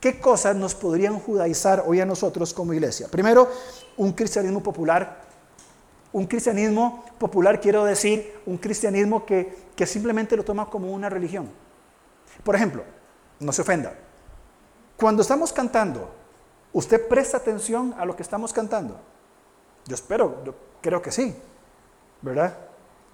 ¿Qué 0.00 0.20
cosas 0.20 0.54
nos 0.54 0.76
podrían 0.76 1.18
judaizar 1.18 1.82
hoy 1.84 2.00
a 2.00 2.06
nosotros 2.06 2.54
como 2.54 2.72
iglesia? 2.72 3.08
Primero, 3.08 3.50
un 3.96 4.12
cristianismo 4.12 4.62
popular. 4.62 5.26
Un 6.12 6.26
cristianismo 6.26 7.04
popular 7.18 7.60
quiero 7.60 7.84
decir 7.84 8.40
un 8.46 8.58
cristianismo 8.58 9.26
que, 9.26 9.56
que 9.74 9.86
simplemente 9.86 10.36
lo 10.36 10.44
toma 10.44 10.70
como 10.70 10.92
una 10.92 11.08
religión. 11.08 11.50
Por 12.44 12.54
ejemplo, 12.54 12.84
no 13.40 13.52
se 13.52 13.62
ofenda. 13.62 13.92
Cuando 14.98 15.22
estamos 15.22 15.52
cantando, 15.52 16.10
¿usted 16.72 17.06
presta 17.06 17.36
atención 17.36 17.94
a 17.98 18.04
lo 18.04 18.16
que 18.16 18.22
estamos 18.22 18.52
cantando? 18.52 18.98
Yo 19.86 19.94
espero, 19.94 20.42
yo 20.44 20.54
creo 20.82 21.00
que 21.00 21.12
sí, 21.12 21.36
¿verdad? 22.20 22.56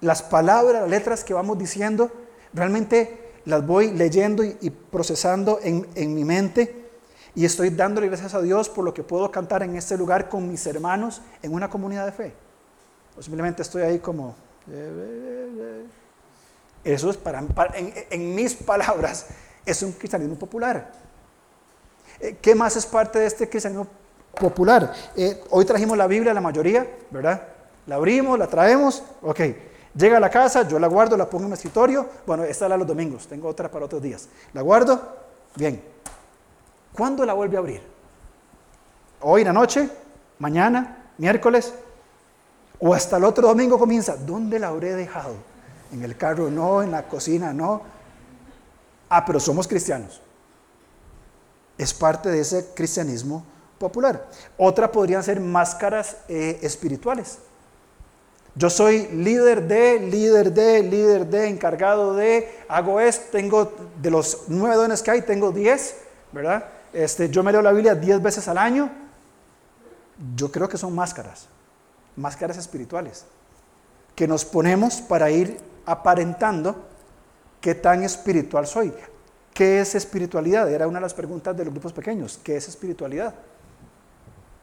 Las 0.01 0.23
palabras, 0.23 0.81
las 0.81 0.89
letras 0.89 1.23
que 1.23 1.35
vamos 1.35 1.59
diciendo, 1.59 2.11
realmente 2.53 3.33
las 3.45 3.65
voy 3.65 3.91
leyendo 3.91 4.43
y, 4.43 4.71
procesando 4.71 5.59
en, 5.61 6.15
mi 6.15 6.25
mente 6.25 6.89
y 7.35 7.45
estoy 7.45 7.69
dándole 7.69 8.07
gracias 8.07 8.33
a 8.33 8.41
Dios 8.41 8.67
por 8.67 8.83
lo 8.83 8.91
que 8.91 9.03
puedo 9.03 9.29
cantar 9.29 9.61
en 9.61 9.75
este 9.75 9.95
lugar 9.95 10.27
con 10.27 10.49
mis 10.49 10.65
hermanos 10.65 11.21
en 11.43 11.53
una 11.53 11.69
comunidad 11.69 12.07
de 12.07 12.11
fe. 12.11 12.33
O 13.15 13.21
simplemente 13.21 13.61
estoy 13.61 13.83
ahí 13.83 13.99
como... 13.99 14.35
Eso 16.83 17.09
es 17.11 17.17
para, 17.17 17.43
en, 18.09 18.35
mis 18.35 18.55
palabras, 18.55 19.27
es 19.65 19.83
un 19.83 19.91
cristianismo 19.91 20.35
popular. 20.35 21.04
Eh, 22.19 22.37
¿Qué 22.41 22.55
más 22.55 22.75
es 22.75 22.85
parte 22.85 23.19
de 23.19 23.25
este 23.25 23.49
cristianismo 23.49 23.87
popular? 24.39 24.93
Eh, 25.15 25.43
hoy 25.49 25.65
trajimos 25.65 25.97
la 25.97 26.07
Biblia, 26.07 26.33
la 26.33 26.41
mayoría, 26.41 26.87
¿verdad? 27.11 27.41
La 27.87 27.95
abrimos, 27.95 28.37
la 28.39 28.47
traemos, 28.47 29.03
ok. 29.21 29.39
Llega 29.95 30.17
a 30.17 30.19
la 30.19 30.29
casa, 30.29 30.67
yo 30.67 30.77
la 30.77 30.87
guardo, 30.87 31.15
la 31.15 31.29
pongo 31.29 31.45
en 31.45 31.51
mi 31.51 31.53
escritorio. 31.53 32.07
Bueno, 32.25 32.43
esta 32.43 32.67
la 32.67 32.77
los 32.77 32.87
domingos, 32.87 33.27
tengo 33.27 33.47
otra 33.47 33.69
para 33.69 33.85
otros 33.85 34.01
días. 34.01 34.27
La 34.53 34.61
guardo, 34.61 35.01
bien. 35.55 35.81
¿Cuándo 36.93 37.25
la 37.25 37.33
vuelve 37.33 37.55
a 37.55 37.59
abrir? 37.59 37.81
Hoy 39.21 39.41
en 39.41 39.47
la 39.47 39.53
noche, 39.53 39.89
mañana, 40.39 41.11
miércoles, 41.17 41.73
o 42.79 42.93
hasta 42.93 43.17
el 43.17 43.23
otro 43.23 43.47
domingo 43.47 43.79
comienza. 43.79 44.15
¿Dónde 44.17 44.59
la 44.59 44.67
habré 44.67 44.95
dejado? 44.95 45.35
En 45.93 46.03
el 46.03 46.17
carro 46.17 46.49
no, 46.49 46.83
en 46.83 46.91
la 46.91 47.07
cocina 47.07 47.53
no. 47.53 47.81
Ah, 49.09 49.23
pero 49.25 49.39
somos 49.39 49.67
cristianos. 49.67 50.21
Es 51.77 51.93
parte 51.93 52.29
de 52.29 52.39
ese 52.39 52.67
cristianismo 52.73 53.45
popular. 53.77 54.27
Otra 54.57 54.91
podrían 54.91 55.23
ser 55.23 55.39
máscaras 55.39 56.17
eh, 56.27 56.59
espirituales. 56.61 57.39
Yo 58.57 58.69
soy 58.69 59.07
líder 59.07 59.67
de, 59.67 59.99
líder 59.99 60.53
de, 60.53 60.81
líder 60.81 61.27
de, 61.27 61.47
encargado 61.49 62.13
de, 62.15 62.57
hago 62.69 63.01
esto, 63.01 63.25
tengo 63.31 63.73
de 64.01 64.09
los 64.09 64.43
nueve 64.47 64.77
dones 64.77 65.01
que 65.01 65.11
hay, 65.11 65.21
tengo 65.23 65.51
diez, 65.51 65.97
¿verdad? 66.31 66.63
Este, 66.93 67.29
yo 67.29 67.43
me 67.43 67.51
leo 67.51 67.61
la 67.61 67.73
Biblia 67.73 67.95
diez 67.95 68.21
veces 68.21 68.47
al 68.47 68.57
año. 68.57 68.89
Yo 70.37 70.49
creo 70.49 70.69
que 70.69 70.77
son 70.77 70.95
máscaras, 70.95 71.47
máscaras 72.15 72.55
espirituales, 72.55 73.25
que 74.15 74.25
nos 74.25 74.45
ponemos 74.45 75.01
para 75.01 75.29
ir 75.29 75.59
aparentando 75.85 76.87
qué 77.59 77.75
tan 77.75 78.03
espiritual 78.03 78.65
soy. 78.65 78.93
¿Qué 79.55 79.79
es 79.79 79.95
espiritualidad? 79.95 80.71
Era 80.71 80.87
una 80.87 80.99
de 80.99 81.05
las 81.05 81.15
preguntas 81.15 81.57
de 81.57 81.65
los 81.65 81.73
grupos 81.73 81.93
pequeños. 81.93 82.39
¿Qué 82.43 82.57
es 82.57 82.67
espiritualidad? 82.67 83.33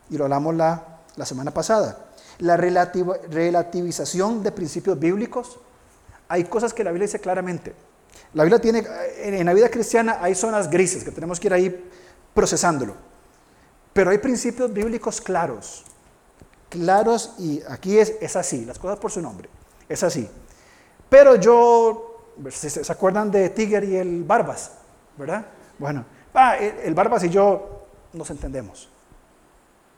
Y 0.09 0.17
lo 0.17 0.25
hablamos 0.25 0.55
la, 0.55 1.01
la 1.17 1.27
semana 1.27 1.51
pasada 1.51 2.13
la 2.39 2.57
relativización 2.57 4.43
de 4.43 4.53
principios 4.53 4.99
bíblicos. 4.99 5.61
Hay 6.29 6.45
cosas 6.45 6.75
que 6.75 6.83
la 6.83 6.91
Biblia 6.91 7.07
dice 7.07 7.21
claramente. 7.21 7.73
La 8.35 8.43
Biblia 8.45 8.61
tiene, 8.61 8.85
en 9.17 9.47
la 9.47 9.55
vida 9.55 9.71
cristiana 9.71 10.19
hay 10.21 10.35
zonas 10.35 10.69
grises 10.71 11.05
que 11.05 11.13
tenemos 11.13 11.39
que 11.39 11.47
ir 11.49 11.55
ahí 11.55 11.91
procesándolo. 12.35 12.95
Pero 13.93 14.11
hay 14.11 14.19
principios 14.19 14.73
bíblicos 14.73 15.21
claros. 15.21 15.85
Claros 16.69 17.35
y 17.39 17.63
aquí 17.69 17.99
es, 17.99 18.15
es 18.21 18.35
así, 18.37 18.65
las 18.65 18.79
cosas 18.79 18.99
por 18.99 19.13
su 19.13 19.21
nombre. 19.21 19.49
Es 19.89 20.03
así. 20.03 20.29
Pero 21.09 21.37
yo, 21.37 22.33
¿se, 22.51 22.91
acuerdan 22.91 23.31
de 23.31 23.51
Tiger 23.51 23.85
y 23.85 23.97
el 23.97 24.25
Barbas? 24.25 24.73
¿Verdad? 25.23 25.47
Bueno, 25.79 26.05
ah, 26.35 26.57
el 26.57 26.95
Barbas 26.95 27.25
y 27.25 27.31
yo 27.31 27.87
nos 28.13 28.31
entendemos 28.31 28.93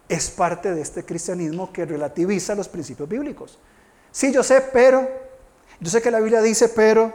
es 0.09 0.31
parte 0.31 0.75
de 0.75 0.81
este 0.81 1.05
cristianismo 1.05 1.73
que 1.73 1.85
relativiza 1.85 2.55
los 2.55 2.69
principios 2.69 3.09
bíblicos. 3.09 3.59
Sí, 4.11 4.33
yo 4.33 4.43
sé, 4.43 4.61
pero, 4.73 5.09
yo 5.81 5.91
sé 5.91 6.03
que 6.03 6.11
la 6.11 6.21
Biblia 6.21 6.41
dice, 6.41 6.69
pero, 6.69 7.13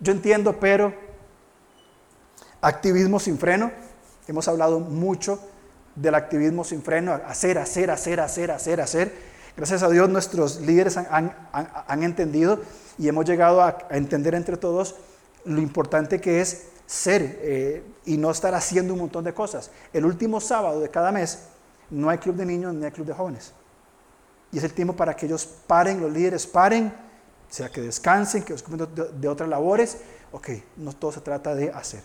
yo 0.00 0.12
entiendo, 0.12 0.58
pero, 0.58 0.92
activismo 2.60 3.20
sin 3.20 3.38
freno, 3.38 3.70
hemos 4.26 4.48
hablado 4.48 4.80
mucho 4.80 5.38
del 5.94 6.14
activismo 6.14 6.64
sin 6.64 6.82
freno, 6.82 7.12
hacer, 7.26 7.58
hacer, 7.58 7.90
hacer, 7.90 8.20
hacer, 8.20 8.50
hacer, 8.50 8.80
hacer. 8.80 9.32
Gracias 9.56 9.82
a 9.82 9.90
Dios 9.90 10.08
nuestros 10.08 10.60
líderes 10.60 10.96
han, 10.96 12.02
entendido 12.02 12.62
y 12.98 13.08
hemos 13.08 13.26
llegado 13.26 13.62
a, 13.62 13.78
entender 13.90 14.34
entre 14.34 14.56
todos 14.56 14.96
lo 15.44 15.60
importante 15.60 16.20
que 16.20 16.40
es 16.40 16.68
ser 16.86 17.38
eh, 17.42 17.82
y 18.04 18.16
no 18.16 18.30
estar 18.30 18.54
haciendo 18.54 18.92
un 18.94 19.00
montón 19.00 19.24
de 19.24 19.32
cosas. 19.32 19.70
El 19.92 20.04
último 20.04 20.40
sábado 20.40 20.80
de 20.80 20.90
cada 20.90 21.12
mes 21.12 21.38
no 21.90 22.10
hay 22.10 22.18
club 22.18 22.36
de 22.36 22.46
niños 22.46 22.74
ni 22.74 22.84
hay 22.84 22.90
club 22.90 23.06
de 23.06 23.14
jóvenes. 23.14 23.52
Y 24.50 24.58
es 24.58 24.64
el 24.64 24.72
tiempo 24.72 24.94
para 24.94 25.16
que 25.16 25.26
ellos 25.26 25.48
paren, 25.66 26.00
los 26.00 26.12
líderes 26.12 26.46
paren, 26.46 26.92
sea 27.48 27.68
que 27.70 27.80
descansen, 27.80 28.42
que 28.42 28.54
ocupen 28.54 28.88
de, 29.20 29.28
otras 29.28 29.48
labores. 29.48 29.98
Ok, 30.32 30.48
no 30.76 30.92
todo 30.94 31.12
se 31.12 31.20
trata 31.20 31.54
de 31.54 31.70
hacer, 31.70 32.02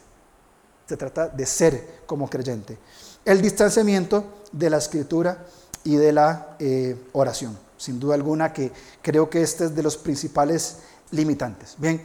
se 0.86 0.98
trata 0.98 1.28
de 1.30 1.46
ser 1.46 2.02
como 2.06 2.30
creyente. 2.30 2.78
El 3.24 3.42
distanciamiento 3.42 4.42
de 4.52 4.70
la 4.70 4.78
escritura 4.78 5.46
y 5.84 5.96
de 5.96 6.12
la 6.12 6.56
eh, 6.60 6.96
oración. 7.14 7.58
Sin 7.78 8.00
duda 8.00 8.16
alguna 8.16 8.52
que 8.52 8.72
creo 9.02 9.30
que 9.30 9.42
este 9.42 9.66
es 9.66 9.76
de 9.76 9.84
los 9.84 9.98
principales 9.98 10.80
limitantes. 11.12 11.76
Bien, 11.78 12.02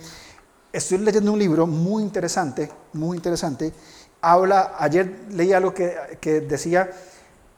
estoy 0.72 0.98
leyendo 0.98 1.32
un 1.32 1.38
libro 1.38 1.66
muy 1.66 2.02
interesante, 2.02 2.70
muy 2.94 3.16
interesante. 3.16 3.72
Habla, 4.20 4.76
ayer 4.78 5.26
leí 5.30 5.52
algo 5.52 5.74
que, 5.74 6.44
decía 6.48 6.90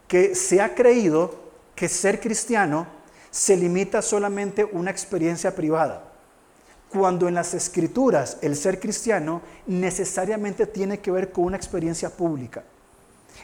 que 0.08 0.34
se 0.34 0.60
ha 0.60 0.74
creído 0.74 1.34
que 1.74 1.88
ser 1.88 2.20
cristiano 2.20 2.86
se 3.30 3.56
limita 3.56 4.00
solamente 4.00 4.62
a 4.62 4.68
una 4.72 4.90
experiencia 4.90 5.54
privada, 5.54 6.04
cuando 6.90 7.28
en 7.28 7.34
las 7.34 7.52
escrituras 7.54 8.38
el 8.42 8.56
ser 8.56 8.78
cristiano 8.78 9.42
necesariamente 9.66 10.66
tiene 10.66 11.00
que 11.00 11.10
ver 11.10 11.32
con 11.32 11.44
una 11.44 11.56
experiencia 11.56 12.10
pública. 12.10 12.62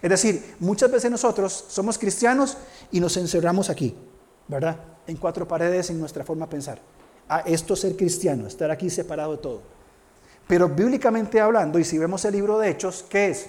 Es 0.00 0.08
decir, 0.08 0.54
muchas 0.60 0.90
veces 0.90 1.10
nosotros 1.10 1.64
somos 1.68 1.98
cristianos 1.98 2.56
y 2.92 3.00
nos 3.00 3.16
encerramos 3.16 3.68
aquí, 3.68 3.94
¿verdad? 4.46 4.76
En 5.06 5.16
cuatro 5.16 5.46
paredes 5.46 5.90
en 5.90 5.98
nuestra 5.98 6.24
forma 6.24 6.46
de 6.46 6.50
pensar. 6.50 6.80
A 7.30 7.40
esto 7.42 7.76
ser 7.76 7.96
cristiano, 7.96 8.48
estar 8.48 8.72
aquí 8.72 8.90
separado 8.90 9.30
de 9.30 9.38
todo. 9.38 9.62
Pero 10.48 10.68
bíblicamente 10.68 11.40
hablando, 11.40 11.78
y 11.78 11.84
si 11.84 11.96
vemos 11.96 12.24
el 12.24 12.32
libro 12.32 12.58
de 12.58 12.70
Hechos, 12.70 13.04
¿qué 13.08 13.28
es? 13.30 13.46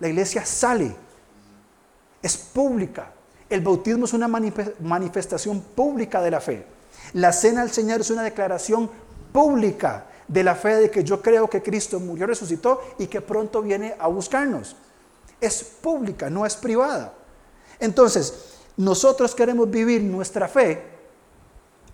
La 0.00 0.08
iglesia 0.08 0.44
sale, 0.44 0.92
es 2.20 2.36
pública. 2.36 3.12
El 3.48 3.60
bautismo 3.60 4.06
es 4.06 4.14
una 4.14 4.26
manifestación 4.26 5.60
pública 5.60 6.20
de 6.20 6.30
la 6.32 6.40
fe. 6.40 6.66
La 7.12 7.32
cena 7.32 7.60
del 7.60 7.70
Señor 7.70 8.00
es 8.00 8.10
una 8.10 8.24
declaración 8.24 8.90
pública 9.32 10.06
de 10.26 10.42
la 10.42 10.56
fe 10.56 10.74
de 10.74 10.90
que 10.90 11.04
yo 11.04 11.22
creo 11.22 11.48
que 11.48 11.62
Cristo 11.62 12.00
murió, 12.00 12.26
resucitó 12.26 12.80
y 12.98 13.06
que 13.06 13.20
pronto 13.20 13.62
viene 13.62 13.94
a 13.96 14.08
buscarnos. 14.08 14.74
Es 15.40 15.62
pública, 15.62 16.28
no 16.28 16.44
es 16.44 16.56
privada. 16.56 17.12
Entonces, 17.78 18.56
nosotros 18.76 19.36
queremos 19.36 19.70
vivir 19.70 20.02
nuestra 20.02 20.48
fe 20.48 20.93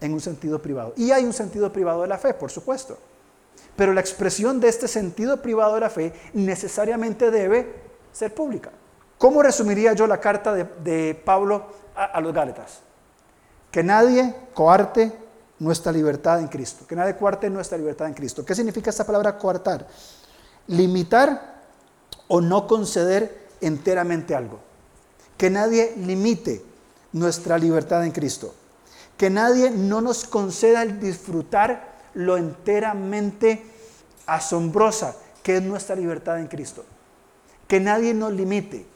en 0.01 0.13
un 0.13 0.21
sentido 0.21 0.61
privado. 0.61 0.93
Y 0.97 1.11
hay 1.11 1.25
un 1.25 1.33
sentido 1.33 1.73
privado 1.73 2.03
de 2.03 2.09
la 2.09 2.19
fe, 2.19 2.35
por 2.35 2.51
supuesto. 2.51 2.99
Pero 3.77 3.93
la 3.93 4.01
expresión 4.01 4.61
de 4.61 4.69
este 4.69 4.89
sentido 4.89 5.41
privado 5.41 5.75
de 5.75 5.81
la 5.81 5.91
fe 5.91 6.13
necesariamente 6.35 7.31
debe 7.31 7.75
ser 8.13 8.35
pública. 8.35 8.71
¿Cómo 9.19 9.43
resumiría 9.43 9.93
yo 9.93 10.07
la 10.07 10.21
carta 10.21 10.55
de, 10.55 11.15
Pablo 11.25 11.67
a, 11.95 12.05
a 12.05 12.21
los 12.21 12.33
Gálatas? 12.33 12.81
Que 13.71 13.83
nadie 13.83 14.35
coarte 14.55 15.13
nuestra 15.59 15.93
libertad 15.93 16.41
en 16.41 16.49
Cristo, 16.49 16.87
que 16.87 16.97
nadie 16.97 17.17
coarte 17.17 17.51
nuestra 17.51 17.77
libertad 17.79 18.09
en 18.09 18.15
Cristo. 18.15 18.45
¿Qué 18.45 18.55
significa 18.55 18.91
esta 18.91 19.05
palabra 19.05 19.37
coartar? 19.37 19.87
Limitar 20.67 21.61
o 22.29 22.41
no 22.41 22.67
conceder 22.67 23.49
enteramente 23.61 24.35
algo. 24.35 24.59
Que 25.37 25.51
nadie 25.51 25.95
limite 25.97 26.65
nuestra 27.13 27.59
libertad 27.59 28.05
en 28.05 28.13
Cristo. 28.13 28.55
Que 29.21 29.29
nadie 29.29 29.71
no 29.71 30.01
nos 30.01 30.25
conceda 30.25 30.81
el 30.81 30.99
disfrutar 30.99 31.93
lo 32.15 32.39
enteramente 32.39 33.63
asombrosa 34.25 35.15
que 35.43 35.59
es 35.59 35.63
nuestra 35.63 35.95
libertad 35.95 36.41
en 36.41 36.47
Cristo. 36.47 36.87
Que 37.69 37.81
nadie 37.81 38.15
nos 38.15 38.33
limite, 38.33 38.87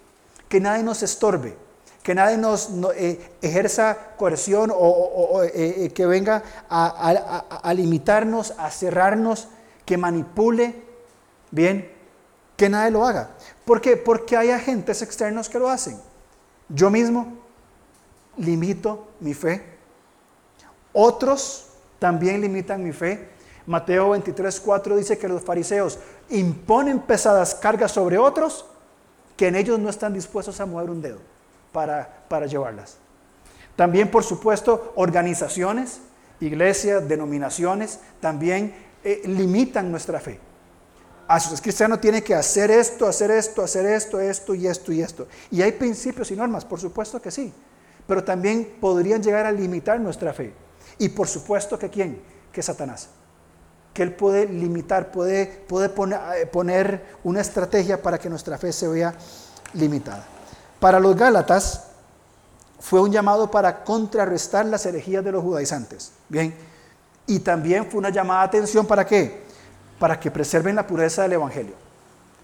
que 0.49 0.61
nadie 0.61 0.83
nos 0.83 1.03
estorbe, 1.03 1.59
que 2.03 2.15
nadie 2.15 2.39
nos 2.39 2.71
eh, 2.97 3.33
ejerza 3.43 3.99
coerción 4.17 4.73
o, 4.75 5.43
eh, 5.43 5.51
eh, 5.85 5.91
que 5.91 6.07
venga 6.07 6.43
a, 6.71 7.75
limitarnos, 7.77 8.55
a 8.57 8.71
cerrarnos, 8.71 9.49
que 9.85 9.99
manipule, 9.99 10.75
bien, 11.51 11.93
que 12.57 12.71
nadie 12.71 12.91
lo 12.91 13.07
haga. 13.07 13.33
¿Por 13.67 13.83
qué? 13.83 13.99
Porque 13.99 14.39
hay 14.39 14.53
agentes 14.53 15.03
externos 15.03 15.51
que 15.51 15.59
lo 15.59 15.69
hacen. 15.69 16.01
Yo 16.71 16.89
mismo 16.89 17.35
limito 18.39 19.09
mi 19.21 19.35
fe. 19.35 19.74
Otros 20.95 21.67
también 21.99 22.41
limitan 22.41 22.83
mi 22.83 22.93
fe. 22.93 23.29
Mateo 23.67 24.11
23, 24.11 24.61
4 24.61 24.97
dice 24.97 25.19
que 25.19 25.29
los 25.29 25.43
fariseos 25.43 25.99
imponen 26.31 27.01
pesadas 27.01 27.55
cargas 27.55 27.93
sobre 27.93 28.17
otros 28.17 28.65
que 29.37 29.49
en 29.49 29.57
ellos 29.57 29.79
no 29.79 29.91
están 29.91 30.15
dispuestos 30.15 30.61
a 30.61 30.67
mover 30.67 30.91
un 30.91 31.03
dedo 31.03 31.19
para, 31.73 32.47
llevarlas. 32.47 32.97
También, 33.75 34.11
por 34.11 34.23
supuesto, 34.23 34.93
organizaciones, 34.95 36.01
iglesias, 36.41 37.09
denominaciones, 37.09 37.99
también 38.21 38.75
eh, 39.03 39.23
limitan 39.25 39.91
nuestra 39.91 40.21
fe. 40.21 40.39
A 41.27 41.39
es 41.39 41.61
cristiano 41.61 41.99
tiene 41.99 42.23
que 42.23 42.35
hacer 42.35 42.71
esto, 42.71 43.07
hacer 43.07 43.31
esto, 43.31 43.63
hacer 43.63 43.87
esto, 43.87 44.21
esto 44.21 44.55
y 44.55 44.67
esto 44.69 44.93
y 44.93 45.01
esto. 45.01 45.27
Y 45.51 45.63
hay 45.63 45.73
principios 45.73 46.31
y 46.31 46.37
normas, 46.37 46.65
por 46.65 46.79
supuesto 46.79 47.21
que 47.21 47.31
sí. 47.31 47.53
Pero 48.07 48.23
también 48.23 48.77
podrían 48.81 49.23
llegar 49.23 49.47
a 49.47 49.51
limitar 49.51 49.99
nuestra 49.99 50.33
fe. 50.35 50.53
Y 50.99 51.09
por 51.09 51.29
supuesto 51.29 51.79
que 51.79 51.91
quién? 51.91 52.21
Que 52.53 52.63
Satanás. 52.63 53.09
Que 53.93 54.03
él 54.03 54.15
puede 54.15 54.47
limitar, 54.47 55.11
puede, 55.11 55.47
puede 55.47 55.89
poner, 55.89 56.21
eh, 56.37 56.47
poner 56.47 57.05
una 57.25 57.41
estrategia 57.41 58.03
para 58.03 58.19
que 58.19 58.29
nuestra 58.29 58.59
fe 58.59 58.73
se 58.73 58.89
vea 58.89 59.15
limitada. 59.73 60.25
Para 60.81 61.01
los 61.01 61.17
Gálatas 61.17 61.85
fue 62.81 63.01
un 63.01 63.11
llamado 63.11 63.51
para 63.51 63.85
contrarrestar 63.85 64.67
las 64.67 64.85
herejías 64.87 65.25
de 65.25 65.33
los 65.33 65.43
judaizantes. 65.43 66.13
Bien, 66.29 66.55
y 67.27 67.39
también 67.39 67.87
fue 67.91 67.99
una 67.99 68.11
llamada 68.11 68.43
de 68.43 68.47
atención 68.49 68.87
para 68.87 69.07
qué? 69.07 69.43
Para 69.99 70.19
que 70.21 70.31
preserven 70.31 70.77
la 70.77 70.87
pureza 70.87 71.23
del 71.23 71.33
Evangelio. 71.33 71.75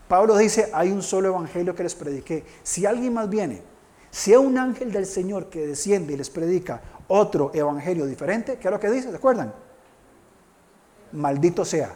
Pablo 0.09 0.37
dice, 0.37 0.71
hay 0.73 0.91
un 0.91 1.03
solo 1.03 1.29
Evangelio 1.29 1.75
que 1.75 1.83
les 1.83 1.95
prediqué. 1.95 2.45
Si 2.63 2.87
alguien 2.87 3.15
más 3.15 3.29
viene, 3.29 3.63
si 4.11 4.33
es 4.33 4.39
un 4.39 4.59
ángel 4.59 4.91
del 4.93 5.07
Señor 5.07 5.51
que 5.51 5.67
desciende 5.67 6.15
y 6.15 6.17
les 6.17 6.31
predica 6.31 6.81
otro 7.13 7.51
Evangelio 7.53 8.07
diferente, 8.07 8.59
¿qué 8.59 8.69
es 8.69 8.73
lo 8.73 8.81
que 8.81 8.91
dice? 8.91 9.11
¿Se 9.11 9.17
acuerdan? 9.17 9.53
Maldito 11.13 11.65
sea, 11.65 11.95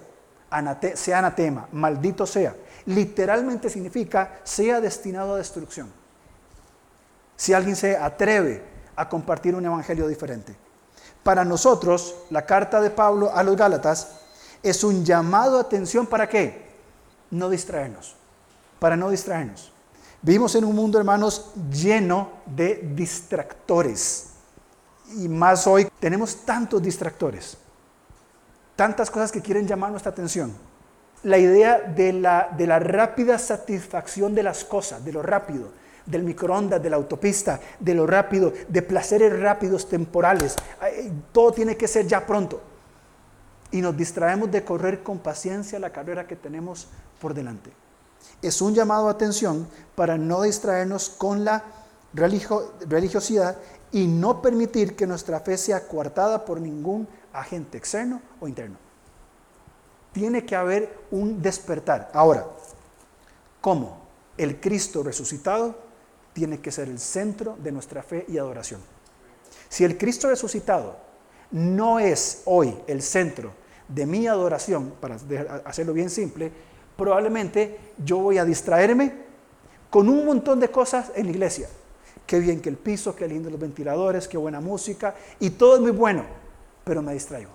sea 0.95 1.19
anatema, 1.19 1.69
maldito 1.73 2.27
sea. 2.27 2.55
Literalmente 2.87 3.71
significa 3.71 4.41
sea 4.43 4.81
destinado 4.81 5.35
a 5.35 5.39
destrucción 5.39 5.91
si 7.37 7.53
alguien 7.53 7.77
se 7.77 7.97
atreve 7.97 8.63
a 8.97 9.09
compartir 9.09 9.55
un 9.55 9.65
evangelio 9.65 10.07
diferente. 10.07 10.55
Para 11.23 11.45
nosotros, 11.45 12.15
la 12.31 12.45
carta 12.45 12.81
de 12.81 12.91
Pablo 12.91 13.31
a 13.35 13.43
los 13.43 13.57
Gálatas 13.57 14.21
es 14.63 14.85
un 14.85 15.05
llamado 15.05 15.59
a 15.59 15.63
atención 15.63 16.07
para 16.07 16.29
qué? 16.29 16.75
No 17.31 17.49
distraernos, 17.49 18.15
para 18.79 18.97
no 18.97 19.11
distraernos. 19.11 19.73
Vivimos 20.23 20.55
en 20.55 20.65
un 20.65 20.75
mundo, 20.75 20.99
hermanos, 20.99 21.53
lleno 21.71 22.31
de 22.47 22.77
distractores. 22.95 24.34
Y 25.13 25.29
más 25.29 25.67
hoy 25.67 25.89
tenemos 26.01 26.45
tantos 26.45 26.83
distractores, 26.83 27.57
tantas 28.75 29.11
cosas 29.11 29.31
que 29.31 29.43
quieren 29.43 29.67
llamar 29.67 29.91
nuestra 29.91 30.13
atención. 30.13 30.53
La 31.23 31.39
idea 31.39 31.79
de 31.79 32.13
la, 32.13 32.51
de 32.57 32.67
la 32.67 32.79
rápida 32.79 33.39
satisfacción 33.39 34.35
de 34.35 34.43
las 34.43 34.65
cosas, 34.65 35.05
de 35.05 35.13
lo 35.13 35.23
rápido, 35.23 35.69
del 36.07 36.23
microondas, 36.23 36.83
de 36.83 36.91
la 36.91 36.97
autopista, 36.97 37.61
de 37.81 37.95
lo 37.95 38.07
rápido, 38.07 38.53
de 38.69 38.83
placeres 38.83 39.39
rápidos 39.41 39.89
temporales. 39.89 40.57
Todo 41.33 41.53
tiene 41.53 41.77
que 41.77 41.89
ser 41.89 42.07
ya 42.07 42.27
pronto. 42.27 42.61
Y 43.71 43.81
nos 43.81 43.97
distraemos 43.97 44.51
de 44.51 44.65
correr 44.65 45.03
con 45.03 45.19
paciencia 45.19 45.79
la 45.79 45.91
carrera 45.91 46.27
que 46.27 46.37
tenemos 46.37 46.89
por 47.21 47.35
delante. 47.35 47.73
Es 48.43 48.61
un 48.61 48.75
llamado 48.75 49.09
a 49.09 49.13
atención 49.13 49.67
para 49.95 50.19
no 50.19 50.43
distraernos 50.43 51.09
con 51.09 51.45
la 51.45 51.65
religiosidad 52.13 53.57
y 53.95 54.09
no 54.09 54.43
permitir 54.43 54.97
que 54.97 55.07
nuestra 55.07 55.39
fe 55.39 55.57
sea 55.57 55.87
coartada 55.87 56.45
por 56.45 56.61
ningún 56.61 57.07
agente 57.33 57.79
externo 57.79 58.21
o 58.41 58.49
interno. 58.49 58.77
Tiene 60.13 60.45
que 60.45 60.57
haber 60.57 60.99
un 61.13 61.41
despertar. 61.41 62.11
Ahora, 62.13 62.45
¿cómo? 63.61 63.99
El 64.37 64.59
Cristo 64.59 65.05
resucitado 65.05 65.77
tiene 66.33 66.59
que 66.59 66.73
ser 66.73 66.89
el 66.89 66.99
centro 66.99 67.57
de 67.63 67.71
nuestra 67.71 68.03
fe 68.03 68.25
y 68.27 68.37
adoración. 68.37 68.81
Si 69.69 69.85
el 69.85 69.97
Cristo 69.97 70.29
resucitado 70.29 70.97
no 71.53 72.01
es 72.01 72.43
hoy 72.47 72.77
el 72.89 73.01
centro 73.01 73.53
de 73.87 74.07
mi 74.07 74.27
adoración, 74.27 74.93
para 75.01 75.19
hacerlo 75.65 75.93
bien 75.93 76.11
simple, 76.11 76.51
probablemente 76.97 77.79
yo 78.05 78.19
voy 78.19 78.39
a 78.39 78.45
distraerme 78.45 79.15
con 79.89 80.09
un 80.09 80.27
montón 80.27 80.59
de 80.59 80.69
cosas 80.69 81.13
en 81.15 81.27
la 81.27 81.31
iglesia. 81.31 81.69
Qué 82.27 82.39
bien 82.39 82.61
que 82.61 82.69
el 82.69 82.77
piso, 82.77 83.15
qué 83.15 83.29
lindo 83.29 83.51
los 83.51 83.61
ventiladores, 83.61 84.29
qué 84.29 84.39
buena 84.39 84.61
música, 84.61 85.15
y 85.41 85.51
todo 85.51 85.77
es 85.77 85.81
muy 85.81 85.91
bueno, 85.91 86.25
pero 86.85 87.03
me 87.03 87.13
distraigo. 87.13 87.51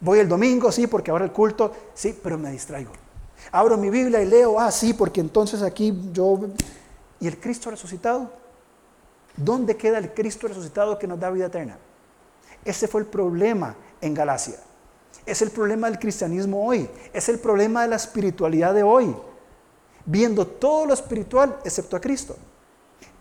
Voy 0.00 0.18
el 0.18 0.28
domingo, 0.28 0.72
sí, 0.72 0.86
porque 0.86 1.10
ahora 1.10 1.24
el 1.24 1.32
culto, 1.32 1.72
sí, 1.94 2.18
pero 2.22 2.38
me 2.38 2.50
distraigo. 2.50 2.92
Abro 3.52 3.76
mi 3.76 3.90
Biblia 3.90 4.22
y 4.22 4.26
leo, 4.26 4.58
ah, 4.58 4.70
sí, 4.70 4.94
porque 4.94 5.20
entonces 5.20 5.62
aquí 5.62 5.94
yo 6.12 6.40
¿Y 7.20 7.26
el 7.26 7.38
Cristo 7.38 7.70
resucitado? 7.70 8.30
¿Dónde 9.36 9.76
queda 9.76 9.98
el 9.98 10.12
Cristo 10.12 10.48
resucitado 10.48 10.98
que 10.98 11.06
nos 11.06 11.18
da 11.18 11.30
vida 11.30 11.46
eterna? 11.46 11.78
Ese 12.64 12.88
fue 12.88 13.02
el 13.02 13.06
problema 13.06 13.76
en 14.00 14.14
Galacia. 14.14 14.56
Es 15.24 15.42
el 15.42 15.50
problema 15.50 15.88
del 15.88 15.98
cristianismo 15.98 16.66
hoy. 16.66 16.88
Es 17.12 17.28
el 17.28 17.38
problema 17.38 17.82
de 17.82 17.88
la 17.88 17.96
espiritualidad 17.96 18.74
de 18.74 18.82
hoy. 18.82 19.14
Viendo 20.04 20.46
todo 20.46 20.86
lo 20.86 20.94
espiritual 20.94 21.58
excepto 21.64 21.96
a 21.96 22.00
Cristo. 22.00 22.36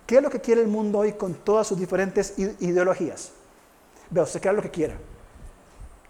¿Qué 0.05 0.17
es 0.17 0.21
lo 0.21 0.29
que 0.29 0.39
quiere 0.39 0.61
el 0.61 0.67
mundo 0.67 0.99
hoy 0.99 1.13
con 1.13 1.33
todas 1.33 1.67
sus 1.67 1.79
diferentes 1.79 2.35
ideologías? 2.37 3.31
Vea, 4.09 4.23
usted 4.23 4.39
crea 4.39 4.53
lo 4.53 4.61
que 4.61 4.69
quiera. 4.69 4.95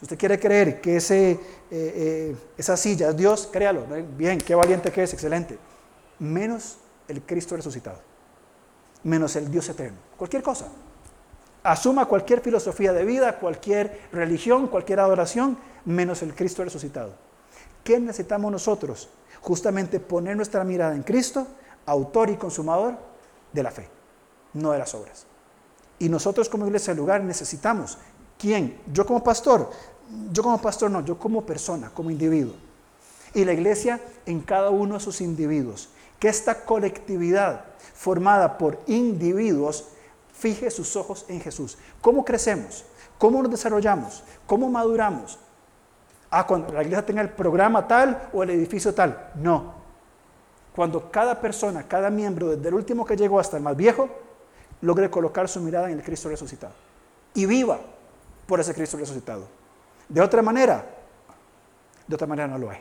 Usted 0.01 0.17
quiere 0.17 0.37
creer 0.37 0.81
que 0.81 0.97
ese, 0.97 1.31
eh, 1.31 1.39
eh, 1.71 2.35
esa 2.57 2.75
silla 2.75 3.09
es 3.09 3.17
Dios, 3.17 3.49
créalo. 3.51 3.85
Bien, 4.17 4.37
qué 4.37 4.53
valiente 4.53 4.91
que 4.91 5.03
es, 5.03 5.13
excelente. 5.13 5.57
Menos 6.19 6.77
el 7.07 7.21
Cristo 7.21 7.55
resucitado, 7.55 7.99
menos 9.03 9.35
el 9.37 9.49
Dios 9.49 9.69
eterno. 9.69 9.97
Cualquier 10.17 10.43
cosa. 10.43 10.67
Asuma 11.63 12.05
cualquier 12.05 12.41
filosofía 12.41 12.93
de 12.93 13.05
vida, 13.05 13.39
cualquier 13.39 14.01
religión, 14.11 14.67
cualquier 14.67 14.99
adoración, 14.99 15.57
menos 15.85 16.21
el 16.21 16.35
Cristo 16.35 16.63
resucitado. 16.63 17.13
¿Qué 17.83 17.99
necesitamos 17.99 18.51
nosotros? 18.51 19.09
Justamente 19.41 19.99
poner 19.99 20.35
nuestra 20.35 20.63
mirada 20.63 20.95
en 20.95 21.03
Cristo, 21.03 21.47
autor 21.85 22.29
y 22.29 22.35
consumador 22.35 23.14
de 23.55 23.63
la 23.63 23.71
fe, 23.71 23.89
no 24.53 24.71
de 24.71 24.79
las 24.79 24.93
obras. 24.93 25.25
Y 25.97 26.09
nosotros 26.09 26.49
como 26.49 26.67
iglesia 26.67 26.93
del 26.93 26.99
lugar 26.99 27.23
necesitamos, 27.23 27.97
¿quién? 28.37 28.79
Yo 28.91 29.05
como 29.05 29.23
pastor, 29.23 29.71
yo 30.31 30.43
como 30.43 30.61
pastor 30.61 30.91
no, 30.91 31.03
yo 31.03 31.17
como 31.17 31.45
persona, 31.45 31.89
como 31.93 32.11
individuo. 32.11 32.53
Y 33.33 33.45
la 33.45 33.53
iglesia 33.53 34.01
en 34.25 34.41
cada 34.41 34.69
uno 34.69 34.95
de 34.95 34.99
sus 34.99 35.21
individuos. 35.21 35.89
Que 36.19 36.29
esta 36.29 36.63
colectividad 36.63 37.65
formada 37.93 38.57
por 38.57 38.79
individuos 38.87 39.85
fije 40.33 40.71
sus 40.71 40.95
ojos 40.95 41.25
en 41.27 41.41
Jesús. 41.41 41.77
¿Cómo 42.01 42.23
crecemos? 42.23 42.85
¿Cómo 43.17 43.41
nos 43.41 43.51
desarrollamos? 43.51 44.23
¿Cómo 44.45 44.69
maduramos? 44.69 45.39
Ah, 46.29 46.45
cuando 46.45 46.73
la 46.73 46.81
iglesia 46.81 47.05
tenga 47.05 47.21
el 47.21 47.29
programa 47.29 47.87
tal 47.87 48.29
o 48.33 48.43
el 48.43 48.49
edificio 48.49 48.93
tal. 48.93 49.31
No. 49.35 49.84
Cuando 50.75 51.09
cada 51.09 51.39
persona, 51.39 51.87
cada 51.87 52.09
miembro, 52.09 52.49
desde 52.49 52.67
el 52.67 52.73
último 52.73 53.05
que 53.05 53.15
llegó 53.15 53.39
hasta 53.39 53.55
el 53.55 53.63
más 53.63 53.77
viejo, 53.77 54.09
logre 54.81 55.09
colocar 55.09 55.47
su 55.47 55.61
mirada 55.61 55.89
en 55.89 55.99
el 55.99 56.03
Cristo 56.03 56.27
resucitado. 56.27 56.73
Y 57.33 57.45
viva 57.45 57.79
por 58.45 58.59
ese 58.59 58.73
Cristo 58.73 58.97
resucitado. 58.97 59.47
De 60.09 60.19
otra 60.19 60.41
manera, 60.41 60.85
de 62.05 62.15
otra 62.15 62.27
manera 62.27 62.49
no 62.49 62.57
lo 62.57 62.69
hay. 62.69 62.79